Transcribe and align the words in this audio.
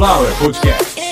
Sunflower 0.00 0.32
Podcast. 0.40 1.09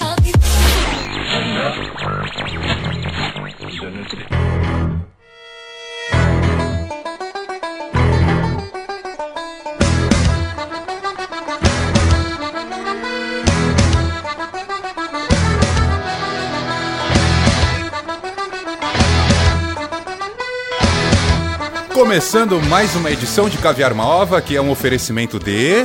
Começando 22.19 22.61
mais 22.63 22.97
uma 22.97 23.13
edição 23.13 23.49
de 23.49 23.57
Caviar 23.59 23.93
uma 23.93 24.05
Ova, 24.05 24.43
que 24.43 24.57
é 24.57 24.61
um 24.61 24.73
oferecimento 24.73 25.39
de 25.39 25.85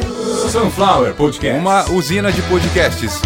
Sunflower 0.52 1.14
Podcast. 1.14 1.60
uma 1.60 1.88
usina 1.92 2.32
de 2.32 2.42
podcasts. 2.42 3.22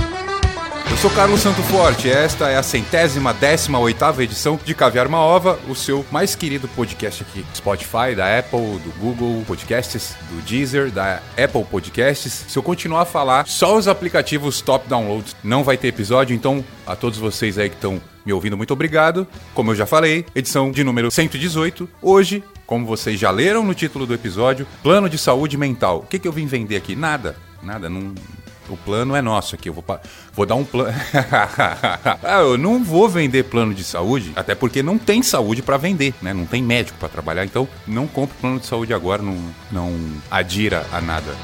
Eu 0.92 0.98
sou 0.98 1.10
Carlos 1.12 1.40
Santo 1.40 1.64
Forte, 1.64 2.10
esta 2.10 2.50
é 2.50 2.58
a 2.58 2.64
centésima, 2.64 3.34
décima 3.34 3.80
oitava 3.80 4.26
edição 4.26 4.60
de 4.62 4.76
Caviar 4.76 5.08
uma 5.08 5.22
Ova, 5.22 5.58
o 5.70 5.74
seu 5.74 6.06
mais 6.12 6.36
querido 6.36 6.68
podcast 6.68 7.24
aqui. 7.24 7.46
Spotify, 7.56 8.14
da 8.14 8.38
Apple, 8.38 8.78
do 8.80 8.94
Google 9.00 9.42
Podcasts, 9.48 10.14
do 10.30 10.42
Deezer, 10.42 10.92
da 10.92 11.22
Apple 11.42 11.64
Podcasts. 11.64 12.46
Se 12.50 12.60
eu 12.60 12.62
continuar 12.62 13.04
a 13.04 13.06
falar, 13.06 13.48
só 13.48 13.78
os 13.78 13.88
aplicativos 13.88 14.60
top 14.60 14.86
downloads 14.86 15.34
não 15.42 15.64
vai 15.64 15.78
ter 15.78 15.88
episódio, 15.88 16.36
então 16.36 16.62
a 16.86 16.94
todos 16.94 17.18
vocês 17.18 17.58
aí 17.58 17.70
que 17.70 17.76
estão 17.76 18.02
me 18.26 18.34
ouvindo, 18.34 18.58
muito 18.58 18.74
obrigado. 18.74 19.26
Como 19.54 19.72
eu 19.72 19.76
já 19.76 19.86
falei, 19.86 20.26
edição 20.36 20.72
de 20.72 20.84
número 20.84 21.10
118. 21.10 21.88
Hoje, 22.02 22.44
como 22.68 22.86
vocês 22.86 23.18
já 23.18 23.32
leram 23.32 23.64
no 23.64 23.74
título 23.74 24.06
do 24.06 24.14
episódio, 24.14 24.68
plano 24.84 25.10
de 25.10 25.18
saúde 25.18 25.58
mental. 25.58 26.00
O 26.00 26.06
que, 26.06 26.20
que 26.20 26.28
eu 26.28 26.34
vim 26.34 26.46
vender 26.46 26.76
aqui? 26.76 26.96
Nada. 26.96 27.38
Nada. 27.64 27.90
Não, 27.90 28.14
o 28.70 28.76
plano 28.76 29.16
é 29.16 29.22
nosso 29.22 29.56
aqui. 29.56 29.70
Eu 29.70 29.74
vou, 29.74 29.84
vou 30.34 30.46
dar 30.46 30.56
um 30.56 30.66
plano. 30.66 30.94
Ah, 32.24 32.42
eu 32.42 32.58
não 32.58 32.84
vou 32.84 33.08
vender 33.08 33.44
plano 33.44 33.74
de 33.74 33.84
saúde, 33.84 34.34
até 34.36 34.54
porque 34.54 34.84
não 34.84 34.98
tem 34.98 35.24
saúde 35.24 35.62
para 35.62 35.78
vender, 35.78 36.14
né? 36.22 36.34
Não 36.34 36.46
tem 36.46 36.62
médico 36.62 36.98
para 37.00 37.08
trabalhar. 37.08 37.46
Então, 37.46 37.68
não 37.88 38.06
compre 38.06 38.38
plano 38.40 38.60
de 38.60 38.66
saúde 38.66 38.94
agora. 38.94 39.22
Não, 39.22 39.38
não 39.72 39.96
adira 40.30 40.86
a 40.92 41.00
nada. 41.00 41.36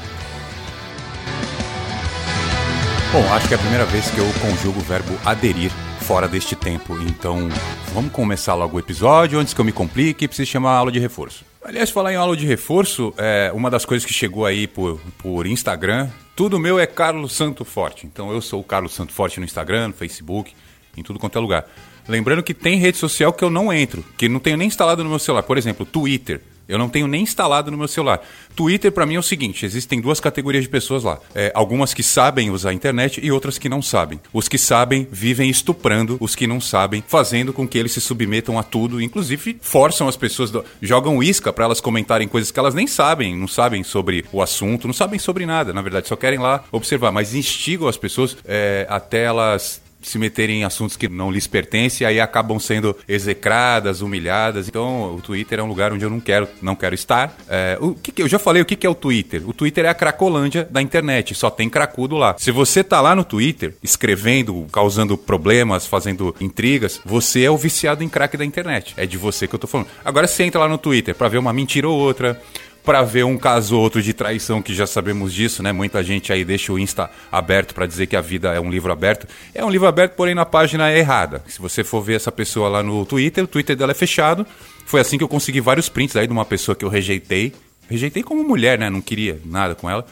Bom, 3.12 3.32
acho 3.32 3.48
que 3.48 3.54
é 3.54 3.56
a 3.56 3.60
primeira 3.60 3.86
vez 3.86 4.10
que 4.10 4.18
eu 4.18 4.26
conjugo 4.40 4.80
o 4.80 4.82
verbo 4.82 5.14
aderir 5.24 5.72
fora 6.04 6.28
deste 6.28 6.54
tempo. 6.54 6.98
Então, 7.00 7.48
vamos 7.94 8.12
começar 8.12 8.54
logo 8.54 8.76
o 8.76 8.80
episódio. 8.80 9.38
Antes 9.38 9.54
que 9.54 9.60
eu 9.60 9.64
me 9.64 9.72
complique, 9.72 10.28
preciso 10.28 10.50
chamar 10.50 10.72
a 10.72 10.76
aula 10.76 10.92
de 10.92 10.98
reforço. 10.98 11.46
Aliás, 11.64 11.88
falar 11.88 12.12
em 12.12 12.16
aula 12.16 12.36
de 12.36 12.46
reforço, 12.46 13.14
é 13.16 13.50
uma 13.54 13.70
das 13.70 13.86
coisas 13.86 14.04
que 14.04 14.12
chegou 14.12 14.44
aí 14.44 14.66
por, 14.66 15.00
por 15.16 15.46
Instagram. 15.46 16.10
Tudo 16.36 16.58
meu 16.58 16.78
é 16.78 16.86
Carlos 16.86 17.32
Santo 17.32 17.64
Forte. 17.64 18.06
Então, 18.06 18.30
eu 18.30 18.42
sou 18.42 18.60
o 18.60 18.64
Carlos 18.64 18.92
Santo 18.92 19.14
Forte 19.14 19.40
no 19.40 19.46
Instagram, 19.46 19.88
no 19.88 19.94
Facebook, 19.94 20.52
em 20.94 21.02
tudo 21.02 21.18
quanto 21.18 21.38
é 21.38 21.40
lugar. 21.40 21.66
Lembrando 22.06 22.42
que 22.42 22.52
tem 22.52 22.78
rede 22.78 22.98
social 22.98 23.32
que 23.32 23.42
eu 23.42 23.48
não 23.48 23.72
entro, 23.72 24.04
que 24.18 24.28
não 24.28 24.40
tenho 24.40 24.58
nem 24.58 24.68
instalado 24.68 25.02
no 25.02 25.08
meu 25.08 25.18
celular. 25.18 25.42
Por 25.42 25.56
exemplo, 25.56 25.86
Twitter. 25.86 26.42
Eu 26.68 26.78
não 26.78 26.88
tenho 26.88 27.06
nem 27.06 27.22
instalado 27.22 27.70
no 27.70 27.76
meu 27.76 27.88
celular. 27.88 28.20
Twitter, 28.56 28.90
pra 28.92 29.04
mim, 29.06 29.14
é 29.16 29.18
o 29.18 29.22
seguinte: 29.22 29.66
existem 29.66 30.00
duas 30.00 30.20
categorias 30.20 30.64
de 30.64 30.70
pessoas 30.70 31.04
lá. 31.04 31.18
É, 31.34 31.50
algumas 31.54 31.92
que 31.92 32.02
sabem 32.02 32.50
usar 32.50 32.70
a 32.70 32.74
internet 32.74 33.20
e 33.22 33.30
outras 33.30 33.58
que 33.58 33.68
não 33.68 33.82
sabem. 33.82 34.20
Os 34.32 34.48
que 34.48 34.56
sabem 34.58 35.06
vivem 35.10 35.50
estuprando 35.50 36.16
os 36.20 36.34
que 36.34 36.46
não 36.46 36.60
sabem, 36.60 37.02
fazendo 37.06 37.52
com 37.52 37.66
que 37.68 37.76
eles 37.78 37.92
se 37.92 38.00
submetam 38.00 38.58
a 38.58 38.62
tudo, 38.62 39.00
inclusive 39.00 39.58
forçam 39.60 40.08
as 40.08 40.16
pessoas, 40.16 40.50
do- 40.50 40.64
jogam 40.80 41.22
isca 41.22 41.52
pra 41.52 41.64
elas 41.64 41.80
comentarem 41.80 42.26
coisas 42.28 42.50
que 42.50 42.58
elas 42.58 42.74
nem 42.74 42.86
sabem, 42.86 43.36
não 43.36 43.48
sabem 43.48 43.82
sobre 43.84 44.24
o 44.32 44.40
assunto, 44.40 44.86
não 44.86 44.94
sabem 44.94 45.18
sobre 45.18 45.44
nada. 45.46 45.72
Na 45.72 45.82
verdade, 45.82 46.08
só 46.08 46.16
querem 46.16 46.38
lá 46.38 46.64
observar, 46.72 47.12
mas 47.12 47.34
instigam 47.34 47.88
as 47.88 47.96
pessoas 47.96 48.36
é, 48.44 48.86
até 48.88 49.24
elas 49.24 49.82
se 50.04 50.18
meterem 50.18 50.60
em 50.60 50.64
assuntos 50.64 50.96
que 50.96 51.08
não 51.08 51.30
lhes 51.30 51.46
pertencem, 51.46 52.06
aí 52.06 52.20
acabam 52.20 52.58
sendo 52.60 52.96
execradas, 53.08 54.00
humilhadas. 54.00 54.68
Então, 54.68 55.14
o 55.14 55.20
Twitter 55.20 55.58
é 55.58 55.62
um 55.62 55.66
lugar 55.66 55.92
onde 55.92 56.04
eu 56.04 56.10
não 56.10 56.20
quero, 56.20 56.46
não 56.62 56.74
quero 56.76 56.94
estar. 56.94 57.34
É, 57.48 57.76
o 57.80 57.94
que 57.94 58.12
que- 58.12 58.22
eu 58.22 58.28
já 58.28 58.38
falei 58.38 58.62
o 58.62 58.64
que, 58.64 58.76
que 58.76 58.86
é 58.86 58.90
o 58.90 58.94
Twitter. 58.94 59.42
O 59.48 59.52
Twitter 59.52 59.84
é 59.86 59.88
a 59.88 59.94
cracolândia 59.94 60.68
da 60.70 60.80
internet, 60.82 61.34
só 61.34 61.50
tem 61.50 61.68
cracudo 61.68 62.16
lá. 62.16 62.34
Se 62.38 62.50
você 62.50 62.84
tá 62.84 63.00
lá 63.00 63.14
no 63.16 63.24
Twitter, 63.24 63.74
escrevendo, 63.82 64.66
causando 64.70 65.16
problemas, 65.16 65.86
fazendo 65.86 66.34
intrigas, 66.40 67.00
você 67.04 67.42
é 67.44 67.50
o 67.50 67.56
viciado 67.56 68.04
em 68.04 68.08
crack 68.08 68.36
da 68.36 68.44
internet. 68.44 68.94
É 68.96 69.06
de 69.06 69.16
você 69.16 69.48
que 69.48 69.54
eu 69.54 69.58
tô 69.58 69.66
falando. 69.66 69.88
Agora, 70.04 70.26
você 70.26 70.42
entra 70.44 70.60
lá 70.60 70.68
no 70.68 70.78
Twitter 70.78 71.14
pra 71.14 71.28
ver 71.28 71.38
uma 71.38 71.52
mentira 71.52 71.88
ou 71.88 71.98
outra, 71.98 72.40
Pra 72.84 73.02
ver 73.02 73.24
um 73.24 73.38
caso 73.38 73.76
ou 73.76 73.82
outro 73.82 74.02
de 74.02 74.12
traição, 74.12 74.60
que 74.60 74.74
já 74.74 74.86
sabemos 74.86 75.32
disso, 75.32 75.62
né? 75.62 75.72
Muita 75.72 76.02
gente 76.02 76.30
aí 76.30 76.44
deixa 76.44 76.70
o 76.70 76.78
Insta 76.78 77.10
aberto 77.32 77.74
pra 77.74 77.86
dizer 77.86 78.06
que 78.06 78.14
a 78.14 78.20
vida 78.20 78.52
é 78.52 78.60
um 78.60 78.70
livro 78.70 78.92
aberto. 78.92 79.26
É 79.54 79.64
um 79.64 79.70
livro 79.70 79.88
aberto, 79.88 80.12
porém 80.12 80.34
na 80.34 80.44
página 80.44 80.92
errada. 80.92 81.42
Se 81.48 81.58
você 81.58 81.82
for 81.82 82.02
ver 82.02 82.16
essa 82.16 82.30
pessoa 82.30 82.68
lá 82.68 82.82
no 82.82 83.06
Twitter, 83.06 83.44
o 83.44 83.46
Twitter 83.46 83.74
dela 83.74 83.92
é 83.92 83.94
fechado. 83.94 84.46
Foi 84.84 85.00
assim 85.00 85.16
que 85.16 85.24
eu 85.24 85.28
consegui 85.28 85.62
vários 85.62 85.88
prints 85.88 86.14
aí 86.14 86.26
de 86.26 86.32
uma 86.34 86.44
pessoa 86.44 86.76
que 86.76 86.84
eu 86.84 86.90
rejeitei. 86.90 87.54
Rejeitei 87.88 88.22
como 88.22 88.44
mulher, 88.44 88.78
né? 88.78 88.90
Não 88.90 89.00
queria 89.00 89.40
nada 89.46 89.74
com 89.74 89.88
ela. 89.88 90.04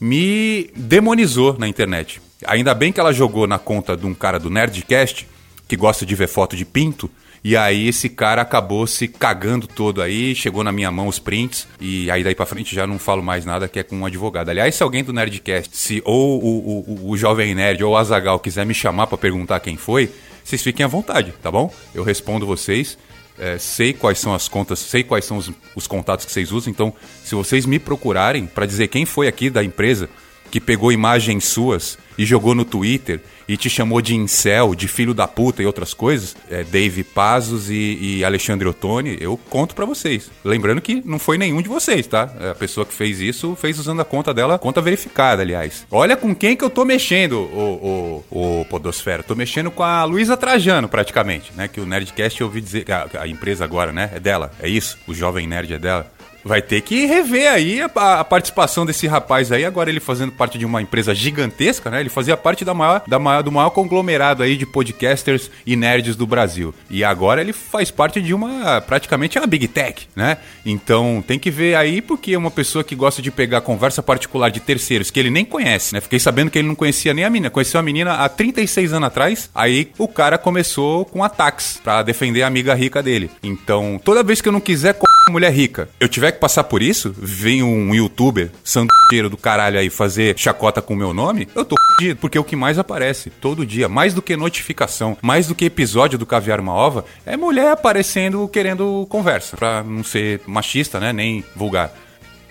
Me 0.00 0.70
demonizou 0.76 1.58
na 1.58 1.66
internet. 1.66 2.22
Ainda 2.46 2.74
bem 2.74 2.92
que 2.92 3.00
ela 3.00 3.12
jogou 3.12 3.48
na 3.48 3.58
conta 3.58 3.96
de 3.96 4.06
um 4.06 4.14
cara 4.14 4.38
do 4.38 4.50
Nerdcast, 4.50 5.26
que 5.66 5.76
gosta 5.76 6.06
de 6.06 6.14
ver 6.14 6.28
foto 6.28 6.54
de 6.54 6.64
pinto. 6.64 7.10
E 7.44 7.56
aí 7.58 7.88
esse 7.88 8.08
cara 8.08 8.40
acabou 8.40 8.86
se 8.86 9.06
cagando 9.06 9.66
todo 9.66 10.00
aí, 10.00 10.34
chegou 10.34 10.64
na 10.64 10.72
minha 10.72 10.90
mão 10.90 11.06
os 11.08 11.18
prints, 11.18 11.68
e 11.78 12.10
aí 12.10 12.24
daí 12.24 12.34
pra 12.34 12.46
frente 12.46 12.74
já 12.74 12.86
não 12.86 12.98
falo 12.98 13.22
mais 13.22 13.44
nada 13.44 13.68
que 13.68 13.78
é 13.78 13.82
com 13.82 13.96
um 13.96 14.06
advogado. 14.06 14.48
Aliás, 14.48 14.74
se 14.74 14.82
alguém 14.82 15.04
do 15.04 15.12
Nerdcast, 15.12 15.76
se 15.76 16.00
ou 16.06 16.42
o, 16.42 17.04
o, 17.06 17.10
o- 17.10 17.16
Jovem 17.18 17.54
Nerd 17.54 17.84
ou 17.84 17.92
o 17.92 17.96
Azagal 17.98 18.40
quiser 18.40 18.64
me 18.64 18.72
chamar 18.72 19.06
pra 19.08 19.18
perguntar 19.18 19.60
quem 19.60 19.76
foi, 19.76 20.10
vocês 20.42 20.62
fiquem 20.62 20.84
à 20.84 20.88
vontade, 20.88 21.34
tá 21.42 21.50
bom? 21.50 21.70
Eu 21.94 22.02
respondo 22.02 22.46
vocês. 22.46 22.96
É, 23.38 23.58
sei 23.58 23.92
quais 23.92 24.20
são 24.20 24.32
as 24.32 24.46
contas, 24.46 24.78
sei 24.78 25.02
quais 25.02 25.24
são 25.24 25.36
os, 25.36 25.50
os 25.74 25.86
contatos 25.88 26.24
que 26.24 26.30
vocês 26.30 26.52
usam, 26.52 26.70
então 26.70 26.94
se 27.24 27.34
vocês 27.34 27.66
me 27.66 27.80
procurarem 27.80 28.46
pra 28.46 28.64
dizer 28.64 28.86
quem 28.86 29.04
foi 29.04 29.26
aqui 29.26 29.50
da 29.50 29.62
empresa 29.64 30.08
que 30.54 30.60
pegou 30.60 30.92
imagens 30.92 31.46
suas 31.46 31.98
e 32.16 32.24
jogou 32.24 32.54
no 32.54 32.64
Twitter 32.64 33.20
e 33.48 33.56
te 33.56 33.68
chamou 33.68 34.00
de 34.00 34.14
incel, 34.14 34.72
de 34.72 34.86
filho 34.86 35.12
da 35.12 35.26
puta 35.26 35.60
e 35.60 35.66
outras 35.66 35.92
coisas, 35.92 36.36
é, 36.48 36.62
Dave 36.62 37.02
Pazos 37.02 37.68
e, 37.68 37.98
e 38.00 38.24
Alexandre 38.24 38.68
Ottoni, 38.68 39.18
eu 39.20 39.36
conto 39.50 39.74
pra 39.74 39.84
vocês. 39.84 40.30
Lembrando 40.44 40.80
que 40.80 41.02
não 41.04 41.18
foi 41.18 41.36
nenhum 41.38 41.60
de 41.60 41.68
vocês, 41.68 42.06
tá? 42.06 42.32
A 42.52 42.54
pessoa 42.54 42.86
que 42.86 42.94
fez 42.94 43.18
isso 43.18 43.56
fez 43.56 43.80
usando 43.80 43.98
a 43.98 44.04
conta 44.04 44.32
dela, 44.32 44.56
conta 44.56 44.80
verificada, 44.80 45.42
aliás. 45.42 45.84
Olha 45.90 46.16
com 46.16 46.32
quem 46.32 46.56
que 46.56 46.62
eu 46.62 46.70
tô 46.70 46.84
mexendo, 46.84 47.32
o, 47.32 48.24
o, 48.30 48.60
o 48.60 48.64
Podosfera. 48.66 49.24
Tô 49.24 49.34
mexendo 49.34 49.72
com 49.72 49.82
a 49.82 50.04
Luísa 50.04 50.36
Trajano, 50.36 50.88
praticamente, 50.88 51.52
né? 51.56 51.66
Que 51.66 51.80
o 51.80 51.84
Nerdcast 51.84 52.40
eu 52.40 52.46
ouvi 52.46 52.60
dizer, 52.60 52.86
a, 52.92 53.22
a 53.22 53.26
empresa 53.26 53.64
agora, 53.64 53.92
né? 53.92 54.08
É 54.14 54.20
dela, 54.20 54.52
é 54.60 54.68
isso? 54.68 54.98
O 55.08 55.12
Jovem 55.12 55.48
Nerd 55.48 55.74
é 55.74 55.78
dela. 55.80 56.14
Vai 56.44 56.60
ter 56.60 56.80
que 56.82 57.06
rever 57.06 57.50
aí 57.50 57.80
a, 57.80 58.20
a 58.20 58.24
participação 58.24 58.84
desse 58.84 59.06
rapaz 59.06 59.50
aí, 59.50 59.64
agora 59.64 59.88
ele 59.88 60.00
fazendo 60.00 60.32
parte 60.32 60.58
de 60.58 60.66
uma 60.66 60.82
empresa 60.82 61.14
gigantesca, 61.14 61.90
né? 61.90 62.00
Ele 62.00 62.08
fazia 62.08 62.36
parte 62.36 62.64
da 62.64 62.74
maior, 62.74 63.02
da 63.06 63.18
maior, 63.18 63.42
do 63.42 63.50
maior 63.50 63.70
conglomerado 63.70 64.42
aí 64.42 64.56
de 64.56 64.66
podcasters 64.66 65.50
e 65.66 65.74
nerds 65.74 66.16
do 66.16 66.26
Brasil. 66.26 66.74
E 66.90 67.02
agora 67.02 67.40
ele 67.40 67.52
faz 67.52 67.90
parte 67.90 68.20
de 68.20 68.34
uma, 68.34 68.80
praticamente 68.80 69.38
uma 69.38 69.46
big 69.46 69.66
tech, 69.68 70.06
né? 70.14 70.36
Então 70.66 71.24
tem 71.26 71.38
que 71.38 71.50
ver 71.50 71.76
aí, 71.76 72.02
porque 72.02 72.34
é 72.34 72.38
uma 72.38 72.50
pessoa 72.50 72.84
que 72.84 72.94
gosta 72.94 73.22
de 73.22 73.30
pegar 73.30 73.62
conversa 73.62 74.02
particular 74.02 74.50
de 74.50 74.60
terceiros 74.60 75.10
que 75.10 75.18
ele 75.18 75.30
nem 75.30 75.44
conhece, 75.44 75.94
né? 75.94 76.00
Fiquei 76.00 76.18
sabendo 76.18 76.50
que 76.50 76.58
ele 76.58 76.68
não 76.68 76.74
conhecia 76.74 77.14
nem 77.14 77.24
a 77.24 77.30
menina, 77.30 77.50
conheceu 77.50 77.80
a 77.80 77.82
menina 77.82 78.14
há 78.14 78.28
36 78.28 78.92
anos 78.92 79.06
atrás, 79.06 79.50
aí 79.54 79.90
o 79.98 80.06
cara 80.06 80.36
começou 80.36 81.04
com 81.04 81.24
ataques 81.24 81.80
pra 81.82 82.02
defender 82.02 82.42
a 82.42 82.46
amiga 82.46 82.74
rica 82.74 83.02
dele. 83.02 83.30
Então, 83.42 84.00
toda 84.04 84.22
vez 84.22 84.40
que 84.40 84.48
eu 84.48 84.52
não 84.52 84.60
quiser 84.60 84.94
mulher 85.32 85.52
rica, 85.52 85.88
eu 85.98 86.08
tiver 86.08 86.32
que 86.32 86.38
passar 86.38 86.64
por 86.64 86.82
isso, 86.82 87.14
vem 87.16 87.62
um 87.62 87.94
youtuber 87.94 88.50
santeiro 88.62 89.30
do 89.30 89.36
caralho 89.36 89.78
aí 89.78 89.90
fazer 89.90 90.38
chacota 90.38 90.82
com 90.82 90.94
o 90.94 90.96
meu 90.96 91.14
nome, 91.14 91.48
eu 91.54 91.64
tô 91.64 91.76
fudido, 91.96 92.20
porque 92.20 92.38
é 92.38 92.40
o 92.40 92.44
que 92.44 92.56
mais 92.56 92.78
aparece 92.78 93.30
todo 93.30 93.66
dia, 93.66 93.88
mais 93.88 94.14
do 94.14 94.22
que 94.22 94.36
notificação, 94.36 95.16
mais 95.22 95.46
do 95.46 95.54
que 95.54 95.64
episódio 95.64 96.18
do 96.18 96.26
Caviar 96.26 96.60
uma 96.60 96.72
Ova, 96.72 97.04
é 97.24 97.36
mulher 97.36 97.72
aparecendo 97.72 98.46
querendo 98.48 99.06
conversa, 99.08 99.56
pra 99.56 99.82
não 99.82 100.04
ser 100.04 100.40
machista, 100.46 101.00
né, 101.00 101.12
nem 101.12 101.44
vulgar. 101.56 101.92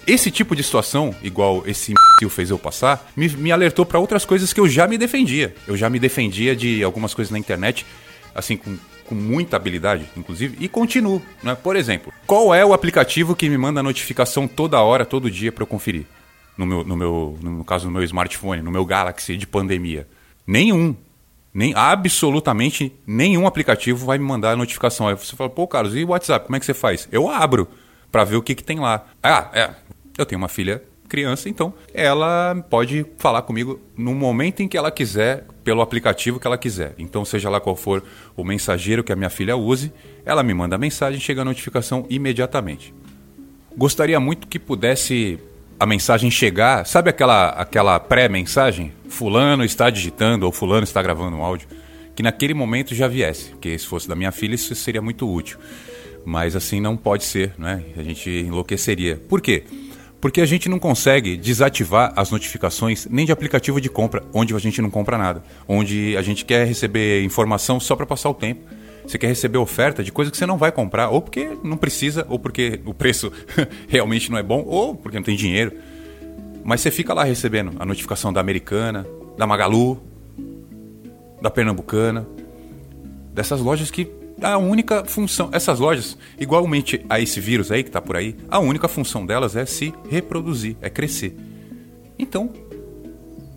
Esse 0.05 0.29
tipo 0.29 0.53
de 0.55 0.63
situação, 0.63 1.15
igual 1.23 1.63
esse 1.65 1.93
imbecil 1.93 2.29
fez 2.29 2.49
eu 2.49 2.59
passar, 2.59 3.09
me, 3.15 3.29
me 3.29 3.51
alertou 3.51 3.85
pra 3.85 3.99
outras 3.99 4.25
coisas 4.25 4.51
que 4.51 4.59
eu 4.59 4.67
já 4.67 4.85
me 4.85 4.97
defendia. 4.97 5.55
Eu 5.65 5.77
já 5.77 5.89
me 5.89 5.97
defendia 5.97 6.53
de 6.53 6.83
algumas 6.83 7.13
coisas 7.13 7.31
na 7.31 7.39
internet, 7.39 7.85
assim, 8.35 8.57
com, 8.57 8.77
com 9.13 9.21
muita 9.21 9.55
habilidade, 9.55 10.09
inclusive, 10.17 10.57
e 10.59 10.67
continuo. 10.67 11.21
Né? 11.43 11.55
Por 11.55 11.75
exemplo, 11.75 12.11
qual 12.25 12.53
é 12.53 12.65
o 12.65 12.73
aplicativo 12.73 13.35
que 13.35 13.47
me 13.47 13.57
manda 13.57 13.83
notificação 13.83 14.47
toda 14.47 14.81
hora, 14.81 15.05
todo 15.05 15.29
dia 15.29 15.51
pra 15.51 15.61
eu 15.61 15.67
conferir? 15.67 16.05
No 16.57 16.65
meu, 16.65 16.83
no 16.83 16.97
meu, 16.97 17.37
no 17.41 17.63
caso, 17.63 17.85
no 17.85 17.91
meu 17.91 18.03
smartphone, 18.03 18.61
no 18.61 18.71
meu 18.71 18.83
Galaxy 18.83 19.37
de 19.37 19.45
pandemia. 19.45 20.07
Nenhum. 20.45 20.95
Nem, 21.53 21.71
absolutamente 21.75 22.91
nenhum 23.05 23.45
aplicativo 23.45 24.07
vai 24.07 24.17
me 24.17 24.25
mandar 24.25 24.57
notificação. 24.57 25.07
Aí 25.07 25.15
você 25.15 25.35
fala, 25.35 25.49
pô, 25.49 25.67
Carlos, 25.67 25.95
e 25.95 26.03
o 26.03 26.09
WhatsApp? 26.09 26.47
Como 26.47 26.55
é 26.55 26.59
que 26.59 26.65
você 26.65 26.73
faz? 26.73 27.07
Eu 27.11 27.29
abro 27.29 27.67
pra 28.11 28.23
ver 28.23 28.37
o 28.37 28.41
que, 28.41 28.55
que 28.55 28.63
tem 28.63 28.79
lá. 28.79 29.05
Ah, 29.21 29.49
é. 29.53 29.69
Eu 30.17 30.25
tenho 30.25 30.39
uma 30.39 30.47
filha 30.47 30.83
criança, 31.13 31.47
então 31.47 31.71
ela 31.93 32.55
pode 32.71 33.05
falar 33.19 33.43
comigo 33.43 33.79
no 33.95 34.15
momento 34.15 34.63
em 34.63 34.67
que 34.67 34.75
ela 34.75 34.89
quiser, 34.89 35.45
pelo 35.63 35.79
aplicativo 35.79 36.39
que 36.39 36.47
ela 36.47 36.57
quiser. 36.57 36.95
Então, 36.97 37.23
seja 37.23 37.51
lá 37.51 37.59
qual 37.59 37.75
for 37.75 38.03
o 38.35 38.43
mensageiro 38.43 39.03
que 39.03 39.13
a 39.13 39.15
minha 39.15 39.29
filha 39.29 39.55
use, 39.55 39.93
ela 40.25 40.41
me 40.41 40.55
manda 40.55 40.75
a 40.75 40.79
mensagem, 40.79 41.19
chega 41.19 41.43
a 41.43 41.45
notificação 41.45 42.07
imediatamente. 42.09 42.91
Gostaria 43.77 44.19
muito 44.19 44.47
que 44.47 44.57
pudesse 44.57 45.37
a 45.79 45.85
mensagem 45.85 46.31
chegar, 46.31 46.83
sabe 46.83 47.11
aquela, 47.11 47.49
aquela 47.49 47.99
pré-mensagem? 47.99 48.91
Fulano 49.07 49.63
está 49.63 49.91
digitando 49.91 50.47
ou 50.47 50.51
Fulano 50.51 50.83
está 50.83 50.99
gravando 50.99 51.37
um 51.37 51.43
áudio. 51.43 51.67
Que 52.15 52.23
naquele 52.23 52.55
momento 52.55 52.95
já 52.95 53.07
viesse, 53.07 53.51
porque 53.51 53.77
se 53.77 53.85
fosse 53.85 54.07
da 54.07 54.15
minha 54.15 54.31
filha 54.31 54.55
isso 54.55 54.73
seria 54.73 55.01
muito 55.01 55.31
útil. 55.31 55.59
Mas 56.25 56.55
assim 56.55 56.81
não 56.81 56.97
pode 56.97 57.23
ser, 57.23 57.53
né? 57.55 57.83
A 57.95 58.01
gente 58.01 58.31
enlouqueceria. 58.31 59.21
Por 59.29 59.41
quê? 59.41 59.63
Porque 60.23 60.39
a 60.39 60.45
gente 60.45 60.69
não 60.69 60.79
consegue 60.79 61.35
desativar 61.35 62.13
as 62.15 62.31
notificações 62.31 63.05
nem 63.11 63.25
de 63.25 63.33
aplicativo 63.33 63.81
de 63.81 63.89
compra, 63.89 64.23
onde 64.33 64.55
a 64.55 64.57
gente 64.57 64.81
não 64.81 64.89
compra 64.89 65.17
nada. 65.17 65.43
Onde 65.67 66.15
a 66.15 66.21
gente 66.21 66.45
quer 66.45 66.65
receber 66.65 67.25
informação 67.25 67.77
só 67.77 67.93
para 67.93 68.05
passar 68.05 68.29
o 68.29 68.33
tempo. 68.33 68.61
Você 69.05 69.17
quer 69.17 69.27
receber 69.27 69.57
oferta 69.57 70.01
de 70.01 70.13
coisa 70.13 70.31
que 70.31 70.37
você 70.37 70.45
não 70.45 70.57
vai 70.57 70.71
comprar, 70.71 71.09
ou 71.09 71.21
porque 71.21 71.57
não 71.61 71.75
precisa, 71.75 72.25
ou 72.29 72.39
porque 72.39 72.79
o 72.85 72.93
preço 72.93 73.33
realmente 73.89 74.31
não 74.31 74.37
é 74.37 74.43
bom, 74.43 74.63
ou 74.65 74.95
porque 74.95 75.17
não 75.17 75.25
tem 75.25 75.35
dinheiro. 75.35 75.73
Mas 76.63 76.79
você 76.79 76.89
fica 76.89 77.13
lá 77.13 77.25
recebendo 77.25 77.73
a 77.77 77.85
notificação 77.85 78.31
da 78.31 78.39
Americana, 78.39 79.05
da 79.37 79.45
Magalu, 79.45 80.01
da 81.41 81.51
Pernambucana, 81.51 82.25
dessas 83.33 83.59
lojas 83.59 83.91
que 83.91 84.09
a 84.41 84.57
única 84.57 85.05
função, 85.05 85.49
essas 85.51 85.79
lojas, 85.79 86.17
igualmente 86.39 87.05
a 87.09 87.19
esse 87.19 87.39
vírus 87.39 87.71
aí 87.71 87.83
que 87.83 87.89
está 87.89 88.01
por 88.01 88.15
aí, 88.15 88.35
a 88.49 88.59
única 88.59 88.87
função 88.87 89.25
delas 89.25 89.55
é 89.55 89.65
se 89.65 89.93
reproduzir, 90.09 90.75
é 90.81 90.89
crescer. 90.89 91.35
Então, 92.17 92.51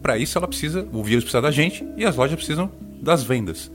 para 0.02 0.18
isso 0.18 0.38
ela 0.38 0.46
precisa, 0.46 0.86
o 0.92 1.02
vírus 1.02 1.24
precisa 1.24 1.42
da 1.42 1.50
gente 1.50 1.84
e 1.96 2.04
as 2.04 2.16
lojas 2.16 2.36
precisam 2.36 2.70
das 3.00 3.22
vendas. 3.22 3.70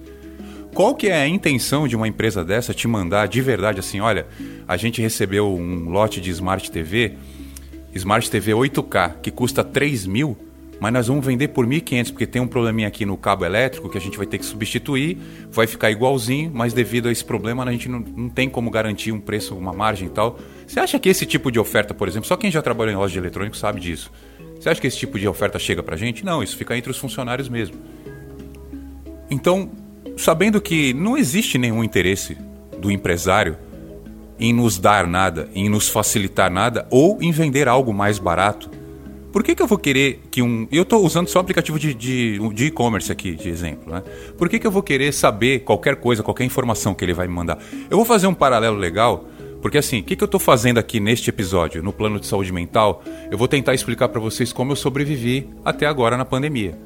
Qual 0.73 0.95
que 0.95 1.07
é 1.07 1.21
a 1.21 1.27
intenção 1.27 1.87
de 1.87 1.95
uma 1.95 2.07
empresa 2.07 2.45
dessa 2.45 2.73
te 2.73 2.87
mandar 2.87 3.27
de 3.27 3.41
verdade 3.41 3.79
assim, 3.79 3.99
olha, 3.99 4.25
a 4.65 4.77
gente 4.77 5.01
recebeu 5.01 5.53
um 5.53 5.89
lote 5.89 6.21
de 6.21 6.29
Smart 6.29 6.71
TV, 6.71 7.17
Smart 7.93 8.31
TV 8.31 8.53
8K, 8.53 9.15
que 9.21 9.29
custa 9.29 9.65
3 9.65 10.05
mil, 10.05 10.37
mas 10.81 10.91
nós 10.91 11.07
vamos 11.07 11.23
vender 11.23 11.49
por 11.49 11.67
1.500 11.67 12.09
porque 12.09 12.25
tem 12.25 12.41
um 12.41 12.47
probleminha 12.47 12.87
aqui 12.87 13.05
no 13.05 13.15
cabo 13.15 13.45
elétrico 13.45 13.87
que 13.87 13.99
a 13.99 14.01
gente 14.01 14.17
vai 14.17 14.25
ter 14.25 14.39
que 14.39 14.45
substituir, 14.45 15.15
vai 15.51 15.67
ficar 15.67 15.91
igualzinho, 15.91 16.49
mas 16.51 16.73
devido 16.73 17.07
a 17.07 17.11
esse 17.11 17.23
problema 17.23 17.63
a 17.63 17.71
gente 17.71 17.87
não, 17.87 17.99
não 17.99 18.27
tem 18.27 18.49
como 18.49 18.71
garantir 18.71 19.11
um 19.11 19.19
preço, 19.19 19.55
uma 19.55 19.71
margem 19.73 20.07
e 20.07 20.09
tal. 20.09 20.39
Você 20.65 20.79
acha 20.79 20.97
que 20.97 21.07
esse 21.07 21.23
tipo 21.23 21.51
de 21.51 21.59
oferta, 21.59 21.93
por 21.93 22.07
exemplo, 22.07 22.27
só 22.27 22.35
quem 22.35 22.49
já 22.49 22.63
trabalhou 22.63 22.91
em 22.91 22.97
loja 22.97 23.13
de 23.13 23.19
eletrônico 23.19 23.55
sabe 23.55 23.79
disso. 23.79 24.11
Você 24.59 24.69
acha 24.69 24.81
que 24.81 24.87
esse 24.87 24.97
tipo 24.97 25.19
de 25.19 25.27
oferta 25.27 25.59
chega 25.59 25.83
pra 25.83 25.95
gente? 25.95 26.25
Não, 26.25 26.41
isso 26.41 26.57
fica 26.57 26.75
entre 26.75 26.89
os 26.89 26.97
funcionários 26.97 27.47
mesmo. 27.47 27.75
Então, 29.29 29.69
sabendo 30.17 30.59
que 30.59 30.95
não 30.95 31.15
existe 31.15 31.59
nenhum 31.59 31.83
interesse 31.83 32.35
do 32.79 32.89
empresário 32.89 33.55
em 34.39 34.51
nos 34.51 34.79
dar 34.79 35.05
nada, 35.05 35.47
em 35.53 35.69
nos 35.69 35.89
facilitar 35.89 36.49
nada 36.49 36.87
ou 36.89 37.21
em 37.21 37.31
vender 37.31 37.67
algo 37.67 37.93
mais 37.93 38.17
barato 38.17 38.80
por 39.31 39.43
que, 39.43 39.55
que 39.55 39.61
eu 39.61 39.67
vou 39.67 39.77
querer 39.77 40.21
que 40.29 40.41
um. 40.41 40.67
Eu 40.71 40.83
estou 40.83 41.05
usando 41.05 41.27
só 41.27 41.39
aplicativo 41.39 41.79
de 41.79 42.65
e-commerce 42.65 43.11
aqui, 43.11 43.33
de 43.33 43.49
exemplo. 43.49 43.93
Né? 43.93 44.03
Por 44.37 44.49
que, 44.49 44.59
que 44.59 44.67
eu 44.67 44.71
vou 44.71 44.83
querer 44.83 45.13
saber 45.13 45.59
qualquer 45.59 45.95
coisa, 45.95 46.21
qualquer 46.21 46.43
informação 46.43 46.93
que 46.93 47.03
ele 47.03 47.13
vai 47.13 47.27
me 47.27 47.33
mandar? 47.33 47.57
Eu 47.89 47.97
vou 47.97 48.05
fazer 48.05 48.27
um 48.27 48.33
paralelo 48.33 48.77
legal, 48.77 49.25
porque 49.61 49.77
assim, 49.77 49.99
o 49.99 50.03
que, 50.03 50.15
que 50.15 50.23
eu 50.23 50.25
estou 50.25 50.39
fazendo 50.39 50.79
aqui 50.79 50.99
neste 50.99 51.29
episódio, 51.29 51.81
no 51.81 51.93
plano 51.93 52.19
de 52.19 52.27
saúde 52.27 52.51
mental? 52.51 53.03
Eu 53.29 53.37
vou 53.37 53.47
tentar 53.47 53.73
explicar 53.73 54.09
para 54.09 54.19
vocês 54.19 54.51
como 54.51 54.71
eu 54.71 54.75
sobrevivi 54.75 55.47
até 55.63 55.85
agora 55.85 56.17
na 56.17 56.25
pandemia. 56.25 56.77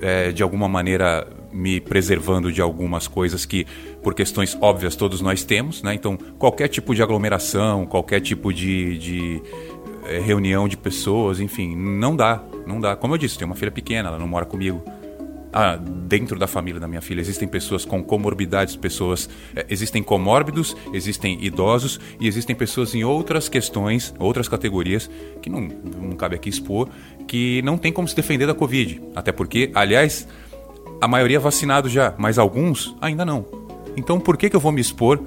É, 0.00 0.30
de 0.30 0.44
alguma 0.44 0.68
maneira 0.68 1.26
me 1.52 1.80
preservando 1.80 2.52
de 2.52 2.60
algumas 2.60 3.08
coisas 3.08 3.44
que, 3.44 3.66
por 4.02 4.14
questões 4.14 4.56
óbvias, 4.60 4.94
todos 4.94 5.20
nós 5.20 5.44
temos, 5.44 5.82
né? 5.82 5.94
Então, 5.94 6.16
qualquer 6.38 6.68
tipo 6.68 6.94
de 6.94 7.02
aglomeração, 7.02 7.86
qualquer 7.86 8.20
tipo 8.20 8.52
de, 8.52 8.98
de 8.98 9.42
reunião 10.10 10.68
de 10.68 10.76
pessoas, 10.76 11.40
enfim, 11.40 11.76
não 11.76 12.16
dá, 12.16 12.42
não 12.66 12.80
dá. 12.80 12.96
Como 12.96 13.14
eu 13.14 13.18
disse, 13.18 13.38
tem 13.38 13.46
uma 13.46 13.54
filha 13.54 13.70
pequena, 13.70 14.08
ela 14.08 14.18
não 14.18 14.28
mora 14.28 14.44
comigo. 14.44 14.82
Ah, 15.50 15.76
dentro 15.76 16.38
da 16.38 16.46
família 16.46 16.78
da 16.78 16.86
minha 16.86 17.00
filha 17.00 17.20
existem 17.20 17.48
pessoas 17.48 17.84
com 17.84 18.02
comorbidades, 18.02 18.76
pessoas 18.76 19.30
é, 19.56 19.64
existem 19.70 20.02
comórbidos, 20.02 20.76
existem 20.92 21.42
idosos 21.42 21.98
e 22.20 22.28
existem 22.28 22.54
pessoas 22.54 22.94
em 22.94 23.02
outras 23.02 23.48
questões, 23.48 24.14
outras 24.18 24.46
categorias 24.46 25.10
que 25.40 25.48
não, 25.48 25.62
não 25.62 26.16
cabe 26.16 26.36
aqui 26.36 26.50
expor, 26.50 26.88
que 27.26 27.62
não 27.62 27.78
tem 27.78 27.90
como 27.90 28.06
se 28.06 28.14
defender 28.14 28.46
da 28.46 28.54
Covid. 28.54 29.00
Até 29.16 29.32
porque, 29.32 29.70
aliás, 29.74 30.28
a 31.00 31.08
maioria 31.08 31.38
é 31.38 31.40
vacinado 31.40 31.88
já, 31.88 32.14
mas 32.18 32.38
alguns 32.38 32.94
ainda 33.00 33.24
não. 33.24 33.46
Então, 33.96 34.20
por 34.20 34.36
que, 34.36 34.50
que 34.50 34.56
eu 34.56 34.60
vou 34.60 34.70
me 34.70 34.80
expor 34.80 35.18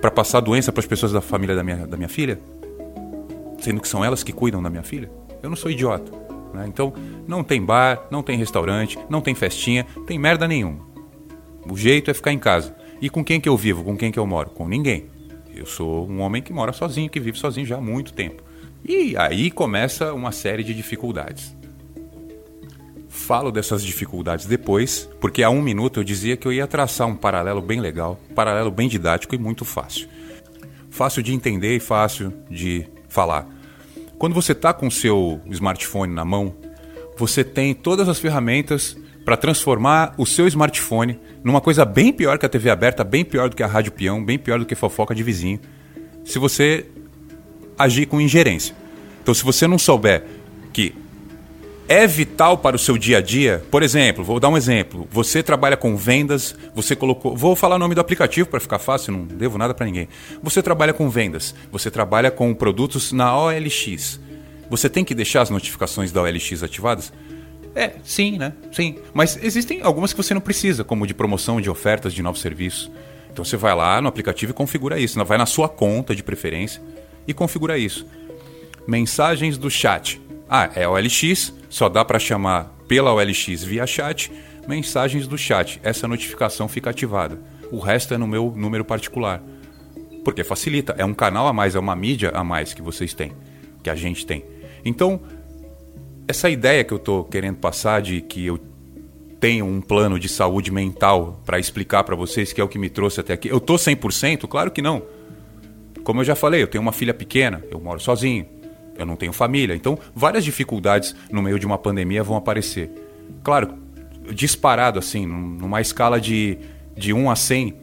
para 0.00 0.10
passar 0.10 0.40
doença 0.40 0.70
para 0.70 0.80
as 0.80 0.86
pessoas 0.86 1.10
da 1.10 1.20
família 1.20 1.56
da 1.56 1.64
minha, 1.64 1.86
da 1.86 1.96
minha 1.96 2.08
filha? 2.08 2.38
Sendo 3.58 3.80
que 3.80 3.88
são 3.88 4.04
elas 4.04 4.22
que 4.22 4.32
cuidam 4.32 4.62
da 4.62 4.70
minha 4.70 4.82
filha? 4.82 5.10
Eu 5.42 5.50
não 5.50 5.56
sou 5.56 5.70
idiota. 5.70 6.10
Né? 6.52 6.66
Então, 6.66 6.92
não 7.26 7.44
tem 7.44 7.62
bar, 7.62 8.06
não 8.10 8.22
tem 8.22 8.38
restaurante, 8.38 8.98
não 9.08 9.20
tem 9.20 9.34
festinha, 9.34 9.86
tem 10.06 10.18
merda 10.18 10.48
nenhuma. 10.48 10.86
O 11.70 11.76
jeito 11.76 12.10
é 12.10 12.14
ficar 12.14 12.32
em 12.32 12.38
casa. 12.38 12.74
E 13.00 13.08
com 13.08 13.24
quem 13.24 13.40
que 13.40 13.48
eu 13.48 13.56
vivo? 13.56 13.84
Com 13.84 13.96
quem 13.96 14.10
que 14.10 14.18
eu 14.18 14.26
moro? 14.26 14.50
Com 14.50 14.66
ninguém. 14.66 15.06
Eu 15.54 15.66
sou 15.66 16.08
um 16.08 16.20
homem 16.20 16.42
que 16.42 16.52
mora 16.52 16.72
sozinho, 16.72 17.10
que 17.10 17.20
vive 17.20 17.38
sozinho 17.38 17.66
já 17.66 17.76
há 17.76 17.80
muito 17.80 18.12
tempo. 18.12 18.42
E 18.84 19.16
aí 19.16 19.50
começa 19.50 20.12
uma 20.14 20.32
série 20.32 20.62
de 20.62 20.72
dificuldades. 20.72 21.56
Falo 23.08 23.50
dessas 23.50 23.82
dificuldades 23.82 24.46
depois, 24.46 25.08
porque 25.20 25.42
há 25.42 25.50
um 25.50 25.60
minuto 25.60 26.00
eu 26.00 26.04
dizia 26.04 26.36
que 26.36 26.46
eu 26.46 26.52
ia 26.52 26.66
traçar 26.66 27.06
um 27.06 27.16
paralelo 27.16 27.60
bem 27.60 27.80
legal, 27.80 28.18
paralelo 28.34 28.70
bem 28.70 28.88
didático 28.88 29.34
e 29.34 29.38
muito 29.38 29.64
fácil. 29.64 30.08
Fácil 30.88 31.22
de 31.22 31.34
entender 31.34 31.76
e 31.76 31.80
fácil 31.80 32.32
de 32.48 32.86
falar. 33.08 33.46
Quando 34.18 34.34
você 34.34 34.52
está 34.52 34.72
com 34.72 34.86
o 34.86 34.90
seu 34.90 35.40
smartphone 35.50 36.12
na 36.12 36.24
mão, 36.24 36.54
você 37.16 37.42
tem 37.42 37.74
todas 37.74 38.08
as 38.08 38.18
ferramentas 38.18 38.96
para 39.24 39.36
transformar 39.36 40.14
o 40.16 40.24
seu 40.24 40.46
smartphone 40.48 41.18
numa 41.44 41.60
coisa 41.60 41.84
bem 41.84 42.12
pior 42.12 42.38
que 42.38 42.46
a 42.46 42.48
TV 42.48 42.70
aberta, 42.70 43.04
bem 43.04 43.24
pior 43.24 43.48
do 43.48 43.56
que 43.56 43.62
a 43.62 43.66
rádio 43.66 43.92
peão, 43.92 44.24
bem 44.24 44.38
pior 44.38 44.58
do 44.58 44.66
que 44.66 44.74
fofoca 44.74 45.14
de 45.14 45.22
vizinho, 45.22 45.60
se 46.24 46.38
você 46.38 46.86
agir 47.78 48.06
com 48.06 48.20
ingerência. 48.20 48.74
Então, 49.22 49.34
se 49.34 49.44
você 49.44 49.66
não 49.66 49.78
souber 49.78 50.24
que 50.72 50.94
é 51.88 52.06
vital 52.06 52.58
para 52.58 52.76
o 52.76 52.78
seu 52.78 52.98
dia 52.98 53.16
a 53.16 53.20
dia. 53.22 53.64
Por 53.70 53.82
exemplo, 53.82 54.22
vou 54.22 54.38
dar 54.38 54.50
um 54.50 54.56
exemplo. 54.56 55.08
Você 55.10 55.42
trabalha 55.42 55.76
com 55.76 55.96
vendas, 55.96 56.54
você 56.74 56.94
colocou. 56.94 57.34
Vou 57.34 57.56
falar 57.56 57.76
o 57.76 57.78
nome 57.78 57.94
do 57.94 58.00
aplicativo 58.00 58.48
para 58.48 58.60
ficar 58.60 58.78
fácil, 58.78 59.14
não 59.14 59.24
devo 59.24 59.56
nada 59.56 59.72
para 59.72 59.86
ninguém. 59.86 60.06
Você 60.42 60.62
trabalha 60.62 60.92
com 60.92 61.08
vendas, 61.08 61.54
você 61.72 61.90
trabalha 61.90 62.30
com 62.30 62.54
produtos 62.54 63.10
na 63.10 63.36
OLX. 63.36 64.20
Você 64.68 64.90
tem 64.90 65.02
que 65.02 65.14
deixar 65.14 65.40
as 65.40 65.48
notificações 65.48 66.12
da 66.12 66.20
OLX 66.20 66.62
ativadas? 66.62 67.10
É, 67.74 67.92
sim, 68.04 68.36
né? 68.36 68.52
Sim. 68.70 68.96
Mas 69.14 69.38
existem 69.42 69.80
algumas 69.82 70.12
que 70.12 70.22
você 70.22 70.34
não 70.34 70.40
precisa, 70.42 70.84
como 70.84 71.06
de 71.06 71.14
promoção 71.14 71.58
de 71.58 71.70
ofertas 71.70 72.12
de 72.12 72.22
novos 72.22 72.42
serviços. 72.42 72.90
Então 73.32 73.42
você 73.44 73.56
vai 73.56 73.74
lá 73.74 74.00
no 74.02 74.08
aplicativo 74.08 74.52
e 74.52 74.54
configura 74.54 75.00
isso. 75.00 75.24
Vai 75.24 75.38
na 75.38 75.46
sua 75.46 75.68
conta 75.68 76.14
de 76.14 76.22
preferência 76.22 76.82
e 77.26 77.32
configura 77.32 77.78
isso. 77.78 78.06
Mensagens 78.86 79.56
do 79.56 79.70
chat. 79.70 80.20
Ah, 80.48 80.70
é 80.74 80.88
OLX, 80.88 81.52
só 81.68 81.90
dá 81.90 82.02
para 82.02 82.18
chamar 82.18 82.74
pela 82.88 83.12
OLX 83.12 83.62
via 83.62 83.86
chat, 83.86 84.32
mensagens 84.66 85.26
do 85.26 85.36
chat. 85.36 85.78
Essa 85.82 86.08
notificação 86.08 86.66
fica 86.66 86.88
ativada. 86.88 87.38
O 87.70 87.78
resto 87.78 88.14
é 88.14 88.18
no 88.18 88.26
meu 88.26 88.52
número 88.56 88.82
particular. 88.82 89.42
Porque 90.24 90.42
facilita, 90.42 90.94
é 90.96 91.04
um 91.04 91.12
canal 91.12 91.46
a 91.46 91.52
mais, 91.52 91.74
é 91.74 91.78
uma 91.78 91.94
mídia 91.94 92.30
a 92.34 92.42
mais 92.42 92.72
que 92.72 92.80
vocês 92.80 93.12
têm, 93.12 93.32
que 93.82 93.90
a 93.90 93.94
gente 93.94 94.24
tem. 94.24 94.42
Então, 94.84 95.20
essa 96.26 96.48
ideia 96.48 96.82
que 96.82 96.94
eu 96.94 96.98
estou 96.98 97.24
querendo 97.24 97.56
passar 97.56 98.00
de 98.00 98.22
que 98.22 98.46
eu 98.46 98.58
tenho 99.38 99.66
um 99.66 99.82
plano 99.82 100.18
de 100.18 100.28
saúde 100.30 100.72
mental 100.72 101.42
para 101.44 101.58
explicar 101.58 102.04
para 102.04 102.16
vocês 102.16 102.54
que 102.54 102.60
é 102.60 102.64
o 102.64 102.68
que 102.68 102.78
me 102.78 102.88
trouxe 102.88 103.20
até 103.20 103.34
aqui. 103.34 103.48
Eu 103.48 103.60
tô 103.60 103.74
100%? 103.74 104.48
Claro 104.48 104.70
que 104.70 104.80
não. 104.80 105.02
Como 106.02 106.20
eu 106.20 106.24
já 106.24 106.34
falei, 106.34 106.62
eu 106.62 106.66
tenho 106.66 106.80
uma 106.80 106.92
filha 106.92 107.12
pequena, 107.12 107.62
eu 107.70 107.78
moro 107.78 108.00
sozinho 108.00 108.57
eu 108.98 109.06
não 109.06 109.16
tenho 109.16 109.32
família. 109.32 109.74
Então, 109.74 109.98
várias 110.14 110.44
dificuldades 110.44 111.14
no 111.30 111.40
meio 111.40 111.58
de 111.58 111.64
uma 111.64 111.78
pandemia 111.78 112.22
vão 112.22 112.36
aparecer. 112.36 112.90
Claro, 113.42 113.74
disparado 114.34 114.98
assim, 114.98 115.24
numa 115.24 115.80
escala 115.80 116.20
de, 116.20 116.58
de 116.96 117.12
1 117.12 117.30
a 117.30 117.36
100, 117.36 117.74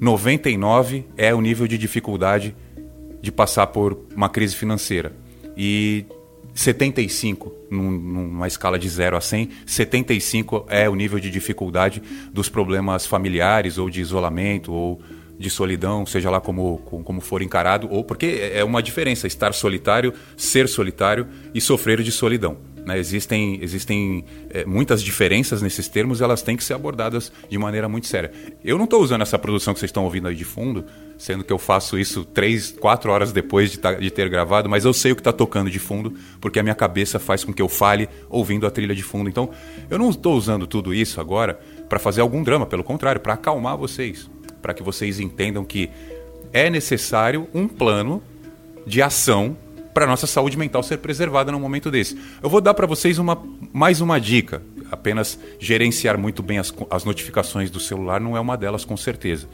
99 0.00 1.06
é 1.16 1.34
o 1.34 1.40
nível 1.40 1.66
de 1.66 1.78
dificuldade 1.78 2.54
de 3.20 3.32
passar 3.32 3.68
por 3.68 3.98
uma 4.14 4.28
crise 4.28 4.54
financeira. 4.54 5.12
E 5.56 6.04
75, 6.54 7.52
numa 7.70 8.46
escala 8.46 8.78
de 8.78 8.88
0 8.88 9.16
a 9.16 9.20
100, 9.20 9.48
75 9.64 10.66
é 10.68 10.88
o 10.88 10.94
nível 10.94 11.18
de 11.18 11.30
dificuldade 11.30 12.02
dos 12.32 12.48
problemas 12.48 13.06
familiares 13.06 13.78
ou 13.78 13.88
de 13.88 14.00
isolamento 14.00 14.72
ou 14.72 15.00
de 15.42 15.50
solidão, 15.50 16.06
seja 16.06 16.30
lá 16.30 16.40
como, 16.40 16.78
como 16.78 17.20
for 17.20 17.42
encarado, 17.42 17.88
ou 17.90 18.02
porque 18.02 18.50
é 18.54 18.64
uma 18.64 18.82
diferença 18.82 19.26
estar 19.26 19.52
solitário, 19.52 20.14
ser 20.36 20.68
solitário 20.68 21.26
e 21.52 21.60
sofrer 21.60 22.02
de 22.02 22.10
solidão. 22.10 22.72
Né? 22.84 22.98
Existem, 22.98 23.58
existem 23.62 24.24
é, 24.50 24.64
muitas 24.64 25.02
diferenças 25.02 25.62
nesses 25.62 25.88
termos 25.88 26.20
e 26.20 26.24
elas 26.24 26.42
têm 26.42 26.56
que 26.56 26.64
ser 26.64 26.74
abordadas 26.74 27.32
de 27.48 27.56
maneira 27.58 27.88
muito 27.88 28.06
séria. 28.06 28.32
Eu 28.64 28.76
não 28.76 28.84
estou 28.84 29.00
usando 29.00 29.22
essa 29.22 29.38
produção 29.38 29.72
que 29.72 29.80
vocês 29.80 29.88
estão 29.88 30.04
ouvindo 30.04 30.28
aí 30.28 30.34
de 30.34 30.44
fundo, 30.44 30.84
sendo 31.16 31.44
que 31.44 31.52
eu 31.52 31.58
faço 31.58 31.98
isso 31.98 32.24
três, 32.24 32.72
quatro 32.72 33.12
horas 33.12 33.32
depois 33.32 33.70
de, 33.70 33.78
tá, 33.78 33.94
de 33.94 34.10
ter 34.10 34.28
gravado, 34.28 34.68
mas 34.68 34.84
eu 34.84 34.92
sei 34.92 35.12
o 35.12 35.14
que 35.14 35.20
está 35.20 35.32
tocando 35.32 35.70
de 35.70 35.78
fundo, 35.78 36.14
porque 36.40 36.58
a 36.58 36.62
minha 36.62 36.74
cabeça 36.74 37.18
faz 37.18 37.44
com 37.44 37.52
que 37.52 37.62
eu 37.62 37.68
fale 37.68 38.08
ouvindo 38.28 38.66
a 38.66 38.70
trilha 38.70 38.94
de 38.94 39.02
fundo. 39.02 39.28
Então, 39.28 39.50
eu 39.88 39.98
não 39.98 40.10
estou 40.10 40.36
usando 40.36 40.66
tudo 40.66 40.92
isso 40.92 41.20
agora 41.20 41.60
para 41.88 41.98
fazer 41.98 42.20
algum 42.20 42.42
drama, 42.42 42.66
pelo 42.66 42.82
contrário, 42.82 43.20
para 43.20 43.34
acalmar 43.34 43.76
vocês, 43.76 44.28
para 44.62 44.72
que 44.72 44.82
vocês 44.82 45.20
entendam 45.20 45.64
que 45.64 45.90
é 46.52 46.70
necessário 46.70 47.48
um 47.52 47.66
plano 47.66 48.22
de 48.86 49.02
ação 49.02 49.56
para 49.92 50.06
nossa 50.06 50.26
saúde 50.26 50.56
mental 50.56 50.82
ser 50.82 50.98
preservada 50.98 51.52
num 51.52 51.60
momento 51.60 51.90
desse. 51.90 52.18
Eu 52.42 52.48
vou 52.48 52.60
dar 52.60 52.72
para 52.72 52.86
vocês 52.86 53.18
uma, 53.18 53.40
mais 53.72 54.00
uma 54.00 54.18
dica. 54.18 54.62
Apenas 54.90 55.38
gerenciar 55.58 56.16
muito 56.16 56.42
bem 56.42 56.58
as, 56.58 56.72
as 56.90 57.04
notificações 57.04 57.70
do 57.70 57.80
celular 57.80 58.20
não 58.20 58.36
é 58.36 58.40
uma 58.40 58.56
delas, 58.56 58.84
com 58.84 58.96
certeza. 58.96 59.48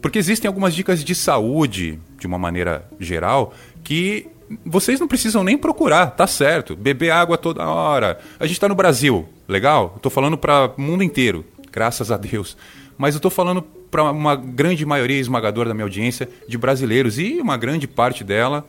Porque 0.00 0.18
existem 0.18 0.48
algumas 0.48 0.74
dicas 0.74 1.04
de 1.04 1.14
saúde, 1.14 1.98
de 2.18 2.26
uma 2.26 2.38
maneira 2.38 2.88
geral, 2.98 3.52
que 3.82 4.28
vocês 4.64 4.98
não 4.98 5.06
precisam 5.06 5.44
nem 5.44 5.58
procurar, 5.58 6.08
tá 6.12 6.26
certo. 6.26 6.74
Beber 6.74 7.10
água 7.10 7.36
toda 7.36 7.66
hora. 7.68 8.18
A 8.38 8.46
gente 8.46 8.56
está 8.56 8.68
no 8.68 8.74
Brasil, 8.74 9.28
legal? 9.46 9.94
Estou 9.96 10.10
falando 10.10 10.38
para 10.38 10.72
o 10.76 10.80
mundo 10.80 11.04
inteiro, 11.04 11.44
graças 11.70 12.10
a 12.10 12.16
Deus. 12.16 12.56
Mas 13.00 13.14
eu 13.14 13.18
estou 13.18 13.30
falando 13.30 13.62
para 13.62 14.12
uma 14.12 14.36
grande 14.36 14.84
maioria 14.84 15.18
esmagadora 15.18 15.70
da 15.70 15.74
minha 15.74 15.86
audiência 15.86 16.28
de 16.46 16.58
brasileiros 16.58 17.18
e 17.18 17.40
uma 17.40 17.56
grande 17.56 17.88
parte 17.88 18.22
dela 18.22 18.68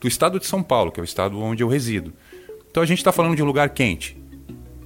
do 0.00 0.06
estado 0.06 0.38
de 0.38 0.46
São 0.46 0.62
Paulo, 0.62 0.92
que 0.92 1.00
é 1.00 1.02
o 1.02 1.04
estado 1.04 1.40
onde 1.40 1.60
eu 1.60 1.66
resido. 1.66 2.12
Então 2.70 2.84
a 2.84 2.86
gente 2.86 2.98
está 2.98 3.10
falando 3.10 3.34
de 3.34 3.42
um 3.42 3.46
lugar 3.46 3.70
quente, 3.70 4.16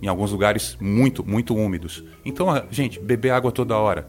em 0.00 0.06
alguns 0.06 0.32
lugares 0.32 0.74
muito, 0.80 1.22
muito 1.22 1.54
úmidos. 1.54 2.02
Então, 2.24 2.46
gente, 2.70 2.98
beber 2.98 3.28
água 3.28 3.52
toda 3.52 3.76
hora. 3.76 4.08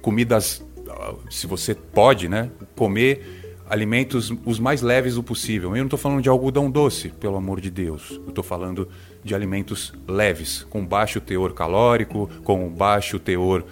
Comidas, 0.00 0.66
ah, 0.90 1.14
se 1.30 1.46
você 1.46 1.72
pode, 1.72 2.28
né? 2.28 2.50
Comer 2.74 3.54
alimentos 3.70 4.32
os 4.44 4.58
mais 4.58 4.82
leves 4.82 5.16
o 5.16 5.22
possível. 5.22 5.70
Eu 5.70 5.76
não 5.76 5.84
estou 5.84 5.98
falando 5.98 6.20
de 6.20 6.28
algodão 6.28 6.68
doce, 6.68 7.10
pelo 7.10 7.36
amor 7.36 7.60
de 7.60 7.70
Deus. 7.70 8.20
Eu 8.24 8.30
estou 8.30 8.42
falando 8.42 8.88
de 9.22 9.32
alimentos 9.32 9.92
leves, 10.08 10.66
com 10.68 10.84
baixo 10.84 11.20
teor 11.20 11.52
calórico, 11.52 12.28
com 12.42 12.68
baixo 12.68 13.20
teor. 13.20 13.64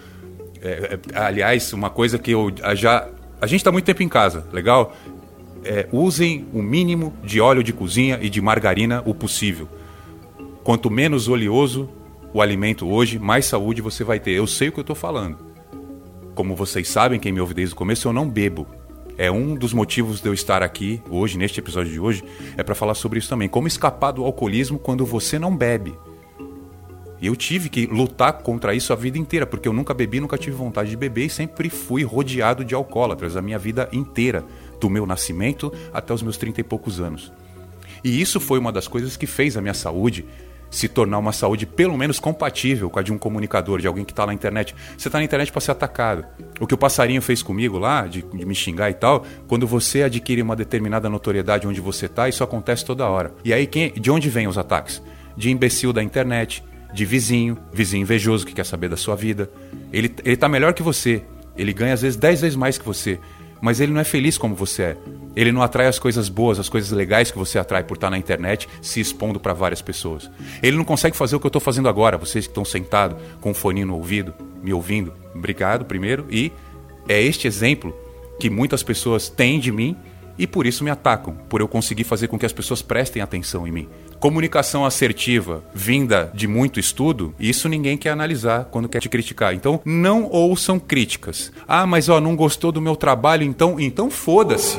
É, 0.61 0.99
é, 1.13 1.17
aliás, 1.17 1.73
uma 1.73 1.89
coisa 1.89 2.19
que 2.19 2.31
eu 2.31 2.51
já. 2.75 3.07
A 3.41 3.47
gente 3.47 3.61
está 3.61 3.71
muito 3.71 3.85
tempo 3.85 4.03
em 4.03 4.09
casa, 4.09 4.45
legal? 4.53 4.95
é, 5.63 5.87
usem 5.91 6.45
o 6.53 6.61
mínimo 6.61 7.13
de 7.23 7.39
óleo 7.39 7.63
de 7.63 7.73
cozinha 7.73 8.19
e 8.21 8.29
de 8.29 8.41
margarina 8.41 9.01
o 9.05 9.13
possível. 9.13 9.67
Quanto 10.63 10.89
menos 10.89 11.27
oleoso 11.27 11.89
o 12.33 12.41
alimento 12.41 12.87
hoje, 12.89 13.19
mais 13.19 13.45
saúde 13.45 13.81
você 13.81 14.03
vai 14.03 14.19
ter. 14.19 14.31
Eu 14.31 14.47
sei 14.47 14.69
o 14.69 14.71
que 14.71 14.79
eu 14.79 14.83
estou 14.83 14.95
falando. 14.95 15.37
Como 16.33 16.55
vocês 16.55 16.87
sabem, 16.87 17.19
quem 17.19 17.31
me 17.31 17.41
ouve 17.41 17.53
desde 17.53 17.73
o 17.73 17.77
começo, 17.77 18.07
eu 18.07 18.13
não 18.13 18.29
bebo. 18.29 18.65
É 19.17 19.29
um 19.29 19.55
dos 19.55 19.73
motivos 19.73 20.21
de 20.21 20.27
eu 20.27 20.33
estar 20.33 20.63
aqui 20.63 21.01
hoje, 21.09 21.37
neste 21.37 21.59
episódio 21.59 21.91
de 21.91 21.99
hoje, 21.99 22.23
é 22.57 22.63
para 22.63 22.73
falar 22.73 22.95
sobre 22.95 23.19
isso 23.19 23.29
também. 23.29 23.49
Como 23.49 23.67
escapar 23.67 24.11
do 24.11 24.23
alcoolismo 24.23 24.79
quando 24.79 25.05
você 25.05 25.37
não 25.37 25.55
bebe. 25.55 25.93
E 27.21 27.27
eu 27.27 27.35
tive 27.35 27.69
que 27.69 27.85
lutar 27.85 28.33
contra 28.33 28.73
isso 28.73 28.91
a 28.91 28.95
vida 28.95 29.17
inteira, 29.17 29.45
porque 29.45 29.67
eu 29.67 29.73
nunca 29.73 29.93
bebi, 29.93 30.19
nunca 30.19 30.39
tive 30.39 30.55
vontade 30.55 30.89
de 30.89 30.97
beber 30.97 31.25
e 31.25 31.29
sempre 31.29 31.69
fui 31.69 32.03
rodeado 32.03 32.65
de 32.65 32.73
alcoólatras 32.73 33.37
a 33.37 33.41
minha 33.41 33.59
vida 33.59 33.87
inteira 33.93 34.43
do 34.79 34.89
meu 34.89 35.05
nascimento 35.05 35.71
até 35.93 36.11
os 36.11 36.23
meus 36.23 36.35
trinta 36.35 36.59
e 36.59 36.63
poucos 36.63 36.99
anos. 36.99 37.31
E 38.03 38.19
isso 38.19 38.39
foi 38.39 38.57
uma 38.57 38.71
das 38.71 38.87
coisas 38.87 39.15
que 39.15 39.27
fez 39.27 39.55
a 39.55 39.61
minha 39.61 39.75
saúde 39.75 40.25
se 40.71 40.87
tornar 40.87 41.19
uma 41.19 41.33
saúde 41.33 41.65
pelo 41.65 41.97
menos 41.97 42.17
compatível 42.17 42.89
com 42.89 42.97
a 42.97 43.03
de 43.03 43.11
um 43.11 43.17
comunicador, 43.17 43.79
de 43.79 43.87
alguém 43.87 44.05
que 44.05 44.13
está 44.13 44.25
na 44.25 44.33
internet. 44.33 44.73
Você 44.97 45.09
está 45.09 45.19
na 45.19 45.25
internet 45.25 45.51
para 45.51 45.61
ser 45.61 45.71
atacado. 45.71 46.25
O 46.59 46.65
que 46.65 46.73
o 46.73 46.77
passarinho 46.77 47.21
fez 47.21 47.43
comigo 47.43 47.77
lá, 47.77 48.07
de, 48.07 48.21
de, 48.21 48.45
me 48.45 48.55
xingar 48.55 48.89
e 48.89 48.93
tal, 48.93 49.25
quando 49.47 49.67
você 49.67 50.03
adquire 50.03 50.41
uma 50.41 50.55
determinada 50.55 51.09
notoriedade 51.09 51.67
onde 51.67 51.81
você 51.81 52.05
está, 52.05 52.29
isso 52.29 52.43
acontece 52.43 52.85
toda 52.85 53.07
hora. 53.07 53.33
E 53.43 53.53
aí, 53.53 53.67
quem, 53.67 53.91
de 53.91 54.09
onde 54.09 54.29
vêm 54.29 54.47
os 54.47 54.57
ataques? 54.57 55.03
De 55.35 55.51
imbecil 55.51 55.91
da 55.91 56.01
internet, 56.01 56.63
de 56.93 57.05
vizinho, 57.05 57.57
vizinho 57.71 58.01
invejoso 58.01 58.45
que 58.45 58.53
quer 58.53 58.65
saber 58.65 58.89
da 58.89 58.97
sua 58.97 59.15
vida. 59.15 59.49
Ele, 59.91 60.13
ele 60.23 60.37
tá 60.37 60.49
melhor 60.49 60.73
que 60.73 60.83
você. 60.83 61.23
Ele 61.57 61.73
ganha 61.73 61.93
às 61.93 62.01
vezes 62.01 62.17
10 62.17 62.41
vezes 62.41 62.55
mais 62.55 62.77
que 62.77 62.85
você 62.85 63.19
mas 63.61 63.79
ele 63.79 63.93
não 63.93 64.01
é 64.01 64.03
feliz 64.03 64.37
como 64.37 64.55
você 64.55 64.81
é. 64.81 64.97
Ele 65.35 65.51
não 65.51 65.61
atrai 65.61 65.85
as 65.85 65.99
coisas 65.99 66.27
boas, 66.27 66.59
as 66.59 66.67
coisas 66.67 66.89
legais 66.89 67.29
que 67.29 67.37
você 67.37 67.59
atrai 67.59 67.83
por 67.83 67.93
estar 67.93 68.09
na 68.09 68.17
internet, 68.17 68.67
se 68.81 68.99
expondo 68.99 69.39
para 69.39 69.53
várias 69.53 69.81
pessoas. 69.81 70.29
Ele 70.61 70.75
não 70.75 70.83
consegue 70.83 71.15
fazer 71.15 71.35
o 71.35 71.39
que 71.39 71.45
eu 71.45 71.49
estou 71.49 71.61
fazendo 71.61 71.87
agora, 71.87 72.17
vocês 72.17 72.47
que 72.47 72.51
estão 72.51 72.65
sentados 72.65 73.21
com 73.39 73.51
um 73.51 73.53
fone 73.53 73.85
no 73.85 73.95
ouvido, 73.95 74.33
me 74.61 74.73
ouvindo. 74.73 75.13
Obrigado, 75.33 75.85
primeiro. 75.85 76.25
E 76.29 76.51
é 77.07 77.21
este 77.21 77.47
exemplo 77.47 77.95
que 78.39 78.49
muitas 78.49 78.81
pessoas 78.81 79.29
têm 79.29 79.59
de 79.59 79.71
mim 79.71 79.95
e 80.37 80.47
por 80.47 80.65
isso 80.65 80.83
me 80.83 80.89
atacam, 80.89 81.35
por 81.47 81.61
eu 81.61 81.67
conseguir 81.67 82.03
fazer 82.03 82.27
com 82.27 82.39
que 82.39 82.45
as 82.45 82.53
pessoas 82.53 82.81
prestem 82.81 83.21
atenção 83.21 83.67
em 83.67 83.71
mim. 83.71 83.89
Comunicação 84.21 84.85
assertiva 84.85 85.63
vinda 85.73 86.29
de 86.31 86.47
muito 86.47 86.79
estudo, 86.79 87.33
isso 87.39 87.67
ninguém 87.67 87.97
quer 87.97 88.11
analisar 88.11 88.65
quando 88.65 88.87
quer 88.87 88.99
te 88.99 89.09
criticar. 89.09 89.55
Então, 89.55 89.81
não 89.83 90.29
ouçam 90.29 90.79
críticas. 90.79 91.51
Ah, 91.67 91.87
mas 91.87 92.07
ó, 92.07 92.21
não 92.21 92.35
gostou 92.35 92.71
do 92.71 92.79
meu 92.79 92.95
trabalho, 92.95 93.43
então, 93.43 93.79
então 93.79 94.11
foda-se. 94.11 94.77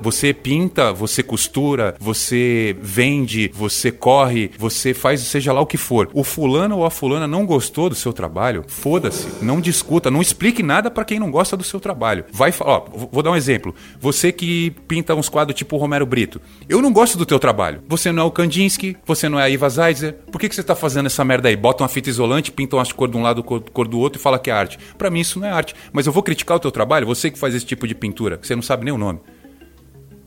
Você 0.00 0.32
pinta, 0.32 0.92
você 0.92 1.22
costura, 1.22 1.94
você 1.98 2.76
vende, 2.80 3.50
você 3.54 3.90
corre, 3.90 4.50
você 4.58 4.94
faz 4.94 5.20
seja 5.20 5.52
lá 5.52 5.60
o 5.60 5.66
que 5.66 5.76
for. 5.76 6.08
O 6.12 6.24
fulano 6.24 6.78
ou 6.78 6.84
a 6.84 6.90
fulana 6.90 7.26
não 7.26 7.44
gostou 7.44 7.88
do 7.88 7.94
seu 7.94 8.12
trabalho, 8.12 8.64
foda-se, 8.66 9.26
não 9.42 9.60
discuta, 9.60 10.10
não 10.10 10.22
explique 10.22 10.62
nada 10.62 10.90
para 10.90 11.04
quem 11.04 11.18
não 11.18 11.30
gosta 11.30 11.56
do 11.56 11.64
seu 11.64 11.80
trabalho. 11.80 12.24
Vai, 12.32 12.52
ó, 12.60 12.84
vou 13.10 13.22
dar 13.22 13.30
um 13.30 13.36
exemplo. 13.36 13.74
Você 14.00 14.32
que 14.32 14.70
pinta 14.86 15.14
uns 15.14 15.28
quadros 15.28 15.56
tipo 15.56 15.76
Romero 15.76 16.06
Brito. 16.06 16.40
Eu 16.68 16.80
não 16.80 16.92
gosto 16.92 17.18
do 17.18 17.26
teu 17.26 17.38
trabalho. 17.38 17.82
Você 17.88 18.12
não 18.12 18.22
é 18.22 18.26
o 18.26 18.30
Kandinsky, 18.30 18.96
você 19.04 19.28
não 19.28 19.38
é 19.38 19.44
a 19.44 19.50
Iva 19.50 19.68
Zeitzer. 19.68 20.14
Por 20.30 20.40
que, 20.40 20.48
que 20.48 20.54
você 20.54 20.62
tá 20.62 20.74
fazendo 20.74 21.06
essa 21.06 21.24
merda 21.24 21.48
aí? 21.48 21.56
Bota 21.56 21.82
uma 21.82 21.88
fita 21.88 22.08
isolante, 22.08 22.52
pinta 22.52 22.76
umas 22.76 22.92
cor 22.92 23.08
de 23.08 23.16
um 23.16 23.22
lado, 23.22 23.42
cor 23.42 23.88
do 23.88 23.98
outro 23.98 24.20
e 24.20 24.22
fala 24.22 24.38
que 24.38 24.50
é 24.50 24.52
arte. 24.52 24.78
Para 24.96 25.10
mim 25.10 25.20
isso 25.20 25.40
não 25.40 25.46
é 25.46 25.50
arte. 25.50 25.74
Mas 25.92 26.06
eu 26.06 26.12
vou 26.12 26.22
criticar 26.22 26.56
o 26.56 26.60
teu 26.60 26.70
trabalho, 26.70 27.06
você 27.06 27.30
que 27.30 27.38
faz 27.38 27.54
esse 27.54 27.66
tipo 27.66 27.86
de 27.86 27.94
pintura, 27.94 28.36
que 28.36 28.46
você 28.46 28.54
não 28.54 28.62
sabe 28.62 28.84
nem 28.84 28.94
o 28.94 28.98
nome. 28.98 29.20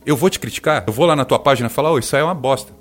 Eu 0.04 0.16
vou 0.16 0.30
te 0.30 0.40
criticar? 0.40 0.84
Eu 0.86 0.92
vou 0.92 1.06
lá 1.06 1.14
na 1.14 1.24
tua 1.24 1.38
página 1.38 1.68
falar, 1.68 1.92
oh, 1.92 1.98
isso 1.98 2.16
aí 2.16 2.22
é 2.22 2.24
uma 2.24 2.34
bosta. 2.34 2.72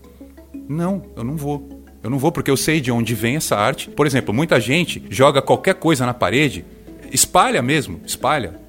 Não, 0.68 1.02
eu 1.16 1.24
não 1.24 1.36
vou. 1.36 1.68
Eu 2.02 2.10
não 2.10 2.18
vou 2.18 2.32
porque 2.32 2.50
eu 2.50 2.58
sei 2.58 2.80
de 2.80 2.92
onde 2.92 3.14
vem 3.14 3.36
essa 3.36 3.58
arte. 3.58 3.90
Por 3.90 4.08
exemplo, 4.08 4.34
muita 4.34 4.60
gente 4.60 5.04
joga 5.10 5.42
qualquer 5.42 5.76
coisa 5.76 6.06
na 6.06 6.14
parede, 6.14 6.66
espalha 7.12 7.62
mesmo, 7.62 8.00
espalha. 8.06 8.60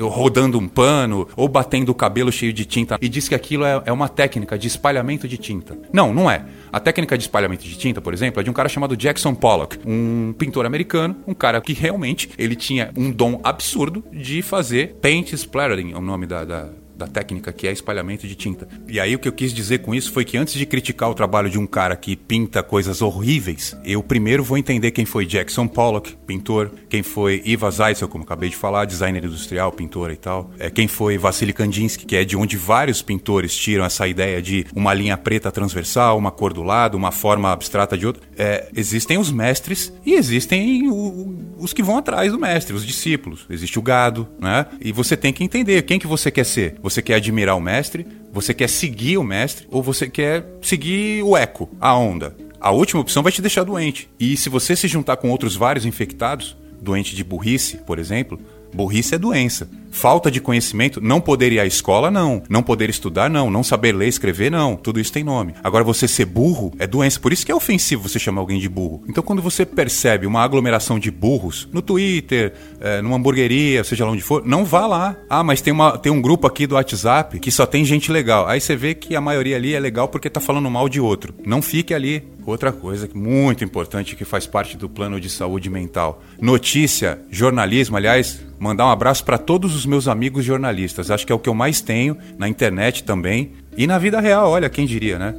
Rodando 0.00 0.58
um 0.58 0.66
pano 0.66 1.28
ou 1.36 1.46
batendo 1.46 1.90
o 1.90 1.94
cabelo 1.94 2.32
cheio 2.32 2.54
de 2.54 2.64
tinta 2.64 2.96
e 3.02 3.08
diz 3.08 3.28
que 3.28 3.34
aquilo 3.34 3.66
é, 3.66 3.82
é 3.84 3.92
uma 3.92 4.08
técnica 4.08 4.58
de 4.58 4.66
espalhamento 4.66 5.28
de 5.28 5.36
tinta. 5.36 5.76
Não, 5.92 6.12
não 6.12 6.30
é. 6.30 6.42
A 6.72 6.80
técnica 6.80 7.18
de 7.18 7.24
espalhamento 7.24 7.64
de 7.64 7.76
tinta, 7.76 8.00
por 8.00 8.14
exemplo, 8.14 8.40
é 8.40 8.42
de 8.42 8.48
um 8.48 8.54
cara 8.54 8.68
chamado 8.68 8.96
Jackson 8.96 9.34
Pollock, 9.34 9.78
um 9.84 10.32
pintor 10.38 10.64
americano, 10.64 11.16
um 11.26 11.34
cara 11.34 11.60
que 11.60 11.74
realmente 11.74 12.30
ele 12.38 12.56
tinha 12.56 12.90
um 12.96 13.10
dom 13.10 13.38
absurdo 13.44 14.02
de 14.10 14.40
fazer 14.40 14.94
paint 15.02 15.34
splattering, 15.34 15.92
é 15.92 15.96
o 15.96 16.00
nome 16.00 16.24
da, 16.24 16.44
da 16.44 16.70
da 16.96 17.06
técnica 17.06 17.52
que 17.52 17.66
é 17.66 17.72
espalhamento 17.72 18.26
de 18.26 18.34
tinta. 18.34 18.68
E 18.88 19.00
aí 19.00 19.14
o 19.14 19.18
que 19.18 19.28
eu 19.28 19.32
quis 19.32 19.52
dizer 19.52 19.78
com 19.78 19.94
isso 19.94 20.12
foi 20.12 20.24
que 20.24 20.36
antes 20.36 20.54
de 20.54 20.66
criticar 20.66 21.10
o 21.10 21.14
trabalho 21.14 21.50
de 21.50 21.58
um 21.58 21.66
cara 21.66 21.96
que 21.96 22.16
pinta 22.16 22.62
coisas 22.62 23.02
horríveis, 23.02 23.76
eu 23.84 24.02
primeiro 24.02 24.44
vou 24.44 24.58
entender 24.58 24.90
quem 24.90 25.04
foi 25.04 25.26
Jackson 25.26 25.66
Pollock, 25.66 26.16
pintor, 26.26 26.70
quem 26.88 27.02
foi 27.02 27.42
Iva 27.44 27.70
Zaitsev, 27.70 28.10
como 28.10 28.24
acabei 28.24 28.48
de 28.48 28.56
falar, 28.56 28.84
designer 28.84 29.24
industrial, 29.24 29.72
pintora 29.72 30.12
e 30.12 30.16
tal, 30.16 30.50
é, 30.58 30.70
quem 30.70 30.88
foi 30.88 31.18
Vassili 31.18 31.52
Kandinsky, 31.52 32.06
que 32.06 32.16
é 32.16 32.24
de 32.24 32.36
onde 32.36 32.56
vários 32.56 33.02
pintores 33.02 33.56
tiram 33.56 33.84
essa 33.84 34.06
ideia 34.06 34.40
de 34.40 34.66
uma 34.74 34.94
linha 34.94 35.16
preta 35.16 35.50
transversal, 35.50 36.18
uma 36.18 36.30
cor 36.30 36.52
do 36.52 36.62
lado, 36.62 36.96
uma 36.96 37.10
forma 37.10 37.52
abstrata 37.52 37.96
de 37.96 38.06
outra. 38.06 38.22
É, 38.36 38.68
existem 38.76 39.18
os 39.18 39.30
mestres 39.30 39.92
e 40.04 40.14
existem 40.14 40.88
o, 40.88 41.54
os 41.58 41.72
que 41.72 41.82
vão 41.82 41.98
atrás 41.98 42.32
do 42.32 42.38
mestre, 42.38 42.74
os 42.74 42.86
discípulos. 42.86 43.46
Existe 43.48 43.78
o 43.78 43.82
gado, 43.82 44.28
né? 44.38 44.66
E 44.80 44.92
você 44.92 45.16
tem 45.16 45.32
que 45.32 45.44
entender 45.44 45.82
quem 45.82 45.98
que 45.98 46.06
você 46.06 46.30
quer 46.30 46.44
ser. 46.44 46.76
Você 46.84 47.00
quer 47.00 47.14
admirar 47.14 47.56
o 47.56 47.60
mestre? 47.62 48.06
Você 48.30 48.52
quer 48.52 48.68
seguir 48.68 49.16
o 49.16 49.22
mestre? 49.24 49.66
Ou 49.70 49.82
você 49.82 50.06
quer 50.06 50.44
seguir 50.60 51.22
o 51.22 51.34
eco, 51.34 51.66
a 51.80 51.96
onda? 51.96 52.36
A 52.60 52.70
última 52.72 53.00
opção 53.00 53.22
vai 53.22 53.32
te 53.32 53.40
deixar 53.40 53.64
doente. 53.64 54.10
E 54.20 54.36
se 54.36 54.50
você 54.50 54.76
se 54.76 54.86
juntar 54.86 55.16
com 55.16 55.30
outros 55.30 55.56
vários 55.56 55.86
infectados, 55.86 56.54
doente 56.78 57.16
de 57.16 57.24
burrice, 57.24 57.78
por 57.78 57.98
exemplo, 57.98 58.38
Burrice 58.74 59.14
é 59.14 59.18
doença. 59.18 59.68
Falta 59.94 60.28
de 60.28 60.40
conhecimento, 60.40 61.00
não 61.00 61.20
poder 61.20 61.52
ir 61.52 61.60
à 61.60 61.64
escola, 61.64 62.10
não. 62.10 62.42
Não 62.48 62.64
poder 62.64 62.90
estudar, 62.90 63.30
não. 63.30 63.48
Não 63.48 63.62
saber 63.62 63.92
ler, 63.92 64.08
escrever, 64.08 64.50
não. 64.50 64.74
Tudo 64.74 64.98
isso 64.98 65.12
tem 65.12 65.22
nome. 65.22 65.54
Agora, 65.62 65.84
você 65.84 66.08
ser 66.08 66.24
burro 66.24 66.72
é 66.80 66.86
doença. 66.86 67.20
Por 67.20 67.32
isso 67.32 67.46
que 67.46 67.52
é 67.52 67.54
ofensivo 67.54 68.08
você 68.08 68.18
chamar 68.18 68.40
alguém 68.40 68.58
de 68.58 68.68
burro. 68.68 69.04
Então, 69.08 69.22
quando 69.22 69.40
você 69.40 69.64
percebe 69.64 70.26
uma 70.26 70.42
aglomeração 70.42 70.98
de 70.98 71.12
burros 71.12 71.68
no 71.72 71.80
Twitter, 71.80 72.54
é, 72.80 73.00
numa 73.00 73.16
hamburgueria, 73.16 73.84
seja 73.84 74.04
lá 74.04 74.10
onde 74.10 74.22
for, 74.22 74.44
não 74.44 74.64
vá 74.64 74.84
lá. 74.84 75.16
Ah, 75.30 75.44
mas 75.44 75.60
tem, 75.60 75.72
uma, 75.72 75.96
tem 75.96 76.10
um 76.10 76.20
grupo 76.20 76.44
aqui 76.44 76.66
do 76.66 76.74
WhatsApp 76.74 77.38
que 77.38 77.52
só 77.52 77.64
tem 77.64 77.84
gente 77.84 78.10
legal. 78.10 78.48
Aí 78.48 78.60
você 78.60 78.74
vê 78.74 78.94
que 78.94 79.14
a 79.14 79.20
maioria 79.20 79.54
ali 79.54 79.74
é 79.74 79.78
legal 79.78 80.08
porque 80.08 80.28
tá 80.28 80.40
falando 80.40 80.68
mal 80.68 80.88
de 80.88 81.00
outro. 81.00 81.32
Não 81.46 81.62
fique 81.62 81.94
ali. 81.94 82.34
Outra 82.46 82.72
coisa 82.72 83.08
muito 83.14 83.64
importante 83.64 84.14
que 84.14 84.24
faz 84.24 84.46
parte 84.46 84.76
do 84.76 84.86
plano 84.86 85.18
de 85.18 85.30
saúde 85.30 85.70
mental: 85.70 86.22
notícia, 86.38 87.18
jornalismo. 87.30 87.96
Aliás, 87.96 88.38
mandar 88.64 88.86
um 88.86 88.90
abraço 88.90 89.22
para 89.22 89.36
todos 89.36 89.76
os 89.76 89.84
meus 89.84 90.08
amigos 90.08 90.42
jornalistas. 90.42 91.10
Acho 91.10 91.26
que 91.26 91.32
é 91.32 91.34
o 91.34 91.38
que 91.38 91.50
eu 91.50 91.54
mais 91.54 91.82
tenho 91.82 92.16
na 92.38 92.48
internet 92.48 93.04
também 93.04 93.52
e 93.76 93.86
na 93.86 93.98
vida 93.98 94.18
real. 94.20 94.50
Olha, 94.50 94.70
quem 94.70 94.86
diria, 94.86 95.18
né? 95.18 95.34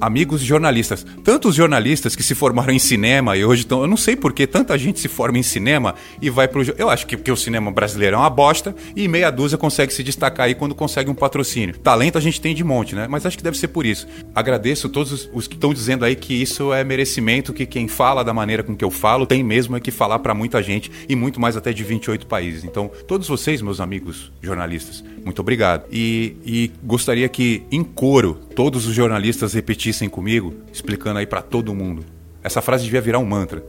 Amigos 0.00 0.40
jornalistas. 0.40 1.04
Tantos 1.24 1.54
jornalistas 1.54 2.14
que 2.14 2.22
se 2.22 2.34
formaram 2.34 2.72
em 2.72 2.78
cinema 2.78 3.36
e 3.36 3.44
hoje 3.44 3.62
estão. 3.62 3.82
Eu 3.82 3.88
não 3.88 3.96
sei 3.96 4.16
por 4.16 4.32
que 4.32 4.46
tanta 4.46 4.76
gente 4.78 5.00
se 5.00 5.08
forma 5.08 5.38
em 5.38 5.42
cinema 5.42 5.94
e 6.20 6.30
vai 6.30 6.48
pro. 6.48 6.62
Eu 6.76 6.90
acho 6.90 7.06
que 7.06 7.16
porque 7.16 7.32
o 7.32 7.36
cinema 7.36 7.70
brasileiro 7.70 8.16
é 8.16 8.18
uma 8.18 8.30
bosta 8.30 8.74
e 8.94 9.08
meia 9.08 9.30
dúzia 9.30 9.58
consegue 9.58 9.92
se 9.92 10.02
destacar 10.02 10.46
aí 10.46 10.54
quando 10.54 10.74
consegue 10.74 11.10
um 11.10 11.14
patrocínio. 11.14 11.78
Talento 11.78 12.18
a 12.18 12.20
gente 12.20 12.40
tem 12.40 12.54
de 12.54 12.64
monte, 12.64 12.94
né? 12.94 13.06
Mas 13.08 13.26
acho 13.26 13.36
que 13.36 13.44
deve 13.44 13.56
ser 13.56 13.68
por 13.68 13.86
isso. 13.86 14.06
Agradeço 14.34 14.88
todos 14.88 15.28
os 15.32 15.46
que 15.46 15.54
estão 15.54 15.72
dizendo 15.72 16.04
aí 16.04 16.16
que 16.16 16.34
isso 16.34 16.72
é 16.72 16.84
merecimento, 16.84 17.52
que 17.52 17.66
quem 17.66 17.88
fala 17.88 18.22
da 18.22 18.34
maneira 18.34 18.62
com 18.62 18.76
que 18.76 18.84
eu 18.84 18.90
falo 18.90 19.26
tem 19.26 19.42
mesmo 19.42 19.76
é 19.76 19.80
que 19.80 19.90
falar 19.90 20.18
para 20.18 20.34
muita 20.34 20.62
gente 20.62 20.90
e 21.08 21.16
muito 21.16 21.40
mais 21.40 21.56
até 21.56 21.72
de 21.72 21.82
28 21.84 22.26
países. 22.26 22.64
Então, 22.64 22.90
todos 23.06 23.28
vocês, 23.28 23.62
meus 23.62 23.80
amigos 23.80 24.32
jornalistas, 24.42 25.04
muito 25.24 25.40
obrigado. 25.40 25.84
E, 25.90 26.36
e 26.44 26.70
gostaria 26.82 27.28
que, 27.28 27.62
em 27.70 27.82
coro, 27.82 28.45
todos 28.56 28.86
os 28.86 28.94
jornalistas 28.94 29.52
repetissem 29.52 30.08
comigo, 30.08 30.54
explicando 30.72 31.18
aí 31.18 31.26
para 31.26 31.42
todo 31.42 31.74
mundo. 31.74 32.06
Essa 32.42 32.62
frase 32.62 32.84
devia 32.84 33.02
virar 33.02 33.18
um 33.18 33.26
mantra. 33.26 33.62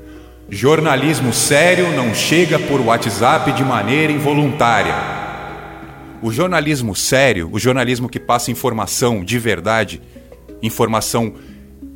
Jornalismo 0.50 1.34
sério 1.34 1.92
não 1.94 2.16
chega 2.16 2.58
por 2.58 2.80
WhatsApp 2.80 3.52
de 3.52 3.66
maneira 3.66 4.14
involuntária. 4.14 4.96
O 6.22 6.32
jornalismo 6.32 6.96
sério, 6.96 7.50
o 7.52 7.60
jornalismo 7.60 8.08
que 8.08 8.18
passa 8.18 8.50
informação 8.50 9.26
de 9.26 9.38
verdade, 9.38 10.02
informação 10.64 11.34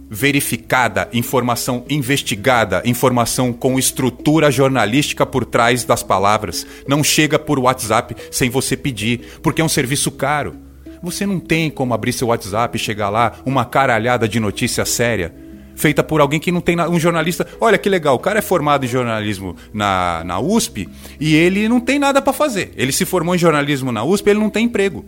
verificada, 0.10 1.07
informação 1.13 1.86
investigada, 1.89 2.81
informação 2.83 3.53
com 3.53 3.79
estrutura 3.79 4.51
jornalística 4.51 5.25
por 5.25 5.45
trás 5.45 5.86
das 5.86 6.03
palavras, 6.03 6.67
não 6.86 7.01
chega 7.01 7.39
por 7.39 7.57
WhatsApp 7.57 8.17
sem 8.29 8.50
você 8.50 8.75
pedir, 8.75 9.39
porque 9.41 9.62
é 9.62 9.63
um 9.63 9.69
serviço 9.69 10.12
caro. 10.12 10.71
Você 11.01 11.25
não 11.25 11.39
tem 11.39 11.70
como 11.70 11.93
abrir 11.93 12.13
seu 12.13 12.27
WhatsApp 12.27 12.75
e 12.75 12.79
chegar 12.79 13.10
lá 13.10 13.34
uma 13.46 13.65
caralhada 13.65 14.27
de 14.27 14.39
notícia 14.39 14.86
séria 14.86 15.34
feita 15.75 16.03
por 16.03 16.22
alguém 16.22 16.39
que 16.39 16.51
não 16.51 16.62
tem 16.62 16.79
um 16.79 17.00
jornalista. 17.00 17.48
Olha 17.60 17.77
que 17.77 17.89
legal, 17.89 18.15
o 18.15 18.20
cara 18.20 18.39
é 18.39 18.41
formado 18.41 18.86
em 18.86 18.88
jornalismo 18.88 19.55
na, 19.74 20.24
na 20.24 20.39
USP 20.39 20.88
e 21.20 21.36
ele 21.36 21.67
não 21.67 21.79
tem 21.79 21.98
nada 21.98 22.22
para 22.22 22.31
fazer. 22.31 22.72
Ele 22.77 22.91
se 22.91 23.03
formou 23.03 23.34
em 23.34 23.38
jornalismo 23.38 23.91
na 23.91 24.03
USP, 24.03 24.29
ele 24.29 24.39
não 24.39 24.50
tem 24.50 24.65
emprego. 24.65 25.03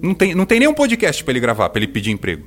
Não 0.00 0.14
tem, 0.14 0.34
não 0.34 0.44
tem 0.44 0.60
nenhum 0.60 0.74
podcast 0.74 1.24
para 1.24 1.32
ele 1.32 1.40
gravar, 1.40 1.70
para 1.70 1.80
ele 1.82 1.90
pedir 1.90 2.10
emprego. 2.10 2.44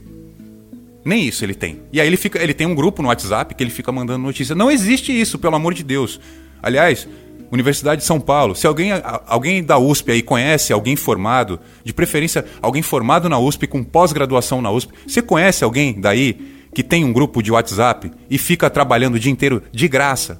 Nem 1.03 1.27
isso 1.27 1.43
ele 1.43 1.55
tem. 1.55 1.81
E 1.91 1.99
aí 1.99 2.07
ele 2.07 2.17
fica, 2.17 2.41
ele 2.41 2.53
tem 2.53 2.67
um 2.67 2.75
grupo 2.75 3.01
no 3.01 3.07
WhatsApp 3.07 3.55
que 3.55 3.63
ele 3.63 3.71
fica 3.71 3.91
mandando 3.91 4.19
notícia. 4.19 4.55
Não 4.55 4.69
existe 4.69 5.11
isso, 5.19 5.39
pelo 5.39 5.55
amor 5.55 5.73
de 5.73 5.83
Deus. 5.83 6.19
Aliás, 6.61 7.07
Universidade 7.51 8.01
de 8.01 8.07
São 8.07 8.19
Paulo. 8.19 8.55
Se 8.55 8.65
alguém, 8.65 8.91
alguém 9.27 9.63
da 9.63 9.77
USP 9.77 10.11
aí 10.11 10.21
conhece 10.21 10.71
alguém 10.71 10.95
formado, 10.95 11.59
de 11.83 11.93
preferência 11.93 12.45
alguém 12.61 12.81
formado 12.81 13.27
na 13.27 13.37
USP 13.37 13.67
com 13.67 13.83
pós-graduação 13.83 14.61
na 14.61 14.71
USP, 14.71 14.93
você 15.05 15.21
conhece 15.21 15.63
alguém 15.63 15.99
daí 15.99 16.61
que 16.73 16.81
tem 16.81 17.03
um 17.03 17.11
grupo 17.11 17.43
de 17.43 17.51
WhatsApp 17.51 18.09
e 18.29 18.37
fica 18.37 18.69
trabalhando 18.69 19.15
o 19.15 19.19
dia 19.19 19.31
inteiro 19.31 19.61
de 19.71 19.87
graça? 19.87 20.39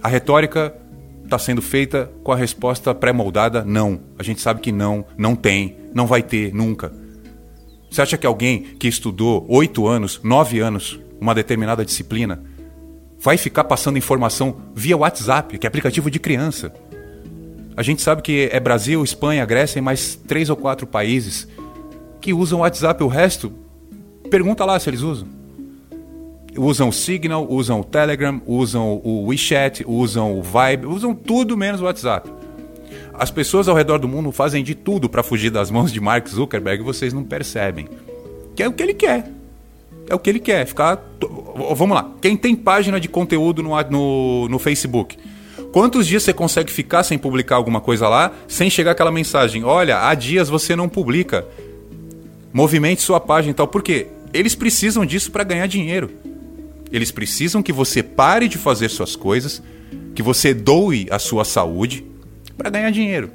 A 0.00 0.08
retórica 0.08 0.74
está 1.24 1.38
sendo 1.38 1.60
feita 1.60 2.10
com 2.22 2.32
a 2.32 2.36
resposta 2.36 2.94
pré-moldada 2.94 3.64
não. 3.64 4.00
A 4.18 4.22
gente 4.22 4.40
sabe 4.40 4.60
que 4.60 4.72
não, 4.72 5.04
não 5.18 5.34
tem, 5.34 5.76
não 5.92 6.06
vai 6.06 6.22
ter 6.22 6.54
nunca. 6.54 6.92
Você 7.90 8.00
acha 8.00 8.16
que 8.16 8.26
alguém 8.26 8.62
que 8.78 8.86
estudou 8.86 9.44
oito 9.48 9.88
anos, 9.88 10.20
nove 10.22 10.60
anos, 10.60 11.00
uma 11.20 11.34
determinada 11.34 11.84
disciplina, 11.84 12.42
vai 13.20 13.36
ficar 13.36 13.64
passando 13.64 13.98
informação 13.98 14.56
via 14.74 14.96
WhatsApp, 14.96 15.58
que 15.58 15.66
é 15.66 15.68
aplicativo 15.68 16.10
de 16.10 16.18
criança. 16.18 16.72
A 17.76 17.82
gente 17.82 18.00
sabe 18.02 18.22
que 18.22 18.48
é 18.50 18.58
Brasil, 18.58 19.04
Espanha, 19.04 19.44
Grécia 19.44 19.78
e 19.78 19.82
mais 19.82 20.16
três 20.16 20.48
ou 20.48 20.56
quatro 20.56 20.86
países 20.86 21.46
que 22.20 22.32
usam 22.32 22.60
WhatsApp. 22.60 23.02
O 23.04 23.08
resto, 23.08 23.52
pergunta 24.30 24.64
lá 24.64 24.80
se 24.80 24.88
eles 24.88 25.02
usam. 25.02 25.28
Usam 26.56 26.88
o 26.88 26.92
Signal, 26.92 27.46
usam 27.48 27.80
o 27.80 27.84
Telegram, 27.84 28.40
usam 28.46 29.00
o 29.04 29.26
WeChat, 29.26 29.84
usam 29.86 30.38
o 30.38 30.42
Vibe, 30.42 30.86
usam 30.86 31.14
tudo 31.14 31.56
menos 31.56 31.80
o 31.80 31.84
WhatsApp. 31.84 32.30
As 33.14 33.30
pessoas 33.30 33.68
ao 33.68 33.76
redor 33.76 33.98
do 33.98 34.08
mundo 34.08 34.32
fazem 34.32 34.64
de 34.64 34.74
tudo 34.74 35.08
para 35.08 35.22
fugir 35.22 35.50
das 35.50 35.70
mãos 35.70 35.92
de 35.92 36.00
Mark 36.00 36.26
Zuckerberg 36.26 36.82
e 36.82 36.84
vocês 36.84 37.12
não 37.12 37.22
percebem. 37.22 37.86
Que 38.56 38.62
é 38.62 38.68
o 38.68 38.72
que 38.72 38.82
ele 38.82 38.94
quer 38.94 39.39
é 40.10 40.14
o 40.14 40.18
que 40.18 40.28
ele 40.28 40.40
quer. 40.40 40.66
Ficar. 40.66 41.02
Vamos 41.76 41.94
lá. 41.94 42.12
Quem 42.20 42.36
tem 42.36 42.54
página 42.54 43.00
de 43.00 43.08
conteúdo 43.08 43.62
no, 43.62 43.80
no, 43.84 44.48
no 44.48 44.58
Facebook? 44.58 45.16
Quantos 45.72 46.06
dias 46.06 46.24
você 46.24 46.32
consegue 46.32 46.70
ficar 46.72 47.04
sem 47.04 47.16
publicar 47.16 47.54
alguma 47.54 47.80
coisa 47.80 48.08
lá, 48.08 48.32
sem 48.48 48.68
chegar 48.68 48.90
aquela 48.90 49.12
mensagem? 49.12 49.62
Olha, 49.62 50.08
há 50.08 50.14
dias 50.14 50.48
você 50.48 50.74
não 50.74 50.88
publica. 50.88 51.46
Movimente 52.52 53.00
sua 53.00 53.20
página 53.20 53.52
e 53.52 53.54
tal. 53.54 53.68
Por 53.68 53.82
quê? 53.82 54.08
Eles 54.34 54.56
precisam 54.56 55.06
disso 55.06 55.30
para 55.30 55.44
ganhar 55.44 55.68
dinheiro. 55.68 56.10
Eles 56.90 57.12
precisam 57.12 57.62
que 57.62 57.72
você 57.72 58.02
pare 58.02 58.48
de 58.48 58.58
fazer 58.58 58.88
suas 58.88 59.14
coisas, 59.14 59.62
que 60.12 60.24
você 60.24 60.52
doe 60.52 61.06
a 61.08 61.20
sua 61.20 61.44
saúde 61.44 62.04
para 62.58 62.68
ganhar 62.68 62.90
dinheiro. 62.90 63.30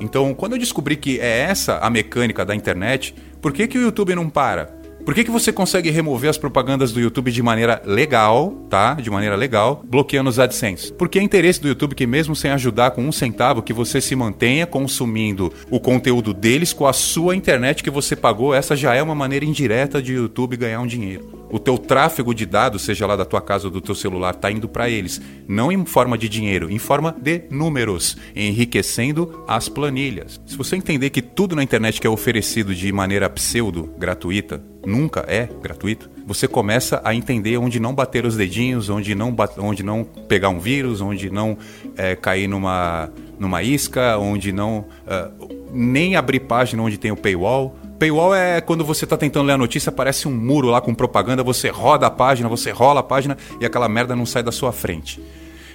Então, 0.00 0.34
quando 0.34 0.54
eu 0.54 0.58
descobri 0.58 0.96
que 0.96 1.20
é 1.20 1.42
essa 1.42 1.78
a 1.78 1.88
mecânica 1.88 2.44
da 2.44 2.56
internet, 2.56 3.14
por 3.40 3.52
que, 3.52 3.68
que 3.68 3.78
o 3.78 3.82
YouTube 3.82 4.16
não 4.16 4.28
para? 4.28 4.81
Por 5.04 5.14
que, 5.14 5.24
que 5.24 5.30
você 5.30 5.52
consegue 5.52 5.90
remover 5.90 6.30
as 6.30 6.38
propagandas 6.38 6.92
do 6.92 7.00
YouTube 7.00 7.32
de 7.32 7.42
maneira 7.42 7.82
legal, 7.84 8.52
tá? 8.70 8.94
De 8.94 9.10
maneira 9.10 9.34
legal, 9.34 9.82
bloqueando 9.84 10.30
os 10.30 10.38
AdSense? 10.38 10.92
Porque 10.92 11.18
é 11.18 11.22
interesse 11.22 11.60
do 11.60 11.66
YouTube 11.66 11.94
que, 11.94 12.06
mesmo 12.06 12.36
sem 12.36 12.52
ajudar 12.52 12.92
com 12.92 13.02
um 13.02 13.12
centavo, 13.12 13.62
que 13.62 13.72
você 13.72 14.00
se 14.00 14.14
mantenha 14.14 14.66
consumindo 14.66 15.52
o 15.70 15.80
conteúdo 15.80 16.32
deles 16.32 16.72
com 16.72 16.86
a 16.86 16.92
sua 16.92 17.34
internet 17.34 17.82
que 17.82 17.90
você 17.90 18.14
pagou. 18.14 18.54
Essa 18.54 18.76
já 18.76 18.94
é 18.94 19.02
uma 19.02 19.14
maneira 19.14 19.44
indireta 19.44 20.00
de 20.00 20.12
YouTube 20.12 20.56
ganhar 20.56 20.80
um 20.80 20.86
dinheiro 20.86 21.42
o 21.52 21.58
teu 21.58 21.76
tráfego 21.76 22.34
de 22.34 22.46
dados, 22.46 22.80
seja 22.80 23.06
lá 23.06 23.14
da 23.14 23.26
tua 23.26 23.42
casa 23.42 23.66
ou 23.66 23.70
do 23.70 23.82
teu 23.82 23.94
celular, 23.94 24.32
está 24.32 24.50
indo 24.50 24.66
para 24.66 24.88
eles, 24.88 25.20
não 25.46 25.70
em 25.70 25.84
forma 25.84 26.16
de 26.16 26.26
dinheiro, 26.26 26.70
em 26.70 26.78
forma 26.78 27.14
de 27.20 27.42
números, 27.50 28.16
enriquecendo 28.34 29.44
as 29.46 29.68
planilhas. 29.68 30.40
Se 30.46 30.56
você 30.56 30.76
entender 30.76 31.10
que 31.10 31.20
tudo 31.20 31.54
na 31.54 31.62
internet 31.62 32.00
que 32.00 32.06
é 32.06 32.10
oferecido 32.10 32.74
de 32.74 32.90
maneira 32.90 33.28
pseudo 33.28 33.92
gratuita 33.98 34.71
nunca 34.84 35.24
é 35.28 35.48
gratuito, 35.62 36.10
você 36.26 36.46
começa 36.46 37.00
a 37.04 37.14
entender 37.14 37.56
onde 37.58 37.78
não 37.80 37.94
bater 37.94 38.24
os 38.24 38.36
dedinhos, 38.36 38.88
onde 38.88 39.14
não, 39.14 39.34
onde 39.58 39.82
não 39.82 40.04
pegar 40.04 40.48
um 40.48 40.58
vírus, 40.58 41.00
onde 41.00 41.30
não 41.30 41.56
é, 41.96 42.14
cair 42.16 42.48
numa, 42.48 43.10
numa 43.38 43.62
isca, 43.62 44.18
onde 44.18 44.52
não 44.52 44.86
uh, 45.06 45.62
nem 45.72 46.16
abrir 46.16 46.40
página 46.40 46.82
onde 46.82 46.98
tem 46.98 47.10
o 47.10 47.16
paywall 47.16 47.76
Paywall 48.02 48.34
é 48.34 48.60
quando 48.60 48.84
você 48.84 49.04
está 49.04 49.16
tentando 49.16 49.46
ler 49.46 49.52
a 49.52 49.56
notícia, 49.56 49.88
aparece 49.90 50.26
um 50.26 50.32
muro 50.32 50.66
lá 50.66 50.80
com 50.80 50.92
propaganda, 50.92 51.40
você 51.40 51.68
roda 51.68 52.04
a 52.04 52.10
página, 52.10 52.48
você 52.48 52.72
rola 52.72 52.98
a 52.98 53.02
página 53.04 53.38
e 53.60 53.64
aquela 53.64 53.88
merda 53.88 54.16
não 54.16 54.26
sai 54.26 54.42
da 54.42 54.50
sua 54.50 54.72
frente. 54.72 55.22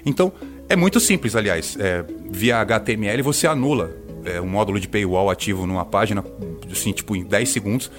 Então, 0.05 0.33
é 0.67 0.75
muito 0.75 0.99
simples, 0.99 1.37
aliás. 1.37 1.77
É, 1.79 2.03
via 2.29 2.59
HTML 2.59 3.21
você 3.21 3.47
anula 3.47 3.95
é, 4.25 4.41
um 4.41 4.45
módulo 4.45 4.77
de 4.77 4.89
paywall 4.89 5.29
ativo 5.29 5.65
numa 5.65 5.85
página, 5.85 6.21
assim, 6.69 6.91
tipo, 6.91 7.15
em 7.15 7.23
10 7.23 7.47
segundos. 7.47 7.89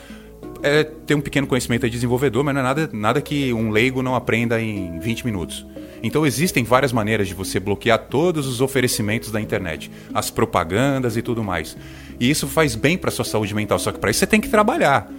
É, 0.62 0.84
tem 0.84 1.16
um 1.16 1.20
pequeno 1.20 1.46
conhecimento 1.46 1.82
de 1.82 1.90
desenvolvedor, 1.90 2.44
mas 2.44 2.54
não 2.54 2.60
é 2.60 2.64
nada, 2.64 2.90
nada 2.92 3.20
que 3.20 3.52
um 3.52 3.70
leigo 3.70 4.02
não 4.02 4.14
aprenda 4.14 4.60
em 4.60 4.98
20 4.98 5.24
minutos. 5.24 5.66
Então 6.02 6.26
existem 6.26 6.64
várias 6.64 6.92
maneiras 6.92 7.28
de 7.28 7.34
você 7.34 7.58
bloquear 7.58 7.98
todos 7.98 8.46
os 8.46 8.60
oferecimentos 8.60 9.30
da 9.30 9.40
internet, 9.40 9.90
as 10.14 10.30
propagandas 10.30 11.16
e 11.16 11.22
tudo 11.22 11.42
mais. 11.42 11.76
E 12.20 12.30
isso 12.30 12.46
faz 12.46 12.74
bem 12.74 12.96
para 12.96 13.10
sua 13.10 13.24
saúde 13.24 13.54
mental, 13.54 13.78
só 13.78 13.92
que 13.92 13.98
para 13.98 14.10
isso 14.10 14.20
você 14.20 14.26
tem 14.26 14.40
que 14.40 14.48
trabalhar. 14.48 15.10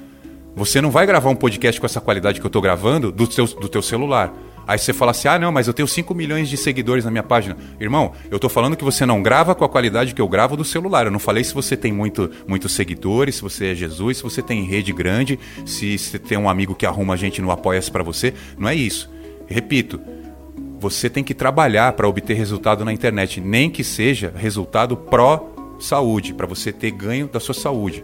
Você 0.56 0.82
não 0.82 0.92
vai 0.92 1.06
gravar 1.06 1.30
um 1.30 1.36
podcast 1.36 1.80
com 1.80 1.86
essa 1.86 2.02
qualidade 2.02 2.40
que 2.40 2.46
eu 2.46 2.50
estou 2.50 2.62
gravando 2.62 3.12
do 3.12 3.28
teu, 3.28 3.46
do 3.46 3.70
teu 3.70 3.82
celular. 3.82 4.34
Aí 4.70 4.78
você 4.78 4.94
fala 4.94 5.10
assim: 5.10 5.28
ah, 5.28 5.40
não, 5.40 5.52
mas 5.52 5.66
eu 5.66 5.74
tenho 5.74 5.88
5 5.88 6.14
milhões 6.14 6.48
de 6.48 6.56
seguidores 6.56 7.04
na 7.04 7.10
minha 7.10 7.24
página. 7.24 7.58
Irmão, 7.80 8.12
eu 8.30 8.36
estou 8.36 8.48
falando 8.48 8.78
que 8.78 8.84
você 8.84 9.04
não 9.04 9.20
grava 9.20 9.56
com 9.56 9.66
a 9.66 9.70
qualidade 9.70 10.14
que 10.14 10.22
eu 10.22 10.28
gravo 10.28 10.56
do 10.56 10.64
celular. 10.64 11.08
Eu 11.08 11.12
não 11.12 11.18
falei 11.18 11.44
se 11.44 11.56
você 11.56 11.76
tem 11.76 11.92
muito, 11.92 12.30
muitos 12.48 12.74
seguidores, 12.74 13.38
se 13.38 13.42
você 13.42 13.72
é 13.72 13.76
Jesus, 13.76 14.18
se 14.18 14.24
você 14.24 14.44
tem 14.44 14.64
rede 14.66 14.94
grande, 14.94 15.40
se 15.66 15.98
você 15.98 16.20
tem 16.20 16.38
um 16.38 16.48
amigo 16.48 16.76
que 16.76 16.86
arruma 16.86 17.16
a 17.16 17.18
gente 17.18 17.42
no 17.42 17.50
Apoia-se 17.50 17.90
para 17.90 18.04
você. 18.04 18.32
Não 18.60 18.70
é 18.70 18.76
isso. 18.76 19.10
Repito, 19.48 20.00
você 20.80 21.10
tem 21.10 21.24
que 21.24 21.34
trabalhar 21.34 21.94
para 21.94 22.08
obter 22.08 22.36
resultado 22.36 22.86
na 22.86 22.94
internet, 22.94 23.42
nem 23.42 23.72
que 23.72 23.84
seja 23.84 24.32
resultado 24.38 24.96
pró-saúde, 24.96 26.32
para 26.32 26.46
você 26.46 26.72
ter 26.72 26.92
ganho 26.92 27.28
da 27.28 27.40
sua 27.40 27.56
saúde. 27.56 28.04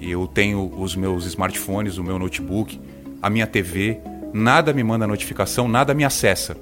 Eu 0.00 0.26
tenho 0.26 0.72
os 0.78 0.96
meus 0.96 1.26
smartphones, 1.26 1.98
o 1.98 2.02
meu 2.02 2.18
notebook, 2.18 2.80
a 3.20 3.28
minha 3.28 3.46
TV, 3.46 4.00
nada 4.34 4.72
me 4.72 4.82
manda 4.82 5.06
notificação, 5.06 5.68
nada 5.68 5.94
me 5.94 6.04
acessa. 6.04 6.56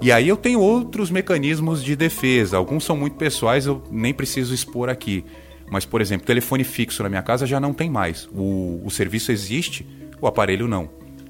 E 0.00 0.10
aí 0.10 0.28
eu 0.28 0.36
tenho 0.36 0.60
outros 0.60 1.10
mecanismos 1.10 1.84
de 1.84 1.94
defesa. 1.94 2.56
Alguns 2.56 2.84
são 2.84 2.96
muito 2.96 3.16
pessoais, 3.16 3.66
eu 3.66 3.82
nem 3.90 4.14
preciso 4.14 4.54
expor 4.54 4.88
aqui. 4.88 5.22
Mas, 5.70 5.84
por 5.84 6.00
exemplo, 6.00 6.26
telefone 6.26 6.64
fixo 6.64 7.02
na 7.02 7.08
minha 7.08 7.22
casa 7.22 7.44
já 7.44 7.60
não 7.60 7.74
tem 7.74 7.90
mais. 7.90 8.26
O, 8.32 8.80
o 8.82 8.90
serviço 8.90 9.30
existe, 9.30 9.86
o 10.20 10.26
aparelho 10.26 10.66
não. 10.66 10.88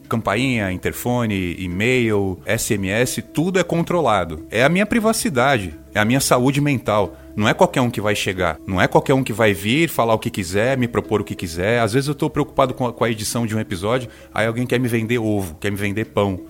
Campainha, 0.08 0.70
interfone, 0.70 1.56
e-mail, 1.58 2.38
SMS, 2.46 3.24
tudo 3.34 3.58
é 3.58 3.64
controlado. 3.64 4.46
É 4.50 4.62
a 4.62 4.68
minha 4.68 4.86
privacidade, 4.86 5.74
é 5.92 5.98
a 5.98 6.04
minha 6.04 6.20
saúde 6.20 6.60
mental. 6.60 7.16
Não 7.36 7.46
é 7.46 7.52
qualquer 7.52 7.82
um 7.82 7.90
que 7.90 8.00
vai 8.00 8.16
chegar. 8.16 8.58
Não 8.66 8.80
é 8.80 8.88
qualquer 8.88 9.12
um 9.12 9.22
que 9.22 9.32
vai 9.32 9.52
vir, 9.52 9.90
falar 9.90 10.14
o 10.14 10.18
que 10.18 10.30
quiser, 10.30 10.78
me 10.78 10.88
propor 10.88 11.20
o 11.20 11.24
que 11.24 11.34
quiser. 11.34 11.80
Às 11.80 11.92
vezes 11.92 12.08
eu 12.08 12.12
estou 12.12 12.30
preocupado 12.30 12.72
com 12.72 12.86
a, 12.86 12.92
com 12.92 13.04
a 13.04 13.10
edição 13.10 13.46
de 13.46 13.54
um 13.54 13.60
episódio, 13.60 14.08
aí 14.32 14.46
alguém 14.46 14.66
quer 14.66 14.80
me 14.80 14.88
vender 14.88 15.18
ovo, 15.18 15.54
quer 15.60 15.70
me 15.70 15.76
vender 15.76 16.06
pão. 16.06 16.40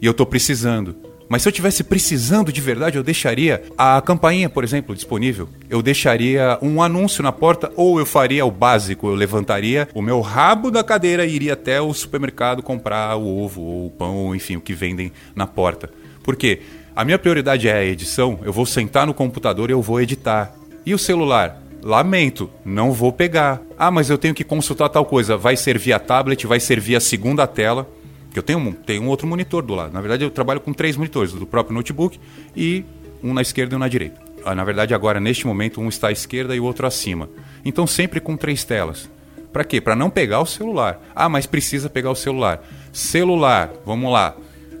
E 0.00 0.04
eu 0.04 0.10
estou 0.10 0.26
precisando. 0.26 0.94
Mas 1.28 1.42
se 1.42 1.48
eu 1.48 1.52
tivesse 1.52 1.82
precisando 1.82 2.52
de 2.52 2.60
verdade, 2.60 2.98
eu 2.98 3.02
deixaria 3.02 3.62
a 3.76 4.00
campainha, 4.00 4.48
por 4.48 4.62
exemplo, 4.62 4.94
disponível. 4.94 5.48
Eu 5.68 5.82
deixaria 5.82 6.58
um 6.62 6.80
anúncio 6.80 7.22
na 7.22 7.32
porta 7.32 7.72
ou 7.74 7.98
eu 7.98 8.06
faria 8.06 8.44
o 8.44 8.50
básico, 8.50 9.08
eu 9.08 9.14
levantaria 9.14 9.88
o 9.92 10.00
meu 10.00 10.20
rabo 10.20 10.70
da 10.70 10.84
cadeira 10.84 11.26
e 11.26 11.34
iria 11.34 11.54
até 11.54 11.80
o 11.80 11.92
supermercado 11.92 12.62
comprar 12.62 13.16
o 13.16 13.26
ovo 13.26 13.62
ou 13.62 13.86
o 13.86 13.90
pão, 13.90 14.34
enfim, 14.34 14.56
o 14.56 14.60
que 14.60 14.74
vendem 14.74 15.10
na 15.34 15.46
porta. 15.46 15.90
Por 16.22 16.36
quê? 16.36 16.60
A 16.96 17.04
minha 17.04 17.18
prioridade 17.18 17.68
é 17.68 17.74
a 17.74 17.84
edição, 17.84 18.38
eu 18.42 18.50
vou 18.50 18.64
sentar 18.64 19.06
no 19.06 19.12
computador 19.12 19.68
e 19.68 19.74
eu 19.74 19.82
vou 19.82 20.00
editar. 20.00 20.50
E 20.86 20.94
o 20.94 20.98
celular? 20.98 21.60
Lamento, 21.82 22.48
não 22.64 22.90
vou 22.90 23.12
pegar. 23.12 23.60
Ah, 23.78 23.90
mas 23.90 24.08
eu 24.08 24.16
tenho 24.16 24.34
que 24.34 24.42
consultar 24.42 24.88
tal 24.88 25.04
coisa. 25.04 25.36
Vai 25.36 25.58
ser 25.58 25.76
via 25.76 25.98
tablet, 25.98 26.46
vai 26.46 26.58
ser 26.58 26.80
via 26.80 26.98
segunda 26.98 27.46
tela. 27.46 27.86
Que 28.32 28.38
eu 28.38 28.42
tenho 28.42 28.58
um, 28.58 28.72
tenho 28.72 29.02
um 29.02 29.08
outro 29.08 29.26
monitor 29.26 29.62
do 29.62 29.74
lado. 29.74 29.92
Na 29.92 30.00
verdade, 30.00 30.24
eu 30.24 30.30
trabalho 30.30 30.58
com 30.58 30.72
três 30.72 30.96
monitores, 30.96 31.34
do 31.34 31.44
próprio 31.44 31.74
notebook 31.74 32.18
e 32.56 32.82
um 33.22 33.34
na 33.34 33.42
esquerda 33.42 33.74
e 33.74 33.76
um 33.76 33.78
na 33.78 33.88
direita. 33.88 34.18
Ah, 34.42 34.54
na 34.54 34.64
verdade, 34.64 34.94
agora, 34.94 35.20
neste 35.20 35.46
momento, 35.46 35.82
um 35.82 35.90
está 35.90 36.08
à 36.08 36.12
esquerda 36.12 36.56
e 36.56 36.60
o 36.60 36.64
outro 36.64 36.86
acima. 36.86 37.28
Então, 37.62 37.86
sempre 37.86 38.20
com 38.20 38.38
três 38.38 38.64
telas. 38.64 39.06
Para 39.52 39.64
quê? 39.64 39.82
Para 39.82 39.94
não 39.94 40.08
pegar 40.08 40.40
o 40.40 40.46
celular. 40.46 40.98
Ah, 41.14 41.28
mas 41.28 41.44
precisa 41.44 41.90
pegar 41.90 42.10
o 42.10 42.16
celular. 42.16 42.64
Celular, 42.90 43.70
vamos 43.84 44.10
lá. 44.10 44.34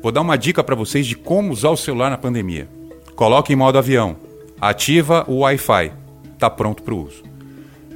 Vou 0.06 0.12
dar 0.12 0.20
uma 0.20 0.38
dica 0.38 0.62
para 0.62 0.76
vocês 0.76 1.04
de 1.04 1.16
como 1.16 1.52
usar 1.52 1.70
o 1.70 1.76
celular 1.76 2.10
na 2.10 2.16
pandemia. 2.16 2.68
Coloque 3.16 3.52
em 3.52 3.56
modo 3.56 3.76
avião. 3.76 4.16
Ativa 4.60 5.24
o 5.26 5.38
Wi-Fi. 5.38 5.92
Está 6.32 6.48
pronto 6.48 6.84
para 6.84 6.94
o 6.94 7.06
uso. 7.06 7.24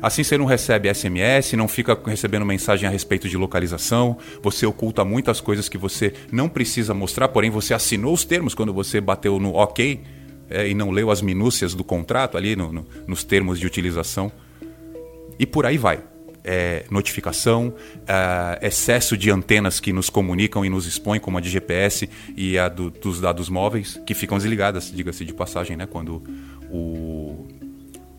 Assim 0.02 0.24
você 0.24 0.36
não 0.36 0.44
recebe 0.44 0.92
SMS, 0.92 1.52
não 1.52 1.68
fica 1.68 1.96
recebendo 2.04 2.44
mensagem 2.44 2.88
a 2.88 2.90
respeito 2.90 3.28
de 3.28 3.36
localização, 3.36 4.18
você 4.42 4.66
oculta 4.66 5.04
muitas 5.04 5.40
coisas 5.40 5.68
que 5.68 5.78
você 5.78 6.12
não 6.32 6.48
precisa 6.48 6.92
mostrar, 6.92 7.28
porém 7.28 7.48
você 7.48 7.72
assinou 7.72 8.12
os 8.12 8.24
termos 8.24 8.56
quando 8.56 8.74
você 8.74 9.00
bateu 9.00 9.38
no 9.38 9.54
OK 9.54 10.02
é, 10.50 10.68
e 10.68 10.74
não 10.74 10.90
leu 10.90 11.12
as 11.12 11.22
minúcias 11.22 11.74
do 11.74 11.84
contrato 11.84 12.36
ali 12.36 12.56
no, 12.56 12.72
no, 12.72 12.86
nos 13.06 13.22
termos 13.22 13.56
de 13.60 13.68
utilização. 13.68 14.32
E 15.38 15.46
por 15.46 15.64
aí 15.64 15.78
vai 15.78 16.09
é, 16.44 16.84
notificação, 16.90 17.74
é, 18.06 18.66
excesso 18.66 19.16
de 19.16 19.30
antenas 19.30 19.80
que 19.80 19.92
nos 19.92 20.10
comunicam 20.10 20.64
e 20.64 20.70
nos 20.70 20.86
expõem, 20.86 21.20
como 21.20 21.38
a 21.38 21.40
de 21.40 21.48
GPS 21.48 22.08
e 22.36 22.58
a 22.58 22.68
do, 22.68 22.90
dos 22.90 23.20
dados 23.20 23.48
móveis, 23.48 24.00
que 24.06 24.14
ficam 24.14 24.38
desligadas, 24.38 24.90
diga-se 24.90 25.24
de 25.24 25.32
passagem, 25.32 25.76
né, 25.76 25.86
quando 25.86 26.22
o, 26.70 27.46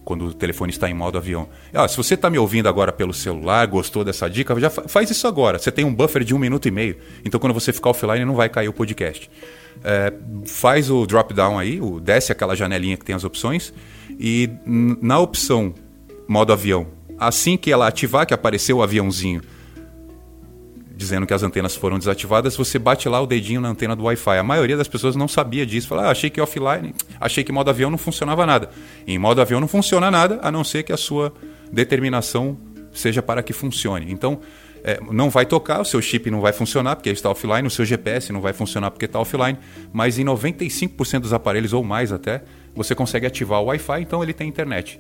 quando 0.04 0.26
o 0.26 0.34
telefone 0.34 0.72
está 0.72 0.90
em 0.90 0.94
modo 0.94 1.18
avião. 1.18 1.48
Ah, 1.74 1.88
se 1.88 1.98
você 1.98 2.16
está 2.16 2.30
me 2.30 2.38
ouvindo 2.38 2.68
agora 2.68 2.92
pelo 2.92 3.14
celular, 3.14 3.66
gostou 3.68 4.04
dessa 4.04 4.30
dica, 4.30 4.60
já 4.60 4.70
faz 4.70 5.10
isso 5.10 5.28
agora. 5.28 5.60
Você 5.60 5.72
tem 5.72 5.86
um 5.86 5.94
buffer 5.94 6.24
de 6.24 6.34
um 6.34 6.40
minuto 6.40 6.68
e 6.68 6.72
meio, 6.72 6.98
então 7.24 7.40
quando 7.40 7.54
você 7.54 7.72
ficar 7.72 7.90
offline 7.90 8.26
não 8.26 8.36
vai 8.36 8.50
cair 8.50 8.68
o 8.68 8.74
podcast. 8.74 9.30
É, 9.84 10.14
faz 10.46 10.90
o 10.90 11.06
drop 11.06 11.34
down 11.34 11.58
aí, 11.58 11.80
o, 11.80 12.00
desce 12.00 12.32
aquela 12.32 12.56
janelinha 12.56 12.98
que 12.98 13.06
tem 13.06 13.16
as 13.16 13.24
opções 13.24 13.74
e 14.20 14.50
na 14.66 15.18
opção 15.18 15.74
modo 16.28 16.52
avião 16.54 16.88
assim 17.22 17.56
que 17.56 17.72
ela 17.72 17.88
ativar, 17.88 18.26
que 18.26 18.34
apareceu 18.34 18.78
o 18.78 18.84
aviãozinho 18.84 19.42
dizendo 21.02 21.26
que 21.26 21.34
as 21.34 21.42
antenas 21.42 21.76
foram 21.76 21.98
desativadas, 21.98 22.56
você 22.56 22.78
bate 22.78 23.10
lá 23.10 23.20
o 23.20 23.26
dedinho 23.26 23.60
na 23.60 23.70
antena 23.70 23.96
do 23.96 24.04
Wi-Fi. 24.04 24.38
A 24.38 24.44
maioria 24.44 24.78
das 24.78 24.88
pessoas 24.88 25.16
não 25.16 25.28
sabia 25.28 25.66
disso. 25.66 25.88
Fala, 25.88 26.04
ah, 26.04 26.12
achei 26.12 26.30
que 26.30 26.40
offline, 26.40 26.94
achei 27.20 27.44
que 27.44 27.52
modo 27.52 27.72
avião 27.72 27.90
não 27.90 27.98
funcionava 27.98 28.46
nada. 28.46 28.70
Em 29.08 29.18
modo 29.18 29.42
avião 29.42 29.60
não 29.60 29.68
funciona 29.68 30.12
nada, 30.12 30.40
a 30.44 30.52
não 30.52 30.64
ser 30.64 30.84
que 30.84 30.94
a 30.94 30.98
sua 30.98 31.34
determinação 31.72 32.56
seja 32.94 33.22
para 33.24 33.42
que 33.42 33.52
funcione. 33.52 34.12
Então, 34.12 34.42
é, 34.84 35.00
não 35.12 35.30
vai 35.30 35.46
tocar, 35.46 35.82
o 35.82 35.86
seu 35.86 36.02
chip 36.02 36.30
não 36.30 36.40
vai 36.40 36.54
funcionar 36.54 36.96
porque 36.96 37.10
está 37.10 37.30
offline, 37.32 37.68
o 37.68 37.72
seu 37.72 37.84
GPS 37.86 38.32
não 38.32 38.42
vai 38.42 38.54
funcionar 38.54 38.92
porque 38.92 39.06
está 39.06 39.20
offline, 39.20 39.58
mas 39.92 40.20
em 40.20 40.26
95% 40.26 41.20
dos 41.20 41.34
aparelhos 41.34 41.74
ou 41.74 41.84
mais 41.84 42.12
até, 42.12 42.44
você 42.76 42.94
consegue 42.94 43.26
ativar 43.26 43.62
o 43.62 43.66
Wi-Fi, 43.66 44.02
então 44.02 44.22
ele 44.22 44.34
tem 44.34 44.48
internet. 44.48 45.00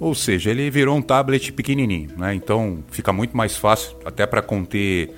Ou 0.00 0.14
seja, 0.14 0.50
ele 0.50 0.70
virou 0.70 0.96
um 0.96 1.02
tablet 1.02 1.52
pequenininho, 1.52 2.10
né? 2.16 2.34
Então 2.34 2.84
fica 2.90 3.12
muito 3.12 3.36
mais 3.36 3.56
fácil 3.56 3.96
até 4.04 4.26
para 4.26 4.42
conter 4.42 5.10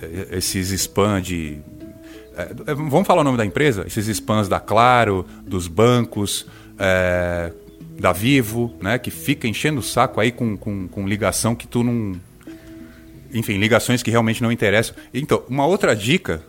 eh, 0.00 0.28
esses 0.32 0.70
spam 0.70 1.20
de 1.20 1.60
é, 2.36 2.74
vamos 2.74 3.06
falar 3.06 3.20
o 3.20 3.24
nome 3.24 3.36
da 3.36 3.44
empresa? 3.44 3.84
Esses 3.86 4.08
spams 4.08 4.48
da 4.48 4.58
Claro, 4.58 5.26
dos 5.46 5.68
bancos, 5.68 6.46
é, 6.78 7.52
da 7.98 8.12
Vivo, 8.12 8.74
né? 8.80 8.98
Que 8.98 9.10
fica 9.10 9.46
enchendo 9.46 9.80
o 9.80 9.82
saco 9.82 10.20
aí 10.20 10.32
com, 10.32 10.56
com, 10.56 10.88
com 10.88 11.06
ligação 11.06 11.54
que 11.54 11.66
tu 11.66 11.82
não. 11.82 12.18
Enfim, 13.32 13.58
ligações 13.58 14.02
que 14.02 14.10
realmente 14.10 14.42
não 14.42 14.52
interessam. 14.52 14.94
Então, 15.12 15.42
uma 15.48 15.66
outra 15.66 15.94
dica 15.94 16.42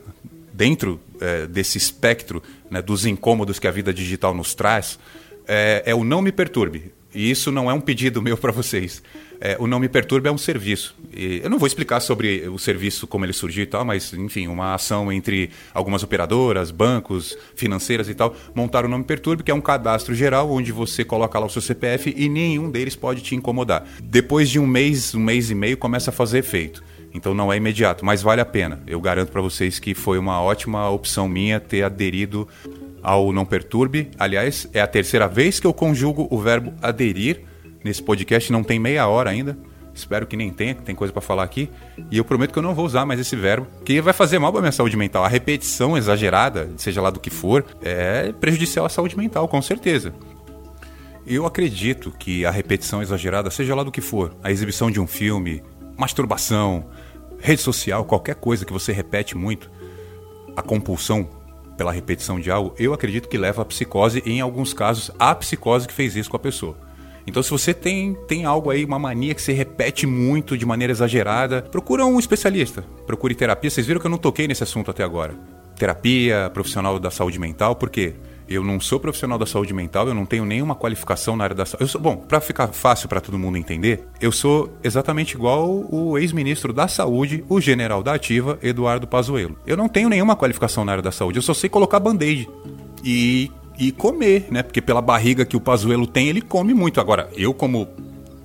dentro 0.53 0.99
é, 1.19 1.47
desse 1.47 1.77
espectro 1.77 2.43
né, 2.69 2.81
dos 2.81 3.05
incômodos 3.05 3.57
que 3.57 3.67
a 3.67 3.71
vida 3.71 3.93
digital 3.93 4.33
nos 4.33 4.53
traz 4.53 4.99
é, 5.47 5.83
é 5.85 5.95
o 5.95 6.03
não 6.03 6.21
me 6.21 6.31
perturbe. 6.31 6.91
E 7.13 7.29
isso 7.29 7.51
não 7.51 7.69
é 7.69 7.73
um 7.73 7.81
pedido 7.81 8.21
meu 8.21 8.37
para 8.37 8.51
vocês. 8.51 9.03
É, 9.39 9.57
o 9.59 9.67
Não 9.67 9.79
Me 9.79 9.89
Perturbe 9.89 10.29
é 10.29 10.31
um 10.31 10.37
serviço. 10.37 10.95
E 11.15 11.41
eu 11.43 11.49
não 11.49 11.59
vou 11.59 11.67
explicar 11.67 11.99
sobre 11.99 12.47
o 12.47 12.57
serviço, 12.57 13.05
como 13.05 13.25
ele 13.25 13.33
surgiu 13.33 13.63
e 13.63 13.67
tal, 13.67 13.83
mas, 13.83 14.13
enfim, 14.13 14.47
uma 14.47 14.73
ação 14.73 15.11
entre 15.11 15.49
algumas 15.73 16.01
operadoras, 16.01 16.71
bancos, 16.71 17.37
financeiras 17.55 18.07
e 18.07 18.13
tal, 18.13 18.35
montaram 18.55 18.87
o 18.87 18.91
Não 18.91 18.99
Me 18.99 19.03
Perturbe, 19.03 19.43
que 19.43 19.51
é 19.51 19.53
um 19.53 19.61
cadastro 19.61 20.15
geral 20.15 20.49
onde 20.49 20.71
você 20.71 21.03
coloca 21.03 21.37
lá 21.37 21.45
o 21.45 21.49
seu 21.49 21.61
CPF 21.61 22.13
e 22.15 22.29
nenhum 22.29 22.71
deles 22.71 22.95
pode 22.95 23.21
te 23.21 23.35
incomodar. 23.35 23.85
Depois 24.01 24.49
de 24.49 24.59
um 24.59 24.65
mês, 24.65 25.13
um 25.13 25.19
mês 25.19 25.51
e 25.51 25.55
meio, 25.55 25.77
começa 25.77 26.09
a 26.09 26.13
fazer 26.13 26.39
efeito. 26.39 26.81
Então 27.13 27.33
não 27.33 27.53
é 27.53 27.57
imediato, 27.57 28.03
mas 28.03 28.21
vale 28.21 28.41
a 28.41 28.45
pena. 28.45 28.81
Eu 28.87 28.99
garanto 28.99 29.31
para 29.31 29.41
vocês 29.41 29.77
que 29.77 29.93
foi 29.93 30.17
uma 30.17 30.41
ótima 30.41 30.89
opção 30.89 31.27
minha 31.27 31.59
ter 31.59 31.83
aderido 31.83 32.47
ao 33.03 33.33
Não 33.33 33.45
Perturbe. 33.45 34.09
Aliás, 34.17 34.67
é 34.73 34.81
a 34.81 34.87
terceira 34.87 35.27
vez 35.27 35.59
que 35.59 35.67
eu 35.67 35.73
conjugo 35.73 36.27
o 36.31 36.39
verbo 36.39 36.73
aderir 36.81 37.41
nesse 37.83 38.01
podcast, 38.01 38.51
não 38.51 38.63
tem 38.63 38.79
meia 38.79 39.07
hora 39.07 39.29
ainda. 39.29 39.57
Espero 39.93 40.25
que 40.25 40.35
nem 40.35 40.49
tenha, 40.49 40.73
que 40.73 40.81
tem 40.81 40.95
coisa 40.95 41.13
para 41.13 41.21
falar 41.21 41.43
aqui. 41.43 41.69
E 42.09 42.17
eu 42.17 42.25
prometo 42.25 42.51
que 42.51 42.57
eu 42.57 42.63
não 42.63 42.73
vou 42.73 42.85
usar 42.85 43.05
mais 43.05 43.19
esse 43.19 43.35
verbo, 43.35 43.67
que 43.85 44.01
vai 44.01 44.13
fazer 44.13 44.39
mal 44.39 44.51
para 44.51 44.61
minha 44.61 44.71
saúde 44.71 44.97
mental. 44.97 45.23
A 45.23 45.27
repetição 45.27 45.95
exagerada, 45.95 46.71
seja 46.77 47.01
lá 47.01 47.11
do 47.11 47.19
que 47.19 47.29
for, 47.29 47.63
é 47.81 48.31
prejudicial 48.31 48.85
à 48.85 48.89
saúde 48.89 49.15
mental, 49.15 49.47
com 49.47 49.61
certeza. 49.61 50.13
Eu 51.27 51.45
acredito 51.45 52.11
que 52.17 52.45
a 52.45 52.51
repetição 52.51 53.01
exagerada, 53.01 53.51
seja 53.51 53.75
lá 53.75 53.83
do 53.83 53.91
que 53.91 54.01
for, 54.01 54.35
a 54.41 54.51
exibição 54.51 54.89
de 54.89 54.99
um 54.99 55.05
filme, 55.05 55.61
masturbação, 55.95 56.87
rede 57.39 57.61
social, 57.61 58.03
qualquer 58.03 58.35
coisa 58.35 58.65
que 58.65 58.73
você 58.73 58.91
repete 58.91 59.37
muito, 59.37 59.69
a 60.55 60.61
compulsão 60.61 61.29
pela 61.77 61.91
repetição 61.91 62.39
de 62.39 62.51
algo, 62.51 62.73
eu 62.77 62.93
acredito 62.93 63.27
que 63.27 63.37
leva 63.37 63.61
à 63.61 63.65
psicose 63.65 64.21
e, 64.25 64.31
em 64.31 64.41
alguns 64.41 64.73
casos, 64.73 65.11
a 65.17 65.33
psicose 65.35 65.87
que 65.87 65.93
fez 65.93 66.15
isso 66.15 66.29
com 66.29 66.37
a 66.37 66.39
pessoa. 66.39 66.77
Então, 67.25 67.41
se 67.41 67.49
você 67.49 67.73
tem, 67.73 68.13
tem 68.27 68.45
algo 68.45 68.69
aí, 68.69 68.83
uma 68.83 68.99
mania 68.99 69.33
que 69.33 69.41
se 69.41 69.53
repete 69.53 70.05
muito 70.05 70.57
de 70.57 70.65
maneira 70.65 70.91
exagerada, 70.91 71.61
procura 71.61 72.05
um 72.05 72.19
especialista, 72.19 72.83
procure 73.07 73.33
terapia. 73.33 73.69
Vocês 73.69 73.87
viram 73.87 73.99
que 73.99 74.07
eu 74.07 74.11
não 74.11 74.17
toquei 74.17 74.47
nesse 74.47 74.63
assunto 74.63 74.91
até 74.91 75.03
agora. 75.03 75.33
Terapia, 75.77 76.51
profissional 76.53 76.99
da 76.99 77.09
saúde 77.09 77.39
mental, 77.39 77.75
por 77.75 77.89
quê? 77.89 78.13
Eu 78.47 78.63
não 78.63 78.79
sou 78.79 78.99
profissional 78.99 79.37
da 79.37 79.45
saúde 79.45 79.73
mental, 79.73 80.07
eu 80.07 80.13
não 80.13 80.25
tenho 80.25 80.45
nenhuma 80.45 80.75
qualificação 80.75 81.35
na 81.35 81.45
área 81.45 81.55
da 81.55 81.65
saúde. 81.65 81.97
Bom, 81.97 82.17
para 82.17 82.41
ficar 82.41 82.67
fácil 82.67 83.07
para 83.07 83.21
todo 83.21 83.39
mundo 83.39 83.57
entender, 83.57 84.05
eu 84.19 84.31
sou 84.31 84.71
exatamente 84.83 85.35
igual 85.35 85.85
o 85.89 86.17
ex-ministro 86.17 86.73
da 86.73 86.87
Saúde, 86.87 87.43
o 87.47 87.61
general 87.61 88.03
da 88.03 88.13
Ativa, 88.13 88.59
Eduardo 88.61 89.07
Pazuello. 89.07 89.57
Eu 89.65 89.77
não 89.77 89.87
tenho 89.87 90.09
nenhuma 90.09 90.35
qualificação 90.35 90.83
na 90.83 90.91
área 90.91 91.01
da 91.01 91.11
saúde, 91.11 91.37
eu 91.37 91.43
só 91.43 91.53
sei 91.53 91.69
colocar 91.69 91.99
band-aid. 91.99 92.49
E 93.03 93.51
e 93.77 93.91
comer, 93.91 94.47
né? 94.51 94.63
Porque 94.63 94.81
pela 94.81 95.01
barriga 95.01 95.45
que 95.45 95.57
o 95.57 95.61
Pazuello 95.61 96.05
tem, 96.05 96.29
ele 96.29 96.41
come 96.41 96.73
muito. 96.73 96.99
Agora, 96.99 97.29
eu 97.35 97.53
como 97.53 97.87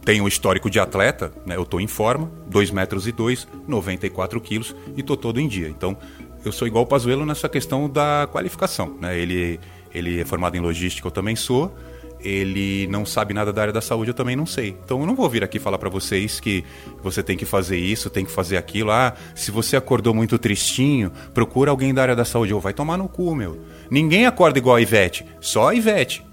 tenho 0.04 0.24
um 0.24 0.28
histórico 0.28 0.70
de 0.70 0.80
atleta, 0.80 1.32
né? 1.44 1.56
Eu 1.56 1.64
tô 1.64 1.78
em 1.80 1.87
forma, 1.87 2.30
2 2.46 2.70
metros 2.70 3.06
e 3.06 3.12
2, 3.12 3.46
94 3.66 4.40
quilos 4.40 4.74
e 4.96 5.02
tô 5.02 5.16
todo 5.16 5.38
em 5.38 5.46
dia. 5.46 5.68
Então, 5.68 5.96
eu 6.44 6.52
sou 6.52 6.66
igual 6.66 6.84
o 6.84 6.87
Pazuello 6.87 7.26
nessa 7.26 7.48
questão 7.48 7.88
da 7.88 8.28
qualificação. 8.30 8.96
Né? 9.00 9.18
Ele, 9.18 9.61
ele 9.94 10.20
é 10.20 10.24
formado 10.24 10.57
em 10.57 10.61
logística, 10.61 11.07
eu 11.07 11.12
também 11.12 11.37
sou. 11.37 11.74
Ele 12.20 12.88
não 12.88 13.07
sabe 13.07 13.33
nada 13.33 13.53
da 13.53 13.62
área 13.62 13.72
da 13.72 13.81
saúde, 13.81 14.11
eu 14.11 14.14
também 14.14 14.35
não 14.35 14.46
sei. 14.46 14.77
Então 14.85 15.01
eu 15.01 15.07
não 15.07 15.14
vou 15.14 15.29
vir 15.29 15.44
aqui 15.44 15.59
falar 15.59 15.79
para 15.79 15.88
vocês 15.88 16.40
que 16.40 16.64
você 17.01 17.22
tem 17.22 17.37
que 17.37 17.44
fazer 17.44 17.79
isso, 17.79 18.11
tem 18.11 18.24
que 18.24 18.31
fazer 18.31 18.57
aquilo. 18.57 18.90
Ah, 18.90 19.14
se 19.37 19.51
você 19.51 19.77
acordou 19.77 20.12
muito 20.12 20.37
tristinho, 20.37 21.12
procura 21.33 21.70
alguém 21.70 21.94
da 21.94 22.03
área 22.03 22.16
da 22.16 22.24
saúde. 22.24 22.53
Ou 22.53 22.61
vai 22.61 22.72
tomar 22.72 22.96
no 22.96 23.09
cu, 23.09 23.35
meu. 23.37 23.61
Ninguém 23.88 24.27
acorda 24.27 24.59
igual 24.59 24.77
a 24.77 24.81
Ivete, 24.81 25.24
só 25.40 25.68
a 25.68 25.74
Ivete. 25.74 26.24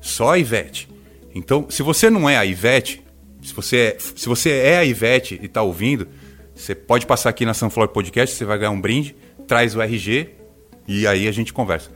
Só 0.00 0.32
a 0.32 0.38
Ivete. 0.38 0.88
Então, 1.34 1.66
se 1.68 1.82
você 1.82 2.08
não 2.08 2.28
é 2.28 2.38
a 2.38 2.46
Ivete, 2.46 3.04
se 3.42 3.52
você 3.52 3.76
é, 3.76 3.96
se 3.98 4.26
você 4.26 4.50
é 4.50 4.78
a 4.78 4.84
Ivete 4.84 5.38
e 5.42 5.46
está 5.46 5.60
ouvindo, 5.60 6.08
você 6.54 6.74
pode 6.74 7.04
passar 7.04 7.28
aqui 7.28 7.44
na 7.44 7.52
Sunflower 7.52 7.90
Podcast, 7.90 8.34
você 8.34 8.44
vai 8.44 8.56
ganhar 8.56 8.70
um 8.70 8.80
brinde, 8.80 9.14
traz 9.46 9.74
o 9.74 9.82
RG 9.82 10.30
e 10.86 11.06
aí 11.06 11.28
a 11.28 11.32
gente 11.32 11.52
conversa. 11.52 11.90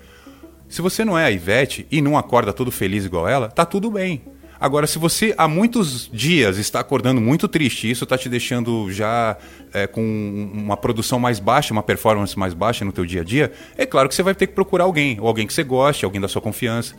Se 0.68 0.82
você 0.82 1.04
não 1.04 1.18
é 1.18 1.24
a 1.24 1.30
Ivete 1.30 1.86
e 1.90 2.02
não 2.02 2.16
acorda 2.18 2.52
todo 2.52 2.70
feliz 2.70 3.04
igual 3.04 3.26
ela, 3.26 3.48
tá 3.48 3.64
tudo 3.64 3.90
bem. 3.90 4.22
Agora, 4.60 4.88
se 4.88 4.98
você 4.98 5.32
há 5.38 5.46
muitos 5.46 6.10
dias 6.12 6.58
está 6.58 6.80
acordando 6.80 7.20
muito 7.20 7.46
triste, 7.46 7.86
e 7.86 7.92
isso 7.92 8.04
está 8.04 8.18
te 8.18 8.28
deixando 8.28 8.90
já 8.90 9.36
é, 9.72 9.86
com 9.86 10.50
uma 10.52 10.76
produção 10.76 11.20
mais 11.20 11.38
baixa, 11.38 11.72
uma 11.72 11.82
performance 11.82 12.36
mais 12.36 12.54
baixa 12.54 12.84
no 12.84 12.90
teu 12.90 13.06
dia 13.06 13.20
a 13.20 13.24
dia, 13.24 13.52
é 13.76 13.86
claro 13.86 14.08
que 14.08 14.14
você 14.16 14.22
vai 14.22 14.34
ter 14.34 14.48
que 14.48 14.54
procurar 14.54 14.84
alguém, 14.84 15.18
ou 15.20 15.28
alguém 15.28 15.46
que 15.46 15.52
você 15.52 15.62
goste, 15.62 16.04
alguém 16.04 16.20
da 16.20 16.26
sua 16.26 16.42
confiança, 16.42 16.96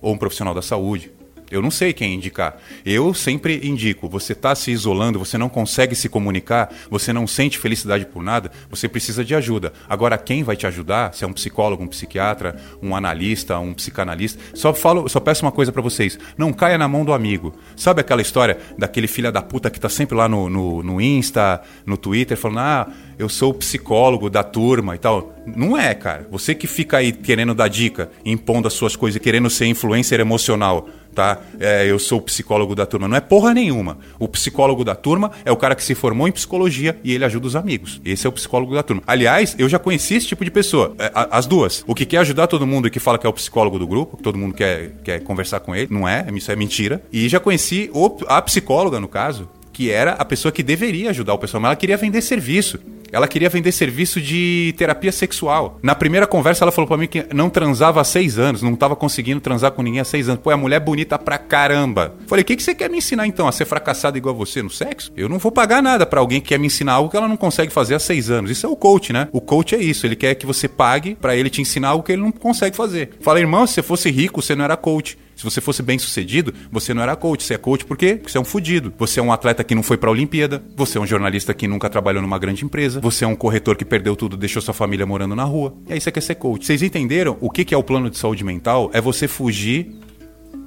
ou 0.00 0.14
um 0.14 0.18
profissional 0.18 0.54
da 0.54 0.62
saúde. 0.62 1.10
Eu 1.52 1.60
não 1.60 1.70
sei 1.70 1.92
quem 1.92 2.14
indicar. 2.14 2.56
Eu 2.84 3.12
sempre 3.12 3.60
indico. 3.62 4.08
Você 4.08 4.32
está 4.32 4.54
se 4.54 4.70
isolando, 4.70 5.18
você 5.18 5.36
não 5.36 5.50
consegue 5.50 5.94
se 5.94 6.08
comunicar, 6.08 6.72
você 6.90 7.12
não 7.12 7.26
sente 7.26 7.58
felicidade 7.58 8.06
por 8.06 8.22
nada, 8.22 8.50
você 8.70 8.88
precisa 8.88 9.22
de 9.22 9.34
ajuda. 9.34 9.72
Agora, 9.86 10.16
quem 10.16 10.42
vai 10.42 10.56
te 10.56 10.66
ajudar? 10.66 11.12
Se 11.12 11.24
é 11.24 11.26
um 11.26 11.32
psicólogo, 11.32 11.84
um 11.84 11.88
psiquiatra, 11.88 12.56
um 12.82 12.96
analista, 12.96 13.58
um 13.58 13.74
psicanalista. 13.74 14.40
Só 14.54 14.72
falo, 14.72 15.06
só 15.10 15.20
peço 15.20 15.44
uma 15.44 15.52
coisa 15.52 15.70
para 15.70 15.82
vocês: 15.82 16.18
não 16.38 16.54
caia 16.54 16.78
na 16.78 16.88
mão 16.88 17.04
do 17.04 17.12
amigo. 17.12 17.54
Sabe 17.76 18.00
aquela 18.00 18.22
história 18.22 18.58
daquele 18.78 19.06
filho 19.06 19.30
da 19.30 19.42
puta 19.42 19.70
que 19.70 19.76
está 19.76 19.90
sempre 19.90 20.16
lá 20.16 20.26
no, 20.26 20.48
no, 20.48 20.82
no 20.82 21.00
Insta, 21.00 21.60
no 21.84 21.98
Twitter, 21.98 22.36
falando, 22.36 22.58
ah 22.60 22.88
eu 23.22 23.28
sou 23.28 23.50
o 23.50 23.54
psicólogo 23.54 24.28
da 24.28 24.42
turma 24.42 24.94
e 24.94 24.98
tal. 24.98 25.32
Não 25.46 25.76
é, 25.78 25.94
cara. 25.94 26.26
Você 26.30 26.54
que 26.54 26.66
fica 26.66 26.98
aí 26.98 27.12
querendo 27.12 27.54
dar 27.54 27.68
dica, 27.68 28.10
impondo 28.24 28.66
as 28.66 28.74
suas 28.74 28.96
coisas 28.96 29.20
querendo 29.20 29.48
ser 29.48 29.66
influencer 29.66 30.18
emocional, 30.18 30.88
tá? 31.14 31.40
É, 31.60 31.86
eu 31.88 31.98
sou 31.98 32.18
o 32.18 32.22
psicólogo 32.22 32.74
da 32.74 32.86
turma. 32.86 33.08
Não 33.08 33.16
é 33.16 33.20
porra 33.20 33.54
nenhuma. 33.54 33.98
O 34.18 34.28
psicólogo 34.28 34.84
da 34.84 34.94
turma 34.94 35.30
é 35.44 35.52
o 35.52 35.56
cara 35.56 35.74
que 35.74 35.84
se 35.84 35.94
formou 35.94 36.26
em 36.26 36.32
psicologia 36.32 36.98
e 37.04 37.12
ele 37.12 37.24
ajuda 37.24 37.46
os 37.46 37.56
amigos. 37.56 38.00
Esse 38.04 38.26
é 38.26 38.28
o 38.28 38.32
psicólogo 38.32 38.74
da 38.74 38.82
turma. 38.82 39.02
Aliás, 39.06 39.54
eu 39.58 39.68
já 39.68 39.78
conheci 39.78 40.14
esse 40.14 40.26
tipo 40.26 40.44
de 40.44 40.50
pessoa. 40.50 40.94
É, 40.98 41.10
as 41.30 41.46
duas. 41.46 41.84
O 41.86 41.94
que 41.94 42.06
quer 42.06 42.18
ajudar 42.18 42.46
todo 42.46 42.66
mundo 42.66 42.88
e 42.88 42.90
que 42.90 43.00
fala 43.00 43.18
que 43.18 43.26
é 43.26 43.30
o 43.30 43.32
psicólogo 43.32 43.78
do 43.78 43.86
grupo, 43.86 44.16
que 44.16 44.22
todo 44.22 44.38
mundo 44.38 44.54
quer, 44.54 44.92
quer 45.04 45.20
conversar 45.20 45.60
com 45.60 45.74
ele. 45.74 45.88
Não 45.90 46.08
é, 46.08 46.26
isso 46.34 46.50
é 46.50 46.56
mentira. 46.56 47.02
E 47.12 47.28
já 47.28 47.38
conheci 47.38 47.90
a 48.26 48.40
psicóloga, 48.42 48.98
no 48.98 49.08
caso, 49.08 49.48
que 49.72 49.90
era 49.90 50.12
a 50.12 50.24
pessoa 50.24 50.52
que 50.52 50.62
deveria 50.62 51.10
ajudar 51.10 51.34
o 51.34 51.38
pessoal, 51.38 51.60
mas 51.60 51.70
ela 51.70 51.76
queria 51.76 51.96
vender 51.96 52.20
serviço. 52.22 52.78
Ela 53.12 53.28
queria 53.28 53.50
vender 53.50 53.70
serviço 53.72 54.18
de 54.22 54.74
terapia 54.78 55.12
sexual. 55.12 55.78
Na 55.82 55.94
primeira 55.94 56.26
conversa, 56.26 56.64
ela 56.64 56.72
falou 56.72 56.88
para 56.88 56.96
mim 56.96 57.06
que 57.06 57.26
não 57.34 57.50
transava 57.50 58.00
há 58.00 58.04
seis 58.04 58.38
anos, 58.38 58.62
não 58.62 58.72
estava 58.72 58.96
conseguindo 58.96 59.38
transar 59.38 59.72
com 59.72 59.82
ninguém 59.82 60.00
há 60.00 60.04
seis 60.04 60.30
anos. 60.30 60.40
Pô, 60.42 60.50
a 60.50 60.56
mulher 60.56 60.76
é 60.76 60.80
bonita 60.80 61.18
pra 61.18 61.36
caramba. 61.36 62.14
Falei, 62.26 62.42
o 62.42 62.44
que, 62.46 62.56
que 62.56 62.62
você 62.62 62.74
quer 62.74 62.88
me 62.88 62.96
ensinar 62.96 63.26
então? 63.26 63.46
A 63.46 63.52
ser 63.52 63.66
fracassada 63.66 64.16
igual 64.16 64.34
você 64.34 64.62
no 64.62 64.70
sexo? 64.70 65.12
Eu 65.14 65.28
não 65.28 65.38
vou 65.38 65.52
pagar 65.52 65.82
nada 65.82 66.06
para 66.06 66.20
alguém 66.20 66.40
que 66.40 66.48
quer 66.48 66.58
me 66.58 66.68
ensinar 66.68 66.94
algo 66.94 67.10
que 67.10 67.16
ela 67.16 67.28
não 67.28 67.36
consegue 67.36 67.70
fazer 67.70 67.94
há 67.94 67.98
seis 67.98 68.30
anos. 68.30 68.50
Isso 68.50 68.64
é 68.64 68.68
o 68.68 68.74
coach, 68.74 69.12
né? 69.12 69.28
O 69.30 69.42
coach 69.42 69.74
é 69.74 69.78
isso. 69.78 70.06
Ele 70.06 70.16
quer 70.16 70.34
que 70.34 70.46
você 70.46 70.66
pague 70.66 71.14
para 71.14 71.36
ele 71.36 71.50
te 71.50 71.60
ensinar 71.60 71.88
algo 71.88 72.02
que 72.02 72.12
ele 72.12 72.22
não 72.22 72.32
consegue 72.32 72.74
fazer. 72.74 73.10
Falei, 73.20 73.42
irmão, 73.42 73.66
se 73.66 73.74
você 73.74 73.82
fosse 73.82 74.10
rico, 74.10 74.40
você 74.40 74.54
não 74.54 74.64
era 74.64 74.76
coach. 74.76 75.18
Se 75.34 75.44
você 75.44 75.60
fosse 75.60 75.82
bem 75.82 75.98
sucedido, 75.98 76.52
você 76.70 76.92
não 76.94 77.02
era 77.02 77.16
coach. 77.16 77.42
Você 77.42 77.54
é 77.54 77.58
coach 77.58 77.84
por 77.84 77.96
quê? 77.96 78.14
Porque 78.14 78.30
você 78.30 78.38
é 78.38 78.40
um 78.40 78.44
fudido. 78.44 78.92
Você 78.98 79.20
é 79.20 79.22
um 79.22 79.32
atleta 79.32 79.64
que 79.64 79.74
não 79.74 79.82
foi 79.82 79.96
pra 79.96 80.10
Olimpíada. 80.10 80.62
Você 80.76 80.98
é 80.98 81.00
um 81.00 81.06
jornalista 81.06 81.52
que 81.54 81.66
nunca 81.66 81.88
trabalhou 81.88 82.22
numa 82.22 82.38
grande 82.38 82.64
empresa. 82.64 83.00
Você 83.00 83.24
é 83.24 83.28
um 83.28 83.34
corretor 83.34 83.76
que 83.76 83.84
perdeu 83.84 84.14
tudo, 84.14 84.36
deixou 84.36 84.62
sua 84.62 84.74
família 84.74 85.06
morando 85.06 85.34
na 85.34 85.44
rua. 85.44 85.74
E 85.88 85.94
aí 85.94 86.00
você 86.00 86.12
quer 86.12 86.20
ser 86.20 86.36
coach. 86.36 86.66
Vocês 86.66 86.82
entenderam 86.82 87.36
o 87.40 87.50
que 87.50 87.74
é 87.74 87.78
o 87.78 87.82
plano 87.82 88.10
de 88.10 88.18
saúde 88.18 88.44
mental? 88.44 88.90
É 88.92 89.00
você 89.00 89.26
fugir 89.26 89.94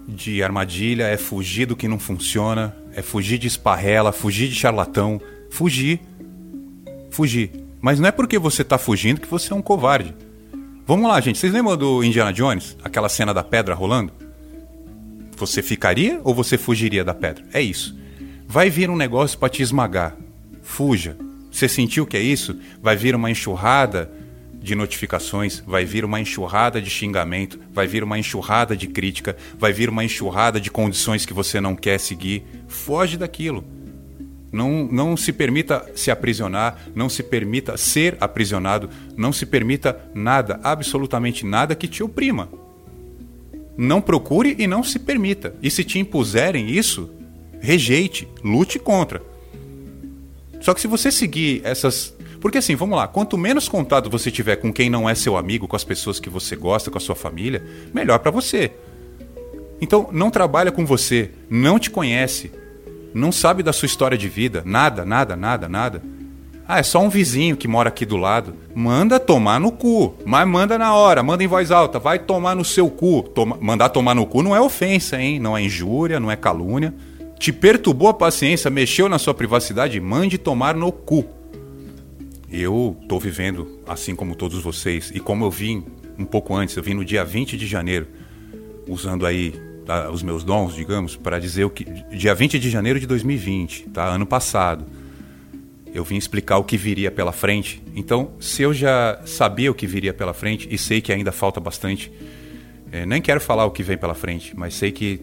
de 0.08 0.44
armadilha, 0.44 1.06
é 1.06 1.18
fugir 1.18 1.66
do 1.66 1.76
que 1.76 1.88
não 1.88 1.98
funciona, 1.98 2.76
é 2.94 3.02
fugir 3.02 3.38
de 3.38 3.48
esparrela, 3.48 4.12
fugir 4.12 4.48
de 4.48 4.56
charlatão. 4.56 5.20
Fugir. 5.50 6.00
Fugir. 7.10 7.52
Mas 7.82 8.00
não 8.00 8.10
é 8.10 8.12
porque 8.12 8.38
você 8.40 8.64
tá 8.64 8.78
fugindo 8.78 9.22
que 9.22 9.28
você 9.28 9.54
é 9.54 9.56
um 9.56 9.62
covarde. 9.62 10.14
Vamos 10.88 11.08
lá, 11.08 11.20
gente. 11.22 11.40
Vocês 11.40 11.52
lembram 11.52 11.78
do 11.78 12.04
Indiana 12.04 12.32
Jones? 12.32 12.78
Aquela 12.84 13.10
cena 13.10 13.34
da 13.34 13.44
pedra 13.44 13.74
rolando? 13.74 14.12
Você 15.38 15.62
ficaria 15.62 16.20
ou 16.24 16.34
você 16.34 16.58
fugiria 16.58 17.04
da 17.04 17.14
pedra? 17.14 17.44
É 17.54 17.62
isso. 17.62 17.96
Vai 18.48 18.70
vir 18.70 18.90
um 18.90 18.96
negócio 18.96 19.38
para 19.38 19.50
te 19.50 19.62
esmagar. 19.62 20.16
Fuja. 20.62 21.18
Você 21.52 21.68
sentiu 21.68 22.06
que 22.06 22.18
é 22.18 22.22
isso? 22.22 22.60
Vai 22.82 22.96
vir 22.96 23.16
uma 23.16 23.32
enxurrada 23.32 24.12
de 24.66 24.74
notificações, 24.74 25.62
vai 25.66 25.86
vir 25.86 26.04
uma 26.04 26.20
enxurrada 26.20 26.82
de 26.82 26.90
xingamento, 26.90 27.60
vai 27.72 27.86
vir 27.86 28.04
uma 28.04 28.18
enxurrada 28.18 28.76
de 28.76 28.88
crítica, 28.88 29.38
vai 29.60 29.72
vir 29.72 29.90
uma 29.90 30.04
enxurrada 30.04 30.60
de 30.60 30.72
condições 30.72 31.24
que 31.24 31.34
você 31.34 31.62
não 31.62 31.76
quer 31.76 32.00
seguir. 32.00 32.44
Foge 32.68 33.16
daquilo. 33.16 33.64
Não, 34.52 34.88
não 34.92 35.16
se 35.16 35.32
permita 35.32 35.86
se 35.96 36.10
aprisionar, 36.10 36.80
não 36.96 37.10
se 37.10 37.22
permita 37.22 37.78
ser 37.78 38.18
aprisionado, 38.20 38.90
não 39.16 39.32
se 39.32 39.46
permita 39.46 40.10
nada, 40.16 40.60
absolutamente 40.64 41.46
nada 41.46 41.76
que 41.76 41.88
te 41.88 42.02
oprima. 42.02 42.50
Não 43.78 44.02
procure 44.02 44.56
e 44.58 44.68
não 44.68 44.84
se 44.84 45.00
permita. 45.00 45.56
E 45.62 45.70
se 45.70 45.84
te 45.84 46.00
impuserem 46.00 46.70
isso, 46.70 47.10
rejeite, 47.60 48.28
lute 48.44 48.80
contra. 48.80 49.22
Só 50.62 50.74
que 50.74 50.82
se 50.82 50.88
você 50.88 51.12
seguir 51.12 51.62
essas. 51.64 52.14
Porque 52.40 52.60
assim, 52.60 52.76
vamos 52.76 52.98
lá, 52.98 53.08
quanto 53.08 53.38
menos 53.38 53.68
contato 53.68 54.10
você 54.10 54.30
tiver 54.30 54.58
com 54.58 54.72
quem 54.72 54.90
não 54.90 55.10
é 55.10 55.16
seu 55.16 55.36
amigo, 55.36 55.68
com 55.68 55.76
as 55.76 55.84
pessoas 55.84 56.20
que 56.20 56.30
você 56.30 56.56
gosta, 56.56 56.92
com 56.92 56.98
a 56.98 57.02
sua 57.02 57.16
família, 57.16 57.64
melhor 57.94 58.20
para 58.20 58.32
você. 58.32 58.72
Então, 59.82 60.10
não 60.12 60.30
trabalha 60.30 60.72
com 60.72 60.86
você, 60.86 61.32
não 61.50 61.78
te 61.78 61.90
conhece, 61.90 62.52
não 63.14 63.32
sabe 63.32 63.62
da 63.62 63.74
sua 63.74 63.88
história 63.88 64.18
de 64.18 64.30
vida, 64.30 64.62
nada, 64.66 65.04
nada, 65.04 65.36
nada, 65.36 65.68
nada. 65.68 66.02
Ah, 66.68 66.80
é 66.80 66.84
só 66.84 67.00
um 67.00 67.10
vizinho 67.10 67.56
que 67.56 67.68
mora 67.68 67.90
aqui 67.90 68.06
do 68.06 68.18
lado. 68.18 68.56
Manda 68.74 69.20
tomar 69.20 69.60
no 69.60 69.72
cu. 69.72 70.16
Mas 70.26 70.48
manda 70.48 70.80
na 70.80 70.96
hora, 70.96 71.22
manda 71.22 71.44
em 71.44 71.48
voz 71.48 71.70
alta. 71.70 72.00
Vai 72.00 72.18
tomar 72.18 72.56
no 72.56 72.66
seu 72.66 72.90
cu. 72.90 73.22
Toma, 73.22 73.58
mandar 73.62 73.90
tomar 73.90 74.16
no 74.16 74.26
cu 74.26 74.42
não 74.42 74.56
é 74.56 74.60
ofensa, 74.60 75.22
hein? 75.22 75.40
Não 75.40 75.56
é 75.56 75.62
injúria, 75.62 76.20
não 76.20 76.32
é 76.32 76.36
calúnia. 76.36 76.92
Te 77.38 77.54
perturbou 77.54 78.08
a 78.08 78.14
paciência, 78.14 78.72
mexeu 78.72 79.08
na 79.08 79.20
sua 79.20 79.34
privacidade, 79.34 80.00
mande 80.00 80.40
tomar 80.40 80.74
no 80.74 80.92
cu. 80.92 81.26
Eu 82.52 82.98
tô 83.08 83.20
vivendo 83.20 83.80
assim 83.86 84.16
como 84.16 84.34
todos 84.34 84.64
vocês. 84.64 85.12
E 85.14 85.20
como 85.20 85.46
eu 85.46 85.52
vim 85.52 85.84
um 86.18 86.26
pouco 86.26 86.56
antes, 86.56 86.76
eu 86.76 86.82
vim 86.82 86.96
no 86.96 87.06
dia 87.06 87.24
20 87.24 87.58
de 87.58 87.68
janeiro, 87.68 88.08
usando 88.88 89.26
aí 89.28 89.54
tá, 89.86 90.10
os 90.10 90.24
meus 90.24 90.44
dons, 90.44 90.74
digamos, 90.74 91.16
para 91.16 91.38
dizer 91.38 91.66
o 91.66 91.70
que. 91.70 91.84
Dia 92.10 92.34
20 92.34 92.58
de 92.58 92.72
janeiro 92.72 93.00
de 93.00 93.06
2020, 93.06 93.90
tá? 93.90 94.06
Ano 94.06 94.26
passado 94.26 94.86
eu 95.96 96.04
vim 96.04 96.18
explicar 96.18 96.58
o 96.58 96.64
que 96.66 96.76
viria 96.76 97.10
pela 97.10 97.32
frente. 97.32 97.82
Então, 97.96 98.32
se 98.38 98.62
eu 98.62 98.74
já 98.74 99.22
sabia 99.26 99.72
o 99.72 99.74
que 99.74 99.88
viria 99.88 100.14
pela 100.14 100.34
frente 100.34 100.68
e 100.70 100.78
sei 100.78 101.00
que 101.00 101.14
ainda 101.14 101.32
falta 101.32 101.62
bastante, 101.62 102.12
é, 102.92 103.06
nem 103.06 103.22
quero 103.22 103.40
falar 103.40 103.64
o 103.64 103.72
que 103.72 103.82
vem 103.82 103.98
pela 103.98 104.14
frente, 104.14 104.54
mas 104.58 104.74
sei 104.74 104.92
que 104.92 105.22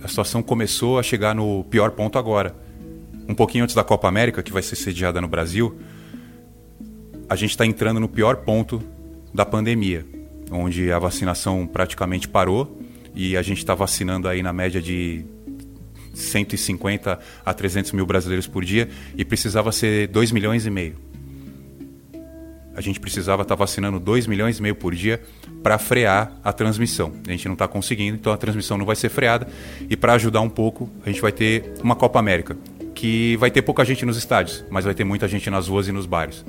a 0.00 0.06
situação 0.06 0.40
começou 0.40 0.96
a 0.96 1.02
chegar 1.02 1.34
no 1.34 1.64
pior 1.64 1.90
ponto 1.90 2.18
agora. 2.18 2.54
Um 3.28 3.34
pouquinho 3.34 3.64
antes 3.64 3.74
da 3.74 3.82
Copa 3.82 4.06
América, 4.06 4.44
que 4.44 4.52
vai 4.52 4.62
ser 4.62 4.76
sediada 4.76 5.20
no 5.20 5.26
Brasil, 5.26 5.76
a 7.28 7.34
gente 7.34 7.50
está 7.50 7.66
entrando 7.66 7.98
no 7.98 8.08
pior 8.08 8.36
ponto 8.36 8.80
da 9.34 9.44
pandemia, 9.44 10.06
onde 10.52 10.92
a 10.92 11.00
vacinação 11.00 11.66
praticamente 11.66 12.28
parou 12.28 12.80
e 13.12 13.36
a 13.36 13.42
gente 13.42 13.58
está 13.58 13.74
vacinando 13.74 14.28
aí 14.28 14.40
na 14.40 14.52
média 14.52 14.80
de 14.80 15.24
150 16.14 17.18
a 17.44 17.54
300 17.54 17.92
mil 17.92 18.06
brasileiros 18.06 18.46
por 18.46 18.64
dia 18.64 18.88
e 19.16 19.24
precisava 19.24 19.72
ser 19.72 20.08
2 20.08 20.32
milhões 20.32 20.66
e 20.66 20.70
meio. 20.70 20.96
A 22.74 22.80
gente 22.80 22.98
precisava 22.98 23.42
estar 23.42 23.54
tá 23.54 23.58
vacinando 23.58 24.00
2 24.00 24.26
milhões 24.26 24.58
e 24.58 24.62
meio 24.62 24.74
por 24.74 24.94
dia 24.94 25.20
para 25.62 25.78
frear 25.78 26.32
a 26.42 26.52
transmissão. 26.52 27.12
A 27.26 27.30
gente 27.30 27.46
não 27.46 27.52
está 27.52 27.68
conseguindo, 27.68 28.16
então 28.16 28.32
a 28.32 28.36
transmissão 28.36 28.78
não 28.78 28.86
vai 28.86 28.96
ser 28.96 29.10
freada. 29.10 29.46
E 29.90 29.96
para 29.96 30.14
ajudar 30.14 30.40
um 30.40 30.48
pouco, 30.48 30.88
a 31.04 31.10
gente 31.10 31.20
vai 31.20 31.32
ter 31.32 31.74
uma 31.82 31.94
Copa 31.94 32.18
América, 32.18 32.56
que 32.94 33.36
vai 33.36 33.50
ter 33.50 33.62
pouca 33.62 33.84
gente 33.84 34.06
nos 34.06 34.16
estádios, 34.16 34.64
mas 34.70 34.84
vai 34.84 34.94
ter 34.94 35.04
muita 35.04 35.28
gente 35.28 35.50
nas 35.50 35.68
ruas 35.68 35.86
e 35.86 35.92
nos 35.92 36.06
bares. 36.06 36.44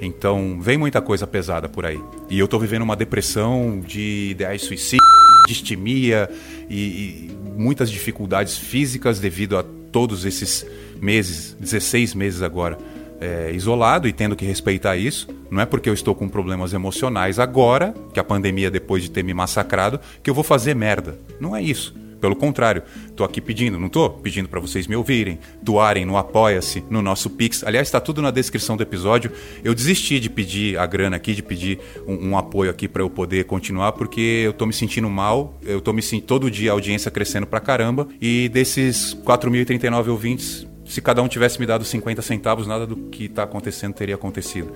Então, 0.00 0.60
vem 0.60 0.76
muita 0.76 1.00
coisa 1.00 1.24
pesada 1.24 1.68
por 1.68 1.86
aí. 1.86 2.00
E 2.28 2.38
eu 2.38 2.46
estou 2.46 2.58
vivendo 2.58 2.82
uma 2.82 2.96
depressão 2.96 3.80
de 3.80 4.30
ideais 4.32 4.62
suicídios, 4.62 5.08
distimia 5.46 6.28
e, 6.68 6.80
e 6.80 7.30
muitas 7.56 7.90
dificuldades 7.90 8.56
físicas 8.56 9.18
devido 9.18 9.56
a 9.56 9.64
todos 9.92 10.24
esses 10.24 10.66
meses, 11.00 11.56
16 11.58 12.14
meses 12.14 12.42
agora, 12.42 12.78
é, 13.20 13.52
isolado 13.52 14.08
e 14.08 14.12
tendo 14.12 14.36
que 14.36 14.44
respeitar 14.44 14.96
isso. 14.96 15.28
Não 15.50 15.60
é 15.60 15.66
porque 15.66 15.88
eu 15.88 15.94
estou 15.94 16.14
com 16.14 16.28
problemas 16.28 16.72
emocionais 16.72 17.38
agora, 17.38 17.94
que 18.12 18.20
a 18.20 18.24
pandemia 18.24 18.70
depois 18.70 19.02
de 19.02 19.10
ter 19.10 19.22
me 19.22 19.32
massacrado, 19.32 20.00
que 20.22 20.28
eu 20.28 20.34
vou 20.34 20.44
fazer 20.44 20.74
merda. 20.74 21.18
Não 21.40 21.54
é 21.54 21.62
isso. 21.62 21.94
Pelo 22.24 22.36
contrário, 22.36 22.82
estou 23.06 23.26
aqui 23.26 23.38
pedindo, 23.38 23.78
não 23.78 23.88
estou? 23.88 24.08
Pedindo 24.08 24.48
para 24.48 24.58
vocês 24.58 24.86
me 24.86 24.96
ouvirem, 24.96 25.38
doarem 25.60 26.06
no 26.06 26.16
Apoia-se, 26.16 26.82
no 26.88 27.02
nosso 27.02 27.28
Pix. 27.28 27.62
Aliás, 27.62 27.86
está 27.86 28.00
tudo 28.00 28.22
na 28.22 28.30
descrição 28.30 28.78
do 28.78 28.82
episódio. 28.82 29.30
Eu 29.62 29.74
desisti 29.74 30.18
de 30.18 30.30
pedir 30.30 30.78
a 30.78 30.86
grana 30.86 31.16
aqui, 31.16 31.34
de 31.34 31.42
pedir 31.42 31.80
um, 32.06 32.30
um 32.30 32.38
apoio 32.38 32.70
aqui 32.70 32.88
para 32.88 33.02
eu 33.02 33.10
poder 33.10 33.44
continuar, 33.44 33.92
porque 33.92 34.40
eu 34.42 34.52
estou 34.52 34.66
me 34.66 34.72
sentindo 34.72 35.10
mal. 35.10 35.60
Eu 35.62 35.80
estou 35.80 35.92
me 35.92 36.00
sentindo 36.00 36.24
todo 36.24 36.50
dia 36.50 36.70
a 36.70 36.72
audiência 36.72 37.10
crescendo 37.10 37.46
pra 37.46 37.60
caramba. 37.60 38.08
E 38.18 38.48
desses 38.48 39.14
4.039 39.22 40.08
ouvintes, 40.08 40.66
se 40.86 41.02
cada 41.02 41.20
um 41.20 41.28
tivesse 41.28 41.60
me 41.60 41.66
dado 41.66 41.84
50 41.84 42.22
centavos, 42.22 42.66
nada 42.66 42.86
do 42.86 42.96
que 42.96 43.26
está 43.26 43.42
acontecendo 43.42 43.92
teria 43.92 44.14
acontecido. 44.14 44.72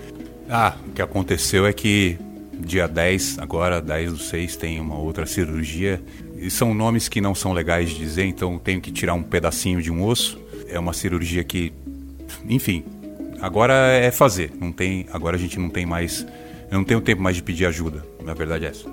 Ah, 0.50 0.76
o 0.87 0.90
que 0.90 1.00
aconteceu 1.00 1.66
é 1.66 1.72
que 1.72 2.18
dia 2.58 2.87
10, 2.87 3.38
agora 3.38 3.80
10 3.80 4.12
do 4.12 4.18
6, 4.18 4.56
tem 4.56 4.80
uma 4.80 4.98
outra 4.98 5.24
cirurgia 5.26 6.02
são 6.48 6.72
nomes 6.74 7.09
que 7.09 7.20
não 7.20 7.35
são 7.35 7.53
legais 7.53 7.90
de 7.90 7.96
dizer, 7.96 8.24
então 8.24 8.59
tenho 8.59 8.81
que 8.81 8.92
tirar 8.92 9.14
um 9.14 9.22
pedacinho 9.22 9.83
de 9.83 9.90
um 9.90 10.05
osso. 10.05 10.40
É 10.68 10.79
uma 10.79 10.92
cirurgia 10.92 11.42
que, 11.42 11.72
enfim, 12.48 12.85
agora 13.40 13.74
é 13.74 14.11
fazer. 14.11 14.53
Não 14.61 14.70
tem, 14.70 15.07
agora 15.12 15.37
a 15.37 15.38
gente 15.38 15.59
não 15.59 15.68
tem 15.68 15.85
mais, 15.85 16.27
eu 16.70 16.79
não 16.79 16.85
tenho 16.85 17.01
tempo 17.01 17.22
mais 17.22 17.37
de 17.37 17.42
pedir 17.42 17.66
ajuda. 17.66 18.05
Na 18.24 18.35
verdade 18.35 18.66
é 18.66 18.68
essa. 18.68 18.88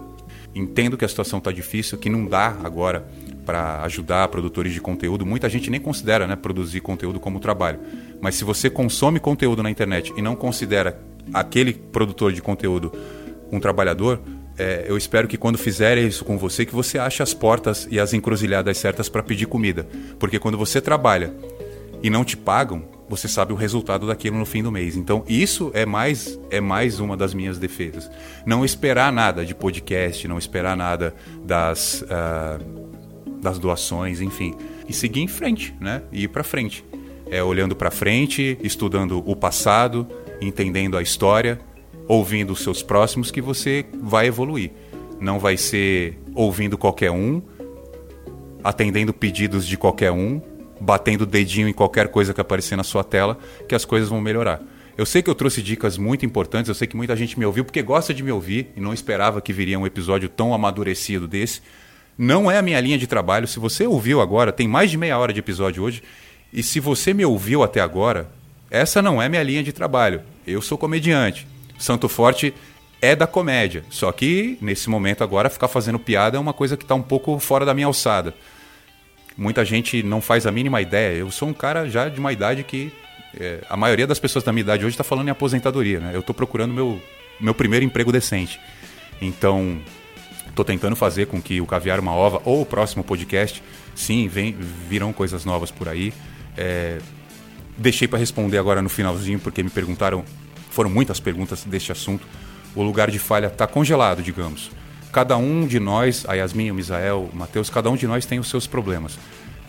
Entendo 0.53 0.97
que 0.97 1.03
a 1.03 1.07
situação 1.07 1.39
está 1.39 1.51
difícil, 1.51 1.97
que 1.97 2.09
não 2.09 2.25
dá 2.25 2.57
agora 2.63 3.05
para 3.45 3.83
ajudar 3.83 4.27
produtores 4.29 4.73
de 4.73 4.81
conteúdo. 4.81 5.25
Muita 5.25 5.49
gente 5.49 5.69
nem 5.69 5.79
considera, 5.79 6.25
né, 6.25 6.35
produzir 6.35 6.79
conteúdo 6.79 7.19
como 7.19 7.39
trabalho. 7.39 7.79
Mas 8.21 8.35
se 8.35 8.43
você 8.43 8.69
consome 8.69 9.19
conteúdo 9.19 9.61
na 9.61 9.69
internet 9.69 10.13
e 10.17 10.21
não 10.21 10.35
considera 10.35 10.99
aquele 11.33 11.73
produtor 11.73 12.31
de 12.31 12.41
conteúdo 12.41 12.91
um 13.51 13.59
trabalhador, 13.59 14.19
é, 14.57 14.85
eu 14.87 14.97
espero 14.97 15.27
que 15.27 15.37
quando 15.37 15.57
fizerem 15.57 16.07
isso 16.07 16.23
com 16.23 16.37
você, 16.37 16.65
que 16.65 16.73
você 16.73 16.97
ache 16.97 17.21
as 17.21 17.33
portas 17.33 17.87
e 17.91 17.99
as 17.99 18.13
encruzilhadas 18.13 18.77
certas 18.77 19.09
para 19.09 19.21
pedir 19.21 19.47
comida. 19.47 19.87
Porque 20.17 20.39
quando 20.39 20.57
você 20.57 20.79
trabalha 20.79 21.33
e 22.01 22.09
não 22.09 22.23
te 22.23 22.37
pagam, 22.37 22.83
você 23.07 23.27
sabe 23.27 23.53
o 23.53 23.55
resultado 23.55 24.07
daquilo 24.07 24.37
no 24.37 24.45
fim 24.45 24.63
do 24.63 24.71
mês. 24.71 24.95
Então, 24.95 25.23
isso 25.27 25.71
é 25.73 25.85
mais 25.85 26.39
é 26.49 26.61
mais 26.61 26.99
uma 26.99 27.17
das 27.17 27.33
minhas 27.33 27.57
defesas. 27.57 28.09
Não 28.45 28.63
esperar 28.63 29.11
nada 29.11 29.45
de 29.45 29.53
podcast, 29.53 30.27
não 30.27 30.37
esperar 30.37 30.75
nada 30.75 31.13
das, 31.43 32.03
uh, 32.03 33.39
das 33.41 33.59
doações, 33.59 34.21
enfim. 34.21 34.55
E 34.87 34.93
seguir 34.93 35.21
em 35.21 35.27
frente, 35.27 35.75
né? 35.79 36.01
E 36.11 36.23
ir 36.23 36.27
para 36.29 36.43
frente. 36.43 36.83
É 37.29 37.43
olhando 37.43 37.75
para 37.75 37.91
frente, 37.91 38.57
estudando 38.63 39.21
o 39.29 39.35
passado, 39.35 40.07
entendendo 40.41 40.97
a 40.97 41.01
história 41.01 41.59
ouvindo 42.07 42.53
os 42.53 42.59
seus 42.61 42.83
próximos 42.83 43.31
que 43.31 43.41
você 43.41 43.85
vai 44.01 44.27
evoluir. 44.27 44.71
Não 45.19 45.39
vai 45.39 45.57
ser 45.57 46.19
ouvindo 46.33 46.77
qualquer 46.77 47.11
um, 47.11 47.41
atendendo 48.63 49.13
pedidos 49.13 49.65
de 49.65 49.77
qualquer 49.77 50.11
um, 50.11 50.41
batendo 50.79 51.25
dedinho 51.25 51.67
em 51.67 51.73
qualquer 51.73 52.09
coisa 52.09 52.33
que 52.33 52.41
aparecer 52.41 52.75
na 52.75 52.83
sua 52.83 53.03
tela, 53.03 53.37
que 53.67 53.75
as 53.75 53.85
coisas 53.85 54.09
vão 54.09 54.19
melhorar. 54.19 54.61
Eu 54.97 55.05
sei 55.05 55.21
que 55.21 55.29
eu 55.29 55.35
trouxe 55.35 55.61
dicas 55.61 55.97
muito 55.97 56.25
importantes, 56.25 56.69
eu 56.69 56.75
sei 56.75 56.87
que 56.87 56.95
muita 56.95 57.15
gente 57.15 57.37
me 57.37 57.45
ouviu 57.45 57.65
porque 57.65 57.81
gosta 57.81 58.13
de 58.13 58.23
me 58.23 58.31
ouvir 58.31 58.71
e 58.75 58.79
não 58.79 58.93
esperava 58.93 59.41
que 59.41 59.51
viria 59.51 59.77
um 59.77 59.85
episódio 59.85 60.29
tão 60.29 60.53
amadurecido 60.53 61.27
desse. 61.27 61.61
Não 62.17 62.49
é 62.49 62.57
a 62.57 62.61
minha 62.61 62.79
linha 62.79 62.97
de 62.97 63.05
trabalho. 63.05 63.47
Se 63.47 63.59
você 63.59 63.85
ouviu 63.85 64.21
agora, 64.21 64.53
tem 64.53 64.67
mais 64.67 64.89
de 64.89 64.97
meia 64.97 65.17
hora 65.17 65.33
de 65.33 65.39
episódio 65.39 65.83
hoje, 65.83 66.01
e 66.53 66.63
se 66.63 66.79
você 66.79 67.13
me 67.13 67.25
ouviu 67.25 67.61
até 67.61 67.81
agora, 67.81 68.29
essa 68.71 69.01
não 69.01 69.21
é 69.21 69.27
minha 69.27 69.43
linha 69.43 69.61
de 69.61 69.73
trabalho. 69.73 70.21
Eu 70.47 70.61
sou 70.61 70.77
comediante. 70.77 71.45
Santo 71.77 72.07
Forte 72.07 72.53
é 73.01 73.15
da 73.15 73.27
comédia. 73.27 73.83
Só 73.89 74.11
que, 74.11 74.57
nesse 74.61 74.89
momento 74.89 75.23
agora, 75.23 75.49
ficar 75.49 75.67
fazendo 75.67 75.99
piada 75.99 76.37
é 76.37 76.39
uma 76.39 76.53
coisa 76.53 76.75
que 76.75 76.83
está 76.83 76.95
um 76.95 77.01
pouco 77.01 77.37
fora 77.39 77.65
da 77.65 77.73
minha 77.73 77.87
alçada. 77.87 78.33
Muita 79.37 79.65
gente 79.65 80.01
não 80.01 80.21
faz 80.21 80.47
a 80.47 80.51
mínima 80.51 80.81
ideia. 80.81 81.17
Eu 81.17 81.29
sou 81.29 81.49
um 81.49 81.53
cara 81.53 81.89
já 81.89 82.09
de 82.09 82.19
uma 82.19 82.31
idade 82.31 82.63
que. 82.63 82.91
É, 83.37 83.59
a 83.69 83.75
maioria 83.75 84.07
das 84.07 84.17
pessoas 84.17 84.45
da 84.45 84.53
minha 84.53 84.61
idade 84.61 84.85
hoje 84.85 84.93
está 84.93 85.03
falando 85.03 85.27
em 85.27 85.31
aposentadoria. 85.31 85.99
Né? 85.99 86.11
Eu 86.13 86.21
estou 86.21 86.33
procurando 86.33 86.73
meu, 86.73 87.01
meu 87.39 87.53
primeiro 87.53 87.85
emprego 87.85 88.11
decente. 88.11 88.59
Então, 89.21 89.77
estou 90.47 90.63
tentando 90.63 90.95
fazer 90.95 91.27
com 91.27 91.41
que 91.41 91.59
o 91.59 91.65
Caviar 91.65 91.99
Uma 91.99 92.13
Ova 92.13 92.41
ou 92.45 92.61
o 92.61 92.65
próximo 92.65 93.03
podcast, 93.03 93.61
sim, 93.93 94.29
vem, 94.29 94.55
virão 94.87 95.11
coisas 95.11 95.43
novas 95.43 95.69
por 95.69 95.89
aí. 95.89 96.13
É, 96.55 96.99
deixei 97.77 98.07
para 98.07 98.17
responder 98.17 98.57
agora 98.57 98.81
no 98.81 98.87
finalzinho, 98.87 99.37
porque 99.37 99.61
me 99.61 99.69
perguntaram 99.69 100.23
foram 100.75 100.89
muitas 100.89 101.21
perguntas 101.21 101.63
deste 101.63 101.93
assunto. 101.93 102.27
O 102.75 102.83
lugar 102.83 103.09
de 103.09 103.17
falha 103.17 103.47
está 103.47 103.65
congelado, 103.65 104.21
digamos. 104.21 104.69
Cada 105.11 105.37
um 105.37 105.65
de 105.65 105.79
nós, 105.79 106.25
a 106.27 106.33
Yasmin, 106.33 106.69
o 106.69 106.75
Misael, 106.75 107.29
o 107.31 107.35
Matheus, 107.35 107.69
cada 107.69 107.89
um 107.89 107.95
de 107.95 108.05
nós 108.05 108.25
tem 108.25 108.37
os 108.37 108.49
seus 108.49 108.67
problemas. 108.67 109.17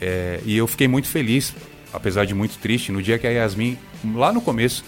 É, 0.01 0.41
e 0.45 0.57
eu 0.57 0.67
fiquei 0.67 0.89
muito 0.89 1.07
feliz, 1.07 1.55
apesar 1.93 2.25
de 2.25 2.35
muito 2.35 2.59
triste, 2.59 2.91
no 2.91 3.01
dia 3.01 3.17
que 3.19 3.27
a 3.27 3.31
Yasmin, 3.31 3.79
lá 4.17 4.33
no 4.33 4.41
começo, 4.41 4.85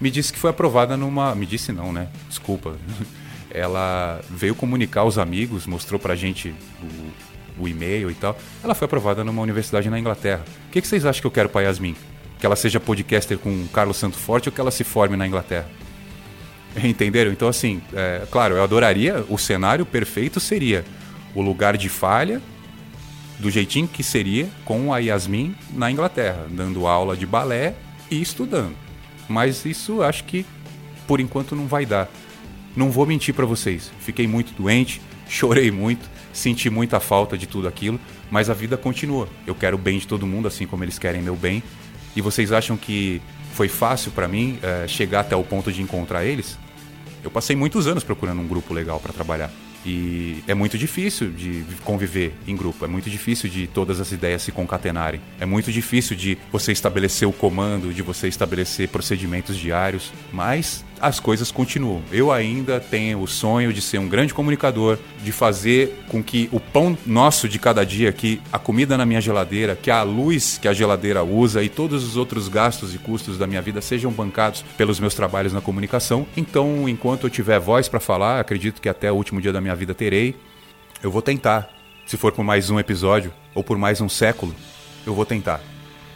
me 0.00 0.10
disse 0.10 0.32
que 0.32 0.38
foi 0.40 0.50
aprovada 0.50 0.96
numa. 0.96 1.32
Me 1.36 1.46
disse 1.46 1.70
não, 1.70 1.92
né? 1.92 2.08
Desculpa. 2.28 2.74
Ela 3.54 4.20
veio 4.28 4.56
comunicar 4.56 5.02
aos 5.02 5.18
amigos, 5.18 5.66
mostrou 5.66 6.00
pra 6.00 6.16
gente 6.16 6.52
o, 7.58 7.62
o 7.62 7.68
e-mail 7.68 8.10
e 8.10 8.14
tal. 8.14 8.36
Ela 8.62 8.74
foi 8.74 8.86
aprovada 8.86 9.22
numa 9.22 9.42
universidade 9.42 9.88
na 9.88 9.98
Inglaterra. 9.98 10.44
O 10.68 10.72
que, 10.72 10.80
que 10.80 10.88
vocês 10.88 11.06
acham 11.06 11.20
que 11.20 11.26
eu 11.26 11.32
quero 11.32 11.48
pra 11.48 11.62
Yasmin? 11.62 11.94
Que 12.40 12.46
ela 12.46 12.56
seja 12.56 12.80
podcaster 12.80 13.38
com 13.38 13.66
Carlos 13.68 13.98
Santo 13.98 14.16
Forte 14.16 14.48
ou 14.48 14.52
que 14.52 14.60
ela 14.60 14.70
se 14.70 14.82
forme 14.82 15.16
na 15.16 15.26
Inglaterra. 15.26 15.68
Entenderam? 16.82 17.30
Então, 17.30 17.48
assim, 17.48 17.82
é, 17.92 18.22
claro, 18.30 18.54
eu 18.54 18.62
adoraria, 18.62 19.24
o 19.28 19.36
cenário 19.36 19.84
perfeito 19.84 20.40
seria 20.40 20.84
o 21.34 21.42
lugar 21.42 21.76
de 21.76 21.88
falha, 21.88 22.40
do 23.38 23.50
jeitinho 23.50 23.88
que 23.88 24.02
seria 24.02 24.48
com 24.64 24.92
a 24.92 24.98
Yasmin 24.98 25.54
na 25.72 25.90
Inglaterra, 25.90 26.46
dando 26.50 26.86
aula 26.86 27.16
de 27.16 27.26
balé 27.26 27.74
e 28.10 28.20
estudando. 28.20 28.74
Mas 29.28 29.64
isso 29.64 30.02
acho 30.02 30.24
que 30.24 30.44
por 31.06 31.20
enquanto 31.20 31.56
não 31.56 31.66
vai 31.66 31.84
dar. 31.84 32.08
Não 32.76 32.90
vou 32.90 33.04
mentir 33.04 33.34
para 33.34 33.46
vocês, 33.46 33.90
fiquei 34.00 34.26
muito 34.26 34.52
doente, 34.52 35.00
chorei 35.28 35.70
muito, 35.70 36.08
senti 36.32 36.70
muita 36.70 37.00
falta 37.00 37.36
de 37.36 37.46
tudo 37.46 37.66
aquilo, 37.66 37.98
mas 38.30 38.48
a 38.48 38.54
vida 38.54 38.76
continua. 38.76 39.28
Eu 39.46 39.54
quero 39.54 39.76
o 39.76 39.80
bem 39.80 39.98
de 39.98 40.06
todo 40.06 40.26
mundo, 40.26 40.46
assim 40.46 40.66
como 40.66 40.84
eles 40.84 40.98
querem 40.98 41.20
meu 41.22 41.34
bem. 41.34 41.62
E 42.14 42.20
vocês 42.20 42.52
acham 42.52 42.76
que 42.76 43.20
foi 43.52 43.68
fácil 43.68 44.10
para 44.12 44.26
mim 44.26 44.58
é, 44.62 44.86
chegar 44.88 45.20
até 45.20 45.36
o 45.36 45.44
ponto 45.44 45.72
de 45.72 45.82
encontrar 45.82 46.24
eles? 46.24 46.58
Eu 47.22 47.30
passei 47.30 47.54
muitos 47.54 47.86
anos 47.86 48.02
procurando 48.02 48.40
um 48.40 48.48
grupo 48.48 48.72
legal 48.72 48.98
para 48.98 49.12
trabalhar. 49.12 49.50
E 49.84 50.44
é 50.46 50.52
muito 50.52 50.76
difícil 50.76 51.30
de 51.30 51.64
conviver 51.84 52.34
em 52.46 52.54
grupo, 52.54 52.84
é 52.84 52.88
muito 52.88 53.08
difícil 53.08 53.48
de 53.48 53.66
todas 53.66 53.98
as 53.98 54.12
ideias 54.12 54.42
se 54.42 54.52
concatenarem, 54.52 55.20
é 55.40 55.46
muito 55.46 55.72
difícil 55.72 56.14
de 56.14 56.36
você 56.52 56.70
estabelecer 56.70 57.26
o 57.26 57.32
comando, 57.32 57.92
de 57.94 58.02
você 58.02 58.28
estabelecer 58.28 58.88
procedimentos 58.88 59.56
diários, 59.56 60.12
mas 60.32 60.84
as 61.00 61.18
coisas 61.18 61.50
continuam. 61.50 62.02
Eu 62.12 62.30
ainda 62.30 62.78
tenho 62.78 63.20
o 63.20 63.26
sonho 63.26 63.72
de 63.72 63.80
ser 63.80 63.98
um 63.98 64.08
grande 64.08 64.34
comunicador, 64.34 64.98
de 65.22 65.32
fazer 65.32 66.04
com 66.08 66.22
que 66.22 66.48
o 66.52 66.60
pão 66.60 66.96
nosso 67.06 67.48
de 67.48 67.58
cada 67.58 67.84
dia, 67.84 68.12
que 68.12 68.40
a 68.52 68.58
comida 68.58 68.96
na 68.98 69.06
minha 69.06 69.20
geladeira, 69.20 69.74
que 69.74 69.90
a 69.90 70.02
luz 70.02 70.58
que 70.58 70.68
a 70.68 70.72
geladeira 70.72 71.22
usa 71.22 71.62
e 71.62 71.68
todos 71.68 72.04
os 72.04 72.16
outros 72.16 72.48
gastos 72.48 72.94
e 72.94 72.98
custos 72.98 73.38
da 73.38 73.46
minha 73.46 73.62
vida 73.62 73.80
sejam 73.80 74.10
bancados 74.10 74.64
pelos 74.76 75.00
meus 75.00 75.14
trabalhos 75.14 75.52
na 75.52 75.60
comunicação. 75.60 76.26
Então, 76.36 76.88
enquanto 76.88 77.26
eu 77.26 77.30
tiver 77.30 77.58
voz 77.58 77.88
para 77.88 78.00
falar, 78.00 78.40
acredito 78.40 78.80
que 78.80 78.88
até 78.88 79.10
o 79.10 79.14
último 79.14 79.40
dia 79.40 79.52
da 79.52 79.60
minha 79.60 79.74
vida 79.74 79.94
terei, 79.94 80.36
eu 81.02 81.10
vou 81.10 81.22
tentar. 81.22 81.70
Se 82.06 82.16
for 82.16 82.32
por 82.32 82.44
mais 82.44 82.70
um 82.70 82.78
episódio 82.78 83.32
ou 83.54 83.62
por 83.62 83.78
mais 83.78 84.00
um 84.00 84.08
século, 84.08 84.54
eu 85.06 85.14
vou 85.14 85.24
tentar. 85.24 85.60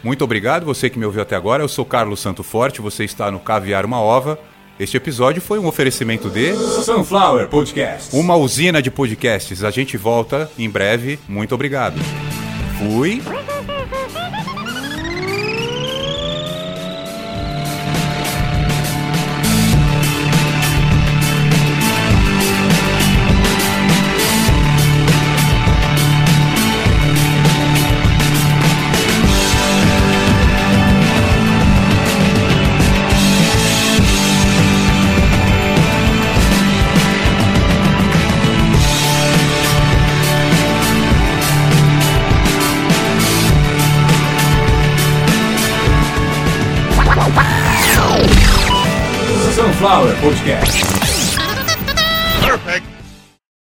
Muito 0.03 0.23
obrigado, 0.23 0.65
você 0.65 0.89
que 0.89 0.99
me 0.99 1.05
ouviu 1.05 1.21
até 1.21 1.35
agora. 1.35 1.63
Eu 1.63 1.67
sou 1.67 1.83
Carlos 1.83 2.19
Santo 2.19 2.43
Forte, 2.43 2.81
você 2.81 3.03
está 3.03 3.31
no 3.31 3.39
Caviar 3.39 3.85
uma 3.85 3.99
Ova. 3.99 4.37
Este 4.77 4.97
episódio 4.97 5.41
foi 5.41 5.57
um 5.57 5.67
oferecimento 5.67 6.29
de 6.29 6.53
Sunflower 6.83 7.47
Podcast. 7.47 8.13
Uma 8.13 8.35
usina 8.35 8.81
de 8.81 8.91
podcasts. 8.91 9.63
A 9.63 9.71
gente 9.71 9.95
volta 9.95 10.51
em 10.59 10.69
breve. 10.69 11.17
Muito 11.29 11.55
obrigado. 11.55 11.97
Fui. 12.77 13.21
Sunflower 49.85 50.15
Podcast. 50.15 51.04